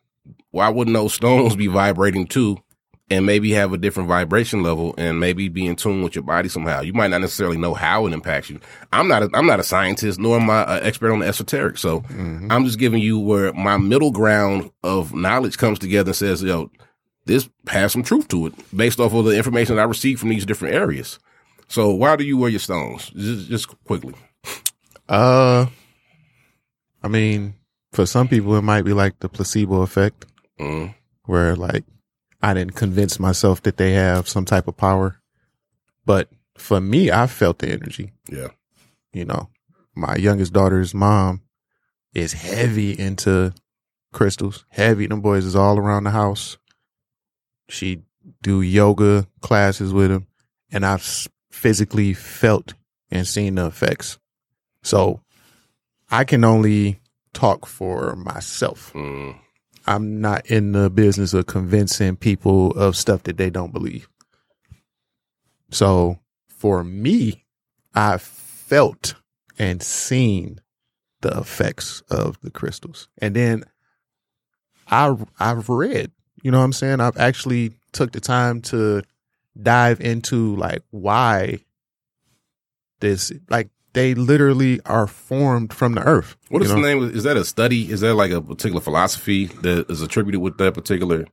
why 0.51 0.69
wouldn't 0.69 0.95
those 0.95 1.15
stones 1.15 1.57
be 1.57 1.69
vibrating 1.69 2.27
too? 2.27 2.59
And 3.13 3.27
maybe 3.27 3.51
have 3.53 3.73
a 3.73 3.77
different 3.77 4.09
vibration 4.09 4.63
level, 4.63 4.95
and 4.97 5.19
maybe 5.19 5.49
be 5.49 5.67
in 5.67 5.75
tune 5.75 6.03
with 6.05 6.15
your 6.15 6.23
body 6.23 6.49
somehow. 6.49 6.81
You 6.81 6.93
might 6.93 7.09
not 7.09 7.21
necessarily 7.21 7.57
know 7.57 7.75
how 7.75 8.07
it 8.07 8.13
impacts 8.13 8.49
you. 8.51 8.61
I'm 8.93 9.09
not. 9.09 9.25
A, 9.25 9.31
I'm 9.35 9.47
not 9.47 9.59
a 9.59 9.65
scientist, 9.65 10.21
nor 10.21 10.37
am 10.39 10.49
I 10.49 10.79
an 10.79 10.87
expert 10.87 11.11
on 11.13 11.19
the 11.19 11.27
esoteric. 11.27 11.77
So 11.77 12.05
I'm 12.09 12.65
just 12.65 12.79
giving 12.79 13.03
you 13.03 13.19
where 13.19 13.53
my 13.53 13.79
middle 13.79 14.13
ground 14.13 14.71
of 14.85 15.13
knowledge 15.13 15.59
comes 15.59 15.81
together 15.81 16.11
and 16.11 16.17
says, 16.17 16.41
"Yo, 16.41 16.71
this 17.27 17.49
has 17.67 17.91
some 17.91 18.05
truth 18.05 18.29
to 18.29 18.47
it, 18.47 18.55
based 18.77 19.01
off 19.01 19.13
of 19.13 19.25
the 19.25 19.37
information 19.37 19.75
that 19.75 19.83
I 19.83 19.87
received 19.87 20.21
from 20.21 20.29
these 20.29 20.47
different 20.47 20.77
areas." 20.77 21.19
So 21.67 21.91
why 21.93 22.15
do 22.15 22.23
you 22.23 22.37
wear 22.37 22.51
your 22.51 22.61
stones? 22.61 23.11
Just, 23.11 23.49
just 23.49 23.85
quickly. 23.87 24.15
Uh, 25.09 25.67
I 27.03 27.09
mean, 27.09 27.55
for 27.93 28.07
some 28.07 28.29
people, 28.29 28.55
it 28.57 28.63
might 28.63 28.83
be 28.83 28.93
like 28.93 29.19
the 29.19 29.29
placebo 29.29 29.83
effect, 29.83 30.27
Mm. 30.61 30.95
where 31.25 31.57
like 31.57 31.85
I 32.43 32.55
didn't 32.55 32.75
convince 32.75 33.21
myself 33.21 33.63
that 33.63 33.77
they 33.77 33.93
have 33.93 34.29
some 34.29 34.45
type 34.45 34.67
of 34.69 34.77
power. 34.77 35.21
But 36.07 36.29
for 36.57 36.81
me, 36.81 37.11
I 37.11 37.27
felt 37.27 37.59
the 37.59 37.71
energy. 37.71 38.13
Yeah. 38.31 38.49
You 39.13 39.25
know, 39.27 39.51
my 39.95 40.17
youngest 40.17 40.53
daughter's 40.53 40.95
mom 40.95 41.43
is 42.15 42.33
heavy 42.33 42.99
into 42.99 43.53
crystals. 44.13 44.65
Heavy. 44.71 45.07
Them 45.07 45.21
boys 45.21 45.45
is 45.45 45.57
all 45.57 45.79
around 45.79 46.05
the 46.05 46.11
house. 46.11 46.57
She 47.69 48.03
do 48.43 48.63
yoga 48.63 49.27
classes 49.41 49.93
with 49.93 50.11
them. 50.11 50.27
and 50.73 50.87
I've 50.87 51.29
physically 51.51 52.15
felt 52.15 52.75
and 53.11 53.27
seen 53.27 53.57
the 53.57 53.67
effects. 53.67 54.19
So 54.83 55.21
I 56.11 56.25
can 56.25 56.45
only 56.45 57.01
talk 57.33 57.67
for 57.67 58.15
myself. 58.17 58.93
Mm. 58.95 59.37
I'm 59.87 60.21
not 60.21 60.47
in 60.47 60.73
the 60.73 60.91
business 60.91 61.35
of 61.35 61.47
convincing 61.47 62.17
people 62.17 62.73
of 62.73 62.97
stuff 62.97 63.23
that 63.25 63.37
they 63.37 63.51
don't 63.51 63.73
believe. 63.73 64.09
So 65.71 66.19
for 66.49 66.85
me, 66.85 67.45
I 67.95 68.19
felt 68.19 69.15
and 69.59 69.83
seen 69.83 70.61
the 71.21 71.37
effects 71.39 72.03
of 72.11 72.41
the 72.41 72.51
crystals. 72.51 73.09
And 73.19 73.35
then 73.35 73.65
I 74.89 75.15
I've 75.39 75.69
read, 75.69 76.11
you 76.43 76.51
know 76.51 76.59
what 76.59 76.65
I'm 76.65 76.73
saying? 76.73 77.01
I've 77.01 77.19
actually 77.19 77.73
took 77.93 78.13
the 78.13 78.21
time 78.21 78.63
to 78.63 79.03
dive 79.61 80.01
into 80.01 80.57
like 80.57 80.83
why 80.91 81.59
this 83.01 83.33
like 83.49 83.69
they 83.93 84.15
literally 84.15 84.81
are 84.87 85.07
formed 85.07 85.73
from 85.73 85.95
the 85.95 86.03
earth. 86.03 86.37
What 86.49 86.63
is 86.63 86.69
you 86.69 86.77
the 86.77 86.81
name? 86.81 87.03
Is 87.03 87.25
that 87.25 87.37
a 87.37 87.45
study? 87.45 87.91
Is 87.91 88.01
that 88.01 88.15
like 88.15 88.31
a 88.31 88.41
particular 88.41 88.81
philosophy 88.81 89.47
that 89.47 89.91
is 89.91 90.03
attributed 90.03 90.41
with 90.41 90.59
that 90.59 90.75
particular 90.75 91.27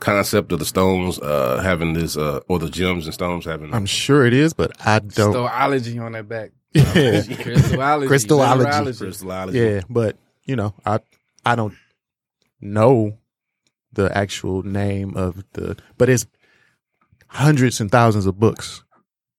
concept 0.00 0.52
of 0.52 0.58
the 0.58 0.64
stones 0.64 1.18
uh, 1.20 1.60
having 1.62 1.94
this, 1.94 2.16
uh, 2.16 2.40
or 2.48 2.58
the 2.58 2.68
gems 2.68 3.06
and 3.06 3.14
stones 3.14 3.44
having? 3.44 3.72
I'm 3.72 3.86
sure 3.86 4.26
it 4.26 4.34
is, 4.34 4.52
but 4.52 4.72
I 4.86 4.98
don't 4.98 5.34
Stoology 5.34 6.02
on 6.02 6.12
that 6.12 6.28
back. 6.28 6.50
Yeah. 6.74 7.20
Crystallology. 7.20 8.08
Crystallology. 8.08 9.06
crystallology. 9.06 9.54
Yeah, 9.54 9.80
but 9.90 10.16
you 10.44 10.56
know, 10.56 10.74
I 10.86 11.00
I 11.44 11.54
don't 11.54 11.74
know 12.60 13.18
the 13.92 14.16
actual 14.16 14.62
name 14.62 15.14
of 15.16 15.44
the, 15.52 15.76
but 15.98 16.08
it's 16.08 16.26
hundreds 17.28 17.80
and 17.80 17.90
thousands 17.90 18.26
of 18.26 18.38
books. 18.38 18.82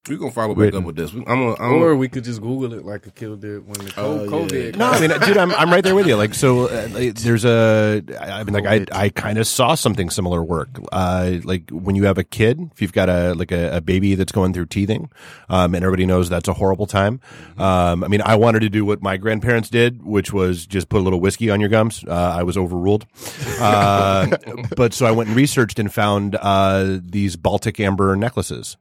We're 0.10 0.18
gonna 0.18 0.32
follow 0.34 0.54
back 0.54 0.74
up 0.74 0.84
with 0.84 0.98
this. 0.98 1.14
I'm 1.14 1.24
gonna, 1.24 1.56
I'm 1.58 1.76
Or 1.82 1.96
we 1.96 2.10
could 2.10 2.26
just 2.26 2.42
Google 2.42 2.74
it 2.74 2.84
like 2.86 3.08
a 3.08 3.12
kill 3.12 3.38
did 3.38 3.66
when 3.66 3.86
the 3.86 3.94
Oh, 3.96 4.28
co- 4.30 4.40
yeah. 4.42 4.48
COVID. 4.48 4.76
No, 4.76 4.88
I 4.88 5.00
mean, 5.00 5.18
dude, 5.22 5.38
I'm 5.38 5.54
I'm 5.54 5.70
right 5.72 5.82
there 5.82 5.96
with 5.96 6.08
you. 6.08 6.18
Like, 6.18 6.34
so 6.34 6.68
uh, 6.68 6.90
like, 6.92 7.14
there's 7.16 7.46
a. 7.46 8.04
I 8.20 8.44
mean, 8.44 8.54
like, 8.54 8.66
I 8.66 8.86
I 9.06 9.08
kind 9.08 9.38
of 9.38 9.48
saw 9.48 9.76
something 9.76 10.10
similar 10.10 10.44
work. 10.44 10.68
Uh, 10.92 11.36
like 11.46 11.70
when 11.70 11.96
you 11.96 12.04
have 12.04 12.18
a 12.18 12.26
kid, 12.26 12.70
if 12.74 12.82
you've 12.82 12.92
got 12.92 13.08
a 13.08 13.34
like 13.34 13.54
a, 13.54 13.78
a 13.78 13.82
baby 13.82 14.16
that's 14.16 14.34
going 14.34 14.52
through 14.54 14.66
teething, 14.66 15.10
um, 15.48 15.74
and 15.74 15.86
everybody 15.86 16.06
knows 16.06 16.28
that's 16.28 16.50
a 16.50 16.54
horrible 16.54 16.86
time. 16.86 17.22
Um, 17.58 18.04
I 18.04 18.10
mean, 18.10 18.22
I 18.26 18.36
wanted 18.36 18.60
to 18.60 18.70
do 18.70 18.84
what 18.84 19.02
my 19.02 19.16
grandparents 19.16 19.70
did, 19.70 20.04
which 20.04 20.34
was 20.34 20.66
just 20.66 20.90
put 20.90 20.98
a 20.98 21.04
little 21.04 21.22
whiskey 21.22 21.50
on 21.50 21.62
your 21.62 21.70
gums. 21.70 22.04
Uh, 22.06 22.12
I 22.38 22.44
was 22.44 22.58
overruled. 22.58 23.06
Uh, 23.64 24.28
but 24.76 24.94
so 24.94 25.06
I 25.06 25.12
went 25.12 25.30
and 25.30 25.38
researched 25.38 25.80
and 25.80 25.94
found 25.94 26.36
uh 26.36 27.00
these 27.02 27.38
Baltic 27.38 27.80
amber 27.80 28.14
necklaces. 28.18 28.76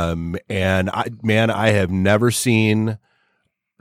Um, 0.00 0.36
and 0.48 0.90
I, 0.90 1.06
man, 1.22 1.50
I 1.50 1.70
have 1.70 1.90
never 1.90 2.30
seen 2.30 2.98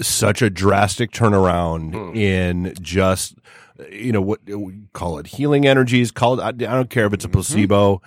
such 0.01 0.41
a 0.41 0.49
drastic 0.49 1.11
turnaround 1.11 2.15
in 2.15 2.73
just, 2.81 3.35
you 3.91 4.11
know, 4.11 4.21
what 4.21 4.39
we 4.45 4.81
call 4.93 5.19
it 5.19 5.27
healing 5.27 5.67
energies. 5.67 6.11
Call 6.11 6.39
it, 6.39 6.43
I, 6.43 6.49
I 6.49 6.51
don't 6.51 6.89
care 6.89 7.05
if 7.05 7.13
it's 7.13 7.25
a 7.25 7.29
placebo. 7.29 8.01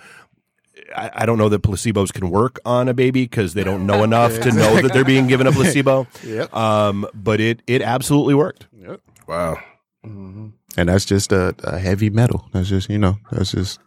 I, 0.95 1.11
I 1.13 1.25
don't 1.25 1.37
know 1.37 1.49
that 1.49 1.61
placebos 1.61 2.11
can 2.13 2.29
work 2.29 2.59
on 2.65 2.87
a 2.87 2.93
baby 2.93 3.23
because 3.23 3.53
they 3.53 3.63
don't 3.63 3.85
know 3.85 4.03
enough 4.03 4.39
to 4.41 4.51
know 4.51 4.81
that 4.81 4.93
they're 4.93 5.05
being 5.05 5.27
given 5.27 5.47
a 5.47 5.51
placebo. 5.53 6.07
Yep. 6.23 6.53
Um, 6.55 7.07
but 7.13 7.39
it, 7.39 7.61
it 7.67 7.81
absolutely 7.81 8.33
worked. 8.33 8.67
yep. 8.75 9.01
wow. 9.27 9.57
And 10.03 10.89
that's 10.89 11.05
just 11.05 11.31
a, 11.31 11.55
a 11.63 11.79
heavy 11.79 12.09
metal. 12.09 12.49
That's 12.51 12.67
just 12.67 12.89
you 12.89 12.97
know, 12.97 13.17
that's 13.31 13.51
just 13.51 13.79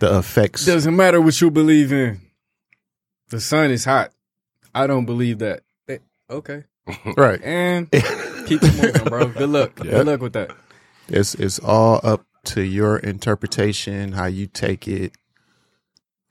the 0.00 0.18
effects. 0.18 0.66
Doesn't 0.66 0.96
matter 0.96 1.20
what 1.20 1.40
you 1.40 1.50
believe 1.50 1.92
in. 1.92 2.20
The 3.30 3.40
sun 3.40 3.70
is 3.70 3.84
hot. 3.84 4.12
I 4.74 4.86
don't 4.86 5.06
believe 5.06 5.38
that. 5.38 5.62
Eh, 5.88 5.98
Okay. 6.30 6.64
right. 7.16 7.40
And 7.42 7.90
keep 8.46 8.62
it 8.62 8.82
moving, 8.82 9.04
bro. 9.04 9.28
Good 9.28 9.48
luck. 9.48 9.74
Good 9.76 10.06
luck 10.06 10.20
with 10.20 10.32
that. 10.34 10.50
It's 11.08 11.34
it's 11.34 11.58
all 11.58 12.00
up 12.02 12.24
to 12.46 12.62
your 12.62 12.96
interpretation, 12.98 14.12
how 14.12 14.26
you 14.26 14.46
take 14.46 14.88
it. 14.88 15.12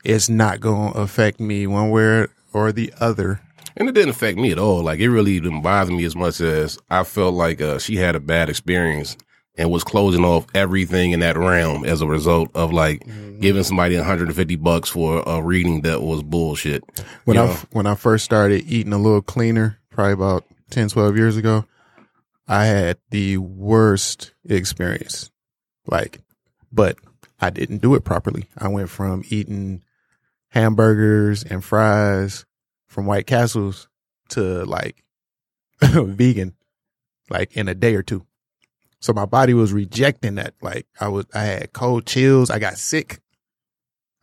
It's 0.03 0.29
not 0.29 0.59
going 0.59 0.93
to 0.93 0.99
affect 0.99 1.39
me 1.39 1.67
one 1.67 1.89
way 1.89 2.27
or 2.53 2.71
the 2.71 2.93
other. 2.99 3.41
And 3.75 3.87
it 3.87 3.93
didn't 3.93 4.09
affect 4.09 4.37
me 4.37 4.51
at 4.51 4.59
all. 4.59 4.81
Like 4.83 4.99
it 4.99 5.09
really 5.09 5.39
didn't 5.39 5.61
bother 5.61 5.91
me 5.91 6.03
as 6.05 6.15
much 6.15 6.41
as 6.41 6.77
I 6.89 7.03
felt 7.03 7.33
like 7.33 7.61
uh, 7.61 7.79
she 7.79 7.95
had 7.97 8.15
a 8.15 8.19
bad 8.19 8.49
experience 8.49 9.15
and 9.59 9.69
was 9.69 9.83
closing 9.83 10.23
off 10.23 10.47
everything 10.55 11.11
in 11.11 11.19
that 11.19 11.37
realm 11.37 11.83
as 11.83 11.99
a 12.01 12.07
result 12.07 12.49
of 12.55 12.71
like 12.71 13.01
mm-hmm. 13.01 13.41
giving 13.41 13.63
somebody 13.63 13.97
150 13.97 14.55
bucks 14.55 14.87
for 14.87 15.21
a 15.27 15.43
reading 15.43 15.81
that 15.81 16.01
was 16.01 16.23
bullshit. 16.23 16.81
When 17.25 17.35
You 17.35 17.43
I 17.43 17.47
know? 17.47 17.57
when 17.71 17.85
I 17.85 17.95
first 17.95 18.23
started 18.23 18.63
eating 18.65 18.93
a 18.93 18.97
little 18.97 19.21
cleaner, 19.21 19.77
probably 19.91 20.13
about 20.13 20.45
10, 20.69 20.87
12 20.87 21.17
years 21.17 21.35
ago, 21.35 21.65
I 22.47 22.65
had 22.67 22.99
the 23.09 23.37
worst 23.37 24.31
experience. 24.47 25.29
Like, 25.85 26.19
but 26.71 26.97
I 27.41 27.49
didn't 27.49 27.79
do 27.79 27.95
it 27.95 28.05
properly. 28.05 28.45
I 28.57 28.69
went 28.69 28.89
from 28.89 29.25
eating 29.29 29.83
hamburgers 30.51 31.43
and 31.43 31.61
fries 31.63 32.45
from 32.87 33.05
White 33.05 33.27
Castles 33.27 33.89
to 34.29 34.63
like 34.63 35.03
vegan, 35.81 36.55
like 37.29 37.57
in 37.57 37.67
a 37.67 37.75
day 37.75 37.95
or 37.95 38.03
two. 38.03 38.25
So 39.01 39.13
my 39.13 39.25
body 39.25 39.53
was 39.53 39.73
rejecting 39.73 40.35
that. 40.35 40.53
Like 40.61 40.87
I 40.99 41.07
was, 41.07 41.25
I 41.33 41.43
had 41.43 41.73
cold 41.73 42.05
chills. 42.05 42.49
I 42.49 42.59
got 42.59 42.77
sick. 42.77 43.19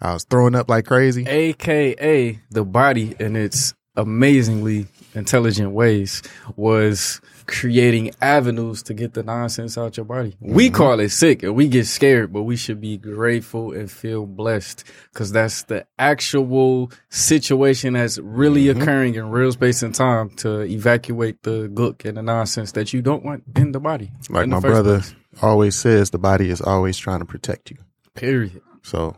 I 0.00 0.12
was 0.12 0.24
throwing 0.24 0.54
up 0.54 0.68
like 0.68 0.86
crazy. 0.86 1.26
AKA 1.26 2.40
the 2.50 2.64
body 2.64 3.16
in 3.18 3.34
its 3.36 3.74
amazingly 3.96 4.86
intelligent 5.14 5.72
ways 5.72 6.22
was 6.56 7.20
creating 7.46 8.12
avenues 8.20 8.82
to 8.84 8.94
get 8.94 9.14
the 9.14 9.22
nonsense 9.22 9.78
out 9.78 9.96
your 9.96 10.04
body. 10.04 10.36
We 10.40 10.66
mm-hmm. 10.66 10.74
call 10.74 11.00
it 11.00 11.10
sick 11.10 11.42
and 11.42 11.54
we 11.54 11.68
get 11.68 11.86
scared, 11.86 12.32
but 12.32 12.42
we 12.42 12.56
should 12.56 12.80
be 12.80 12.96
grateful 12.96 13.72
and 13.72 13.90
feel 13.90 14.26
blessed 14.26 14.84
because 15.12 15.32
that's 15.32 15.62
the 15.64 15.86
actual 15.98 16.90
situation 17.08 17.94
that's 17.94 18.18
really 18.18 18.64
mm-hmm. 18.64 18.80
occurring 18.80 19.14
in 19.14 19.30
real 19.30 19.52
space 19.52 19.82
and 19.82 19.94
time 19.94 20.30
to 20.30 20.62
evacuate 20.62 21.42
the 21.42 21.68
gook 21.68 22.04
and 22.04 22.16
the 22.16 22.22
nonsense 22.22 22.72
that 22.72 22.92
you 22.92 23.02
don't 23.02 23.24
want 23.24 23.44
in 23.54 23.72
the 23.72 23.80
body. 23.80 24.10
Like 24.28 24.48
my 24.48 24.60
brother 24.60 25.00
place. 25.00 25.14
always 25.42 25.76
says, 25.76 26.10
the 26.10 26.18
body 26.18 26.50
is 26.50 26.60
always 26.60 26.98
trying 26.98 27.20
to 27.20 27.26
protect 27.26 27.70
you. 27.70 27.78
Period. 28.14 28.60
So, 28.82 29.16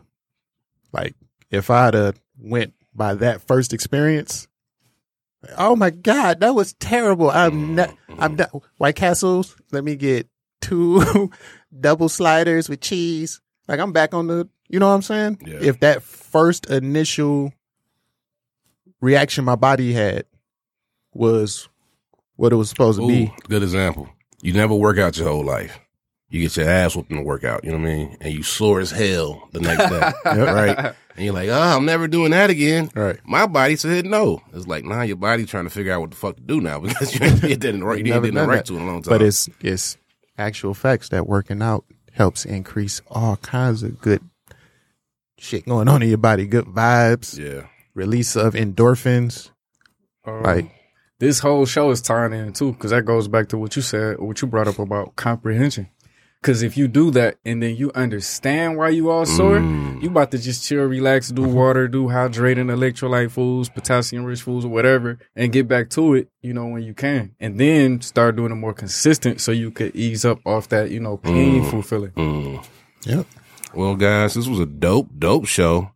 like, 0.91 1.15
if 1.51 1.69
I'd 1.69 1.93
have 1.93 2.19
went 2.37 2.73
by 2.93 3.15
that 3.15 3.41
first 3.41 3.73
experience, 3.73 4.47
oh 5.57 5.75
my 5.75 5.89
god, 5.89 6.39
that 6.41 6.55
was 6.55 6.73
terrible. 6.73 7.29
I'm 7.29 7.75
not. 7.75 7.95
I'm 8.21 8.35
mm. 8.35 8.39
not. 8.39 8.63
White 8.77 8.95
Castles. 8.95 9.55
Let 9.71 9.83
me 9.83 9.95
get 9.95 10.27
two 10.61 11.31
double 11.79 12.09
sliders 12.09 12.69
with 12.69 12.81
cheese. 12.81 13.41
Like 13.67 13.79
I'm 13.79 13.91
back 13.91 14.13
on 14.13 14.27
the. 14.27 14.49
You 14.67 14.79
know 14.79 14.87
what 14.87 14.95
I'm 14.95 15.01
saying? 15.01 15.39
Yeah. 15.45 15.57
If 15.61 15.79
that 15.79 16.03
first 16.03 16.69
initial 16.69 17.53
reaction 19.01 19.45
my 19.45 19.55
body 19.55 19.93
had 19.93 20.25
was 21.13 21.69
what 22.35 22.53
it 22.53 22.55
was 22.55 22.69
supposed 22.69 22.99
to 22.99 23.07
be, 23.07 23.33
good 23.47 23.63
example. 23.63 24.09
You 24.41 24.53
never 24.53 24.75
work 24.75 24.97
out 24.97 25.17
your 25.17 25.27
whole 25.27 25.43
life. 25.43 25.79
You 26.29 26.41
get 26.41 26.55
your 26.55 26.69
ass 26.69 26.95
whooped 26.95 27.09
in 27.09 27.17
the 27.17 27.23
workout, 27.23 27.63
you 27.63 27.71
know 27.71 27.79
what 27.79 27.87
I 27.87 27.95
mean? 27.95 28.17
And 28.21 28.33
you 28.33 28.43
sore 28.43 28.79
as 28.79 28.91
hell 28.91 29.49
the 29.51 29.59
next 29.59 29.89
day, 29.89 30.11
right? 30.41 30.95
And 31.19 31.25
you're 31.25 31.33
like, 31.33 31.49
oh, 31.49 31.75
I'm 31.75 31.83
never 31.83 32.07
doing 32.07 32.31
that 32.31 32.49
again. 32.49 32.89
right? 32.95 33.17
My 33.25 33.45
body 33.45 33.75
said 33.75 34.05
no. 34.05 34.41
It's 34.53 34.67
like, 34.67 34.85
nah, 34.85 35.01
your 35.01 35.17
body's 35.17 35.49
trying 35.49 35.65
to 35.65 35.69
figure 35.69 35.91
out 35.91 35.99
what 35.99 36.11
the 36.11 36.15
fuck 36.15 36.37
to 36.37 36.41
do 36.41 36.61
now 36.61 36.79
because 36.79 37.13
you 37.13 37.25
ain't 37.25 37.41
didn't 37.41 37.83
right. 37.83 37.97
You 37.97 38.05
did 38.05 38.11
done 38.13 38.33
nothing 38.35 38.49
right 38.49 38.65
to 38.65 38.73
it 38.73 38.77
in 38.77 38.83
a 38.83 38.85
long 38.85 39.01
time. 39.01 39.11
But 39.11 39.21
it's 39.21 39.49
it's 39.59 39.97
actual 40.37 40.73
facts 40.73 41.09
that 41.09 41.27
working 41.27 41.61
out 41.61 41.83
helps 42.13 42.45
increase 42.45 43.01
all 43.11 43.35
kinds 43.35 43.83
of 43.83 43.99
good 43.99 44.21
shit 45.37 45.65
going 45.65 45.89
on 45.89 46.01
in 46.01 46.07
your 46.07 46.17
body, 46.17 46.47
good 46.47 46.67
vibes, 46.67 47.37
Yeah. 47.37 47.67
release 47.93 48.37
of 48.37 48.53
endorphins. 48.53 49.49
Um, 50.25 50.41
Right. 50.41 50.71
This 51.19 51.39
whole 51.39 51.65
show 51.65 51.91
is 51.91 52.01
tying 52.01 52.31
in 52.31 52.53
too, 52.53 52.71
because 52.71 52.91
that 52.91 53.03
goes 53.03 53.27
back 53.27 53.49
to 53.49 53.57
what 53.57 53.75
you 53.75 53.81
said, 53.81 54.19
what 54.21 54.41
you 54.41 54.47
brought 54.47 54.69
up 54.69 54.79
about 54.79 55.17
comprehension. 55.17 55.89
Because 56.41 56.63
if 56.63 56.77
you 56.77 56.87
do 56.87 57.11
that 57.11 57.35
and 57.43 57.61
then 57.61 57.75
you 57.75 57.91
understand 57.95 58.77
why 58.77 58.89
you 58.89 59.09
all 59.09 59.25
sore, 59.25 59.59
Mm. 59.59 60.01
you 60.01 60.07
about 60.09 60.31
to 60.31 60.37
just 60.37 60.65
chill, 60.65 60.85
relax, 60.85 61.29
do 61.29 61.43
water, 61.43 61.89
do 61.89 62.05
hydrating, 62.05 62.67
electrolyte 62.71 63.31
foods, 63.31 63.67
potassium 63.67 64.23
rich 64.23 64.41
foods, 64.41 64.63
or 64.63 64.69
whatever, 64.69 65.19
and 65.35 65.51
get 65.51 65.67
back 65.67 65.89
to 65.89 66.13
it, 66.13 66.29
you 66.41 66.53
know, 66.53 66.67
when 66.67 66.83
you 66.83 66.93
can. 66.93 67.31
And 67.41 67.59
then 67.59 67.99
start 67.99 68.37
doing 68.37 68.53
it 68.53 68.55
more 68.55 68.73
consistent 68.73 69.41
so 69.41 69.51
you 69.51 69.69
could 69.69 69.93
ease 69.93 70.23
up 70.23 70.39
off 70.45 70.69
that, 70.69 70.91
you 70.91 71.01
know, 71.01 71.17
painful 71.17 71.81
feeling. 71.81 72.11
Mm. 72.11 72.65
Yep. 73.05 73.25
Well, 73.73 73.95
guys, 73.95 74.33
this 74.33 74.47
was 74.47 74.59
a 74.59 74.65
dope, 74.65 75.09
dope 75.17 75.45
show. 75.45 75.91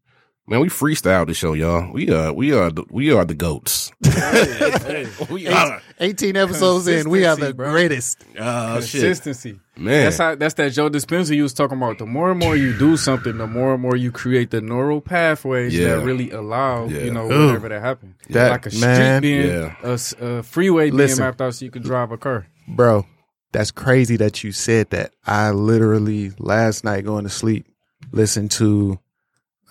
Man, 0.45 0.59
we 0.59 0.67
freestyled 0.67 1.27
the 1.27 1.33
show, 1.33 1.53
y'all. 1.53 1.89
We 1.93 2.09
are, 2.11 2.33
we 2.33 2.51
are, 2.51 2.69
the, 2.69 2.83
we 2.89 3.13
are 3.13 3.23
the 3.23 3.33
goats. 3.33 3.93
we 5.29 5.47
are. 5.47 5.81
18 6.01 6.35
episodes 6.35 6.85
in, 6.87 7.09
we 7.09 7.23
are 7.25 7.37
the 7.37 7.53
bro. 7.53 7.71
greatest. 7.71 8.25
Oh 8.37 8.81
shit, 8.81 9.01
Consistency. 9.03 9.59
man. 9.77 10.03
That's 10.03 10.17
how 10.17 10.35
that's 10.35 10.55
that 10.55 10.73
Joe 10.73 10.89
Dispenza 10.89 11.33
you 11.33 11.43
was 11.43 11.53
talking 11.53 11.77
about. 11.77 11.97
The 11.97 12.05
more 12.05 12.29
and 12.31 12.39
more 12.41 12.57
you 12.57 12.77
do 12.77 12.97
something, 12.97 13.37
the 13.37 13.47
more 13.47 13.73
and 13.73 13.81
more 13.81 13.95
you 13.95 14.11
create 14.11 14.49
the 14.51 14.59
neural 14.59 14.99
pathways 14.99 15.73
Yeah. 15.73 15.95
that 15.95 16.05
really 16.05 16.31
allow 16.31 16.87
Yeah. 16.87 17.03
you 17.03 17.11
know 17.11 17.31
Ooh. 17.31 17.45
whatever 17.47 17.69
that 17.69 17.81
happened. 17.81 18.15
That- 18.29 18.51
like 18.51 18.65
a 18.65 18.69
street 18.71 18.81
man. 18.81 19.21
being 19.21 19.47
Yeah. 19.47 19.75
a 19.81 19.91
s- 19.93 20.13
a, 20.19 20.43
freeway 20.43 20.89
being 20.91 21.17
mapped 21.17 21.41
out 21.41 21.55
so 21.55 21.63
you 21.63 21.71
could 21.71 21.83
drive 21.83 22.11
a 22.11 22.17
car. 22.17 22.47
Bro, 22.67 23.05
that's 23.53 23.71
crazy 23.71 24.17
that 24.17 24.43
you 24.43 24.51
said 24.51 24.89
that. 24.89 25.13
I 25.25 25.51
literally 25.51 26.33
last 26.37 26.83
night 26.83 27.05
going 27.05 27.23
to 27.23 27.29
sleep 27.29 27.65
listened 28.11 28.51
to 28.51 28.99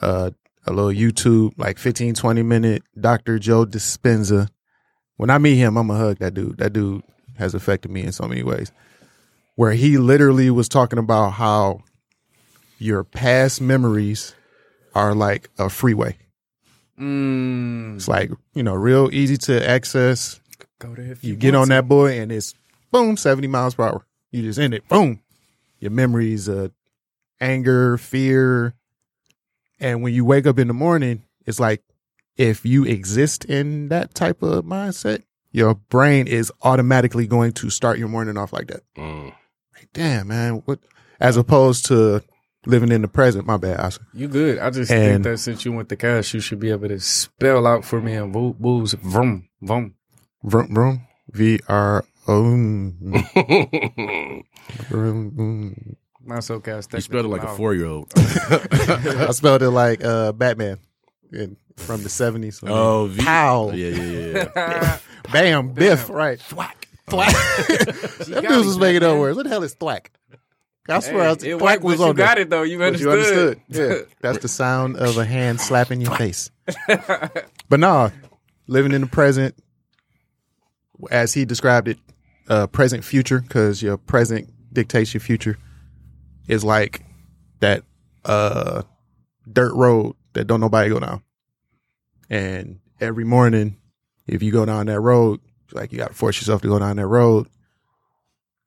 uh, 0.01 0.31
a 0.67 0.73
little 0.73 0.91
YouTube, 0.91 1.53
like 1.57 1.79
15, 1.79 2.15
20 2.15 2.43
minute 2.43 2.83
Dr. 2.99 3.39
Joe 3.39 3.65
Dispenza. 3.65 4.49
When 5.17 5.31
I 5.31 5.39
meet 5.39 5.57
him, 5.57 5.77
I'm 5.77 5.89
going 5.89 5.99
to 5.99 6.07
hug 6.07 6.19
that 6.19 6.35
dude. 6.35 6.59
That 6.59 6.73
dude 6.73 7.03
has 7.39 7.55
affected 7.55 7.91
me 7.91 8.03
in 8.03 8.13
so 8.13 8.27
many 8.27 8.43
ways. 8.43 8.73
Where 9.55 9.73
he 9.73 9.99
literally 9.99 10.51
was 10.51 10.69
talking 10.69 10.99
about 10.99 11.31
how 11.31 11.83
your 12.79 13.05
past 13.05 13.61
memories 13.61 14.35
are 14.95 15.15
like 15.15 15.51
a 15.59 15.69
freeway. 15.69 16.17
Mm. 16.99 17.97
It's 17.97 18.09
like, 18.09 18.31
you 18.55 18.63
know, 18.63 18.75
real 18.75 19.11
easy 19.13 19.37
to 19.39 19.69
access. 19.69 20.41
Go 20.79 20.95
there 20.95 21.13
if 21.13 21.25
You 21.25 21.37
get 21.37 21.55
on 21.55 21.69
that 21.69 21.89
boy 21.89 22.19
and 22.21 22.33
it's 22.33 22.55
boom, 22.91 23.17
70 23.17 23.47
miles 23.49 23.75
per 23.75 23.85
hour. 23.85 24.07
You 24.31 24.43
just 24.43 24.59
in 24.59 24.73
it, 24.73 24.89
boom. 24.89 25.21
Your 25.79 25.91
memories, 25.91 26.49
uh, 26.49 26.69
anger, 27.41 27.99
fear. 27.99 28.75
And 29.83 30.03
when 30.03 30.15
you 30.15 30.25
wake 30.25 30.47
up 30.47 30.59
in 30.59 30.69
the 30.69 30.75
morning, 30.75 31.25
it's 31.45 31.59
like 31.61 31.83
if 32.37 32.65
you 32.65 32.85
exist 32.85 33.45
in 33.45 33.89
that 33.89 34.15
type 34.15 34.41
of 34.43 34.65
mindset, 34.65 35.25
your 35.51 35.75
brain 35.75 36.27
is 36.29 36.51
automatically 36.63 37.27
going 37.27 37.53
to 37.55 37.69
start 37.69 37.99
your 37.99 38.09
morning 38.09 38.39
off 38.39 38.53
like 38.55 38.69
that. 38.69 38.83
Mm. 38.97 39.27
Like, 39.75 39.89
damn, 39.93 40.29
man. 40.29 40.63
What 40.65 40.79
as 41.21 41.37
opposed 41.37 41.87
to 41.87 42.23
living 42.65 42.93
in 42.93 43.03
the 43.03 43.09
present. 43.09 43.45
My 43.45 43.57
bad, 43.57 43.81
Oscar. 43.81 44.07
You 44.15 44.29
good? 44.29 44.59
I 44.61 44.71
just 44.71 44.91
And- 44.91 45.25
think 45.25 45.25
that 45.25 45.39
since 45.39 45.65
you 45.65 45.73
went 45.73 45.89
to 45.89 45.97
Cass, 45.97 46.33
you 46.33 46.39
should 46.41 46.61
be 46.61 46.71
able 46.71 46.87
to 46.89 47.01
spell 47.01 47.67
out 47.67 47.85
for 47.85 48.01
me 48.01 48.15
and 48.15 48.33
boo- 48.33 48.55
booze 48.59 48.95
vroom 48.95 49.49
vroom. 49.61 49.95
Vroom, 50.45 50.75
vroom. 50.75 51.07
V 51.33 51.59
R 51.69 52.05
O. 52.29 52.53
vroom, 54.89 55.97
vroom. 56.25 56.35
Not 56.35 56.45
so 56.45 56.61
cast. 56.61 56.93
you 56.93 57.01
spelled 57.01 57.25
it 57.27 57.29
like 57.29 57.43
a 57.43 57.55
four 57.57 57.75
year 57.75 57.87
old. 57.87 58.13
I 58.17 59.31
spelled 59.33 59.63
it 59.63 59.71
like 59.71 60.05
uh, 60.05 60.33
Batman 60.33 60.79
in, 61.33 61.57
from 61.77 62.03
the 62.03 62.09
70s. 62.09 62.63
oh, 62.69 63.07
v- 63.07 63.23
Pow. 63.23 63.71
Yeah, 63.73 63.89
yeah, 63.89 64.03
yeah. 64.03 64.49
yeah. 64.57 64.99
Bam, 65.33 65.73
biff, 65.73 66.09
right. 66.11 66.39
Thwack. 66.39 66.89
Thwack. 67.09 67.33
that 68.29 68.45
dude 68.49 68.67
was 68.67 68.79
making 68.79 69.03
up 69.03 69.19
words. 69.19 69.37
What 69.37 69.45
the 69.45 69.51
hell 69.51 69.63
is 69.63 69.75
thwack? 69.75 70.11
I 70.89 70.99
swear, 70.99 71.23
I 71.29 71.33
was, 71.33 71.45
it 71.45 71.59
thwack 71.59 71.75
worked, 71.81 71.85
was 71.85 72.01
on 72.01 72.09
you 72.09 72.15
there. 72.15 72.27
got 72.27 72.39
it 72.39 72.51
though. 72.51 72.63
You 72.63 72.79
But 72.79 72.87
understood. 72.87 73.07
you 73.07 73.13
understood. 73.13 73.61
Yeah. 73.69 73.99
That's 74.21 74.39
the 74.39 74.49
sound 74.49 74.97
of 74.97 75.17
a 75.17 75.25
hand 75.25 75.61
slapping 75.61 76.01
your 76.01 76.15
face. 76.17 76.51
but 76.89 77.79
nah, 77.81 78.11
living 78.67 78.93
in 78.93 79.03
the 79.03 79.07
present, 79.07 79.55
as 81.11 81.35
he 81.35 81.45
described 81.45 81.87
it, 81.89 81.99
uh, 82.49 82.67
present 82.67 83.05
future, 83.05 83.41
because 83.41 83.81
your 83.81 83.97
present 83.97 84.49
dictates 84.73 85.15
your 85.15 85.21
future, 85.21 85.57
is 86.49 86.65
like 86.65 87.05
that 87.61 87.85
uh, 88.25 88.83
dirt 89.51 89.75
road 89.75 90.15
that 90.33 90.47
don't 90.47 90.61
nobody 90.61 90.89
go 90.91 91.01
down. 91.01 91.23
And 92.31 92.81
every 93.01 93.25
morning, 93.25 93.77
if 94.27 94.43
you 94.43 94.53
go 94.53 94.65
down 94.65 94.87
that 94.87 95.01
road, 95.01 95.41
like 95.73 95.93
you 95.93 95.99
got 95.99 96.09
to 96.09 96.15
force 96.15 96.41
yourself 96.41 96.63
to 96.63 96.69
go 96.69 96.79
down 96.79 96.97
that 96.97 97.07
road. 97.07 97.49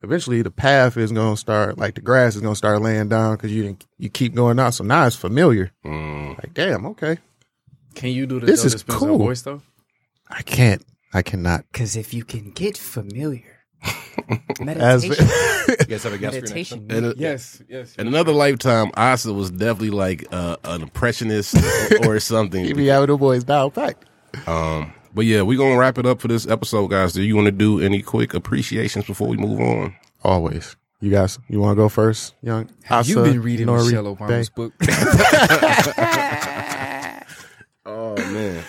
Eventually, 0.02 0.44
the 0.44 0.52
path 0.52 0.98
is 0.98 1.12
gonna 1.12 1.38
start, 1.38 1.80
like 1.80 1.96
the 1.96 2.02
grass 2.02 2.36
is 2.36 2.42
gonna 2.42 2.56
start 2.56 2.82
laying 2.82 3.10
down 3.10 3.36
because 3.38 3.52
you 3.52 3.64
didn't, 3.64 3.88
you 3.98 4.10
keep 4.10 4.36
going 4.36 4.60
out. 4.60 4.76
So 4.76 4.84
now 4.84 5.08
it's 5.08 5.16
familiar. 5.16 5.72
Mm. 5.84 6.38
Like, 6.38 6.54
damn, 6.54 6.86
okay. 6.88 7.18
Can 7.96 8.10
you 8.10 8.28
do 8.28 8.40
the 8.40 8.46
This 8.46 8.62
Joe 8.62 8.68
is 8.68 8.76
Dispenza 8.84 8.98
cool. 9.00 9.18
voice 9.18 9.42
though? 9.42 9.62
I 10.30 10.44
can't. 10.44 10.84
I 11.14 11.22
cannot. 11.24 11.66
Because 11.72 11.96
if 11.96 12.14
you 12.14 12.24
can 12.24 12.52
get 12.52 12.78
familiar, 12.78 13.55
As 13.84 14.58
meditation, 15.08 15.76
You 15.80 15.86
guys 15.86 16.04
have 16.04 16.14
a 16.14 16.18
guest 16.18 16.20
for 16.20 16.20
your 16.20 16.20
next 16.22 16.34
meditation, 16.34 16.88
one? 16.88 16.98
And, 16.98 17.06
uh, 17.08 17.14
Yes, 17.18 17.62
yes. 17.70 17.96
In 17.96 18.08
another 18.08 18.32
lifetime, 18.32 18.92
Asa 18.96 19.34
was 19.34 19.52
definitely 19.52 19.90
like 19.92 20.26
uh, 20.32 20.58
an 20.64 20.82
impressionist 20.82 21.56
or, 22.02 22.16
or 22.16 22.20
something. 22.32 22.66
He 22.66 22.74
be 22.74 22.88
having 22.88 23.08
the 23.08 23.18
boys 23.18 23.44
down 23.44 23.72
packed. 23.72 24.06
Um, 24.48 24.94
but 25.14 25.26
yeah, 25.26 25.42
we're 25.44 25.58
gonna 25.58 25.78
wrap 25.78 25.98
it 25.98 26.06
up 26.06 26.20
for 26.22 26.28
this 26.28 26.48
episode, 26.48 26.88
guys. 26.90 27.14
Do 27.14 27.22
you 27.22 27.36
want 27.36 27.46
to 27.46 27.52
do 27.52 27.80
any 27.80 28.02
quick 28.02 28.34
appreciations 28.34 29.06
before 29.06 29.28
we 29.28 29.38
move 29.38 29.60
on? 29.60 29.96
Always. 30.24 30.76
You 31.02 31.12
guys, 31.12 31.38
you 31.50 31.60
want 31.60 31.74
to 31.78 31.84
go 31.84 31.90
first, 31.90 32.34
young? 32.42 32.70
Have 32.84 33.08
you 33.08 33.20
Asa, 33.20 33.32
been 33.32 33.42
reading 33.42 33.68
Nori, 33.68 33.86
Michelle 33.86 34.16
Obama's 34.16 34.50
Bay? 34.50 34.54
book? 34.56 34.74
Oh 37.88 38.16
man, 38.16 38.64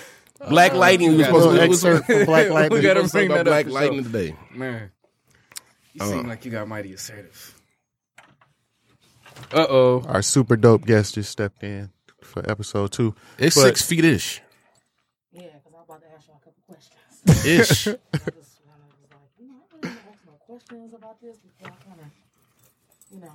Black 0.50 0.74
Lightning. 0.74 1.12
We 1.12 1.16
were 1.16 1.22
got 1.22 1.26
supposed 1.28 1.56
to 1.56 1.62
we 1.62 1.68
was 1.68 1.84
excerpt 1.84 2.06
from 2.06 2.24
Black 2.26 2.70
We 2.70 2.80
gotta 2.82 3.08
supposed 3.08 3.12
to 3.12 3.18
bring 3.18 3.28
that 3.30 3.38
up 3.40 3.46
Black 3.46 3.66
Lightning 3.66 4.04
today. 4.04 4.36
Man, 4.54 4.90
you 5.96 6.02
Uh. 6.04 6.08
seem 6.10 6.26
like 6.28 6.44
you 6.44 6.50
got 6.50 6.68
mighty 6.68 6.92
assertive. 6.94 7.54
Uh 9.52 9.66
oh. 9.68 10.02
Our 10.08 10.22
super 10.22 10.56
dope 10.56 10.86
guest 10.86 11.14
just 11.14 11.30
stepped 11.30 11.62
in 11.62 11.90
for 12.22 12.48
episode 12.50 12.92
two. 12.92 13.14
It's 13.38 13.54
But- 13.56 13.62
six 13.62 13.82
feet 13.82 14.04
ish. 14.04 14.40
Yeah, 15.32 15.42
because 15.42 15.72
I'm 15.76 15.82
about 15.84 16.00
to 16.00 16.06
ask 16.16 16.26
y'all 16.28 16.40
a 16.40 16.44
couple 16.44 16.62
questions. 16.66 17.44
Ish. 17.46 17.86
I 17.88 17.90
just 17.90 17.98
kind 18.14 18.28
was 18.32 18.56
like, 19.10 19.30
you 19.38 19.48
know, 19.48 19.54
I 19.72 19.76
really 19.76 19.82
don't 19.82 19.98
ask 20.08 20.26
no 20.26 20.32
questions 20.46 20.94
about 20.94 21.20
this 21.20 21.36
before 21.38 21.68
I 21.68 21.84
kind 21.84 22.00
of, 22.00 22.06
you 23.12 23.20
know, 23.20 23.32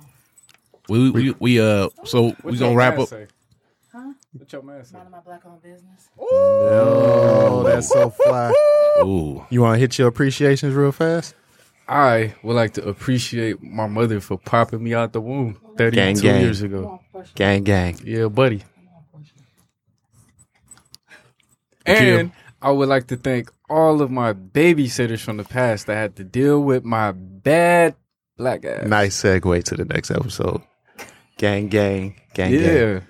we, 0.88 1.10
we 1.10 1.34
we 1.38 1.60
uh 1.60 1.88
so 2.04 2.34
we 2.42 2.56
gonna 2.58 2.74
wrap 2.74 2.98
up. 2.98 3.08
huh? 3.92 4.12
What 4.32 4.52
your 4.52 4.62
man 4.62 4.84
say? 4.84 4.94
Minding 4.96 5.12
my 5.12 5.20
black 5.20 5.42
owned 5.46 5.62
business. 5.62 6.08
Oh, 6.18 7.62
that's 7.64 7.88
so 7.88 8.10
fly. 8.10 8.52
Ooh, 9.04 9.46
You 9.50 9.60
want 9.62 9.76
to 9.76 9.78
hit 9.78 9.96
your 9.98 10.08
appreciations 10.08 10.74
real 10.74 10.90
fast? 10.92 11.34
I 11.88 12.34
would 12.42 12.54
like 12.56 12.74
to 12.74 12.88
appreciate 12.88 13.62
my 13.62 13.86
mother 13.86 14.20
for 14.20 14.38
popping 14.38 14.82
me 14.82 14.94
out 14.94 15.12
the 15.12 15.20
womb 15.20 15.58
32 15.76 15.96
Gang, 15.96 16.14
gang. 16.16 16.40
years 16.42 16.62
ago. 16.62 17.00
Gang, 17.34 17.64
gang. 17.64 17.98
Yeah, 18.04 18.28
buddy. 18.28 18.62
And 21.84 22.32
I 22.60 22.70
would 22.70 22.88
like 22.88 23.08
to 23.08 23.16
thank 23.16 23.50
all 23.68 24.02
of 24.02 24.10
my 24.10 24.32
babysitters 24.32 25.20
from 25.20 25.36
the 25.36 25.44
past 25.44 25.86
that 25.86 25.94
had 25.96 26.16
to 26.16 26.24
deal 26.24 26.62
with 26.62 26.84
my 26.84 27.12
bad 27.12 27.96
black 28.36 28.64
ass. 28.64 28.86
Nice 28.86 29.20
segue 29.20 29.64
to 29.64 29.76
the 29.76 29.84
next 29.84 30.10
episode. 30.10 30.62
Gang, 31.38 31.68
gang, 31.68 32.14
gang, 32.34 32.52
gang. 32.52 32.60
Yeah. 32.62 33.00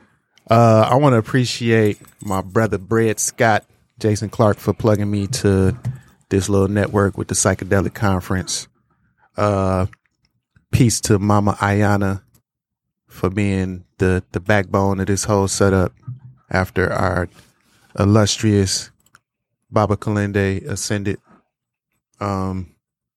Uh, 0.50 0.88
I 0.90 0.96
want 0.96 1.12
to 1.12 1.18
appreciate 1.18 1.98
my 2.22 2.40
brother 2.40 2.78
Brad 2.78 3.20
Scott, 3.20 3.64
Jason 3.98 4.30
Clark, 4.30 4.56
for 4.58 4.72
plugging 4.72 5.10
me 5.10 5.26
to 5.28 5.76
this 6.32 6.48
little 6.48 6.66
network 6.66 7.18
with 7.18 7.28
the 7.28 7.34
psychedelic 7.34 7.92
conference. 7.92 8.66
Uh, 9.36 9.84
peace 10.70 10.98
to 10.98 11.18
Mama 11.18 11.52
Ayana 11.60 12.22
for 13.06 13.28
being 13.28 13.84
the 13.98 14.24
the 14.32 14.40
backbone 14.40 14.98
of 14.98 15.06
this 15.06 15.24
whole 15.24 15.46
setup 15.46 15.92
after 16.50 16.90
our 16.90 17.28
illustrious 17.98 18.90
Baba 19.70 19.96
Kalende 19.96 20.64
ascended. 20.66 21.18
Um, 22.18 22.74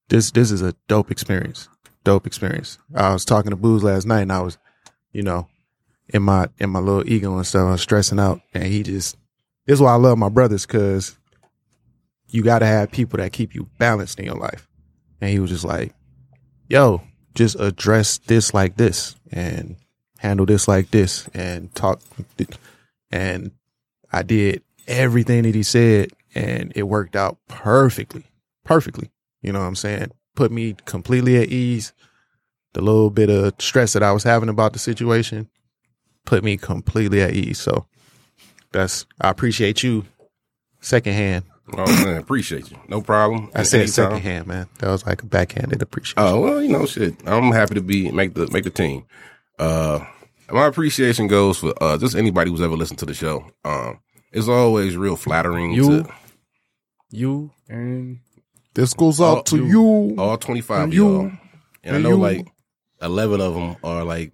this 0.10 0.32
this 0.32 0.52
is 0.52 0.62
a 0.62 0.76
dope 0.90 1.10
experience. 1.10 1.70
Dope 2.04 2.28
experience. 2.28 2.80
I 2.94 3.14
was 3.14 3.24
talking 3.24 3.52
to 3.52 3.56
Booze 3.56 3.84
last 3.84 4.06
night, 4.06 4.24
and 4.24 4.34
I 4.34 4.42
was, 4.42 4.58
you 5.14 5.24
know, 5.24 5.48
in 6.10 6.22
my 6.22 6.50
in 6.58 6.70
my 6.70 6.80
little 6.80 7.10
ego 7.10 7.38
and 7.38 7.48
stuff. 7.48 7.68
I 7.68 7.72
was 7.72 7.82
stressing 7.82 8.20
out, 8.20 8.42
and 8.54 8.66
he 8.66 8.84
just. 8.84 9.16
This 9.66 9.76
is 9.76 9.82
why 9.82 9.94
I 9.94 9.96
love 9.96 10.20
my 10.20 10.30
brothers 10.30 10.66
because 10.66 11.18
you 12.30 12.44
got 12.44 12.60
to 12.60 12.66
have 12.66 12.92
people 12.92 13.18
that 13.18 13.34
keep 13.34 13.56
you 13.56 13.70
balanced 13.78 14.20
in 14.20 14.26
your 14.26 14.36
life. 14.36 14.68
And 15.22 15.30
he 15.30 15.40
was 15.40 15.50
just 15.50 15.66
like, 15.66 15.94
"Yo, 16.70 17.02
just 17.34 17.60
address 17.60 18.18
this 18.20 18.54
like 18.54 18.78
this, 18.78 19.16
and 19.32 19.78
handle 20.26 20.46
this 20.46 20.68
like 20.68 20.92
this 20.92 21.28
and 21.34 21.74
talk. 21.76 22.02
And 23.12 23.52
I 24.12 24.24
did 24.24 24.64
everything 24.88 25.44
that 25.44 25.56
he 25.56 25.64
said 25.64 26.10
and 26.34 26.72
it 26.76 26.84
worked 26.84 27.16
out 27.16 27.38
perfectly, 27.48 28.24
perfectly. 28.64 29.12
You 29.42 29.54
know 29.54 29.60
what 29.60 29.68
I'm 29.68 29.76
saying? 29.76 30.12
Put 30.36 30.52
me 30.52 30.76
completely 30.86 31.38
at 31.38 31.50
ease. 31.50 31.94
The 32.74 32.82
little 32.82 33.10
bit 33.10 33.30
of 33.30 33.54
stress 33.60 33.94
that 33.94 34.04
I 34.04 34.12
was 34.12 34.24
having 34.24 34.50
about 34.50 34.74
the 34.74 34.80
situation 34.80 35.50
put 36.26 36.44
me 36.44 36.58
completely 36.58 37.22
at 37.22 37.34
ease. 37.34 37.60
So 37.60 37.86
that's, 38.72 39.06
I 39.22 39.30
appreciate 39.30 39.84
you 39.84 40.06
secondhand. 40.82 41.46
Oh 41.74 41.86
man, 42.06 42.18
appreciate 42.18 42.70
you. 42.70 42.78
No 42.88 43.02
problem. 43.02 43.50
I 43.56 43.64
said 43.64 43.78
Anytime. 43.82 43.92
secondhand, 43.94 44.48
man. 44.48 44.68
That 44.80 44.90
was 44.92 45.06
like 45.06 45.24
a 45.24 45.26
backhanded 45.26 45.82
appreciation. 45.82 46.20
Oh 46.20 46.40
well, 46.40 46.62
you 46.62 46.70
know, 46.70 46.86
shit. 46.86 47.16
I'm 47.26 47.52
happy 47.52 47.74
to 47.76 47.82
be 47.82 48.12
make 48.12 48.36
the 48.36 48.48
make 48.52 48.64
the 48.66 48.70
team. 48.70 49.06
Uh, 49.58 50.06
my 50.52 50.68
appreciation 50.68 51.28
goes 51.28 51.58
for 51.58 51.74
uh 51.82 51.98
just 51.98 52.16
anybody 52.16 52.52
who's 52.52 52.62
ever 52.62 52.76
listened 52.76 53.00
to 53.00 53.06
the 53.06 53.14
show. 53.16 53.46
Um, 53.64 54.00
it's 54.32 54.48
always 54.48 54.96
real 54.96 55.16
flattering 55.16 55.72
You, 55.72 56.04
to 56.04 56.10
you, 57.10 57.52
and 57.70 58.20
this 58.74 58.94
goes 58.94 59.20
out 59.22 59.46
to 59.48 59.58
you- 59.58 60.12
you. 60.12 60.16
all 60.20 60.38
25 60.38 60.90
of 60.90 60.94
You- 60.94 61.04
y'all, 61.08 61.22
and 61.22 61.38
I 61.86 61.90
and 61.96 62.04
know 62.04 62.10
you- 62.12 62.16
like 62.18 62.48
11 63.02 63.42
of 63.42 63.54
them 63.56 63.76
are 63.84 64.04
like, 64.04 64.34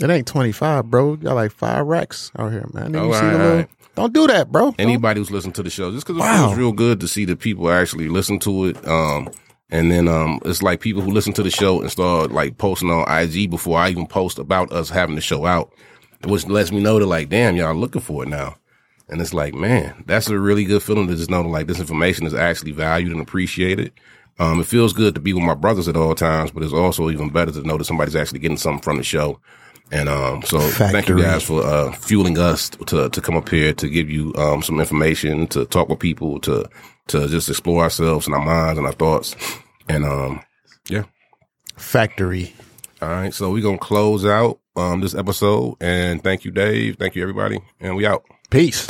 It 0.00 0.08
ain't 0.08 0.26
25, 0.26 0.88
bro. 0.90 1.10
You 1.12 1.16
got 1.18 1.34
like 1.34 1.52
five 1.52 1.84
racks 1.86 2.30
out 2.38 2.52
here, 2.52 2.66
man. 2.72 2.92
Didn't 2.92 2.96
Oh, 2.96 3.06
you 3.08 3.14
see 3.14 3.20
the 3.20 3.26
right, 3.26 3.32
little- 3.36 3.50
all 3.50 3.56
right. 3.58 3.68
Don't 4.00 4.14
do 4.14 4.26
that, 4.28 4.50
bro. 4.50 4.74
Anybody 4.78 5.20
who's 5.20 5.30
listened 5.30 5.54
to 5.56 5.62
the 5.62 5.68
show, 5.68 5.90
just 5.92 6.06
because 6.06 6.16
it 6.18 6.20
Wow. 6.24 6.46
feels 6.46 6.58
real 6.58 6.72
good 6.72 7.00
to 7.00 7.08
see 7.08 7.26
the 7.26 7.36
people 7.36 7.70
actually 7.70 8.08
listen 8.08 8.38
to 8.38 8.64
it. 8.64 8.88
Um, 8.88 9.28
and 9.70 9.92
then 9.92 10.08
um, 10.08 10.40
it's 10.46 10.62
like 10.62 10.80
people 10.80 11.02
who 11.02 11.10
listen 11.10 11.34
to 11.34 11.42
the 11.42 11.50
show 11.50 11.82
and 11.82 11.90
start 11.90 12.32
like 12.32 12.56
posting 12.56 12.90
on 12.90 13.04
IG 13.10 13.50
before 13.50 13.78
I 13.78 13.90
even 13.90 14.06
post 14.06 14.38
about 14.38 14.72
us 14.72 14.88
having 14.88 15.16
the 15.16 15.20
show 15.20 15.44
out, 15.44 15.70
which 16.24 16.46
lets 16.46 16.72
me 16.72 16.80
know 16.80 16.98
that 16.98 17.04
like, 17.04 17.28
damn, 17.28 17.56
y'all 17.56 17.74
looking 17.74 18.00
for 18.00 18.22
it 18.22 18.30
now. 18.30 18.56
And 19.10 19.20
it's 19.20 19.34
like, 19.34 19.52
man, 19.52 20.02
that's 20.06 20.30
a 20.30 20.38
really 20.38 20.64
good 20.64 20.82
feeling 20.82 21.06
to 21.08 21.14
just 21.16 21.28
know 21.28 21.42
that 21.42 21.48
like 21.50 21.66
this 21.66 21.78
information 21.80 22.24
is 22.26 22.32
actually 22.32 22.72
valued 22.72 23.12
and 23.12 23.20
appreciated. 23.20 23.92
Um, 24.38 24.60
it 24.60 24.66
feels 24.66 24.94
good 24.94 25.14
to 25.14 25.20
be 25.20 25.34
with 25.34 25.42
my 25.42 25.54
brothers 25.54 25.88
at 25.88 25.96
all 25.96 26.14
times, 26.14 26.52
but 26.52 26.62
it's 26.62 26.72
also 26.72 27.10
even 27.10 27.28
better 27.28 27.52
to 27.52 27.60
know 27.62 27.76
that 27.76 27.84
somebody's 27.84 28.16
actually 28.16 28.38
getting 28.38 28.56
something 28.56 28.82
from 28.82 28.96
the 28.96 29.02
show. 29.02 29.40
And 29.92 30.08
um, 30.08 30.42
so 30.42 30.60
thank 30.60 31.08
you 31.08 31.20
guys 31.20 31.42
for 31.42 31.64
uh, 31.64 31.92
fueling 31.92 32.38
us 32.38 32.70
to 32.70 33.08
to 33.08 33.20
come 33.20 33.36
up 33.36 33.48
here 33.48 33.72
to 33.74 33.88
give 33.88 34.08
you 34.08 34.32
um, 34.36 34.62
some 34.62 34.78
information, 34.78 35.46
to 35.48 35.64
talk 35.64 35.88
with 35.88 35.98
people, 35.98 36.38
to 36.40 36.68
to 37.08 37.28
just 37.28 37.48
explore 37.48 37.82
ourselves 37.82 38.26
and 38.26 38.34
our 38.34 38.44
minds 38.44 38.78
and 38.78 38.86
our 38.86 38.92
thoughts. 38.92 39.34
And 39.88 40.04
um, 40.04 40.42
yeah. 40.88 41.04
Factory. 41.76 42.54
All 43.02 43.08
right. 43.08 43.34
So 43.34 43.50
we're 43.50 43.62
gonna 43.62 43.78
close 43.78 44.24
out 44.24 44.60
um, 44.76 45.00
this 45.00 45.14
episode. 45.14 45.76
And 45.80 46.22
thank 46.22 46.44
you, 46.44 46.50
Dave. 46.50 46.96
Thank 46.96 47.16
you, 47.16 47.22
everybody. 47.22 47.58
And 47.80 47.96
we 47.96 48.06
out. 48.06 48.24
Peace. 48.50 48.86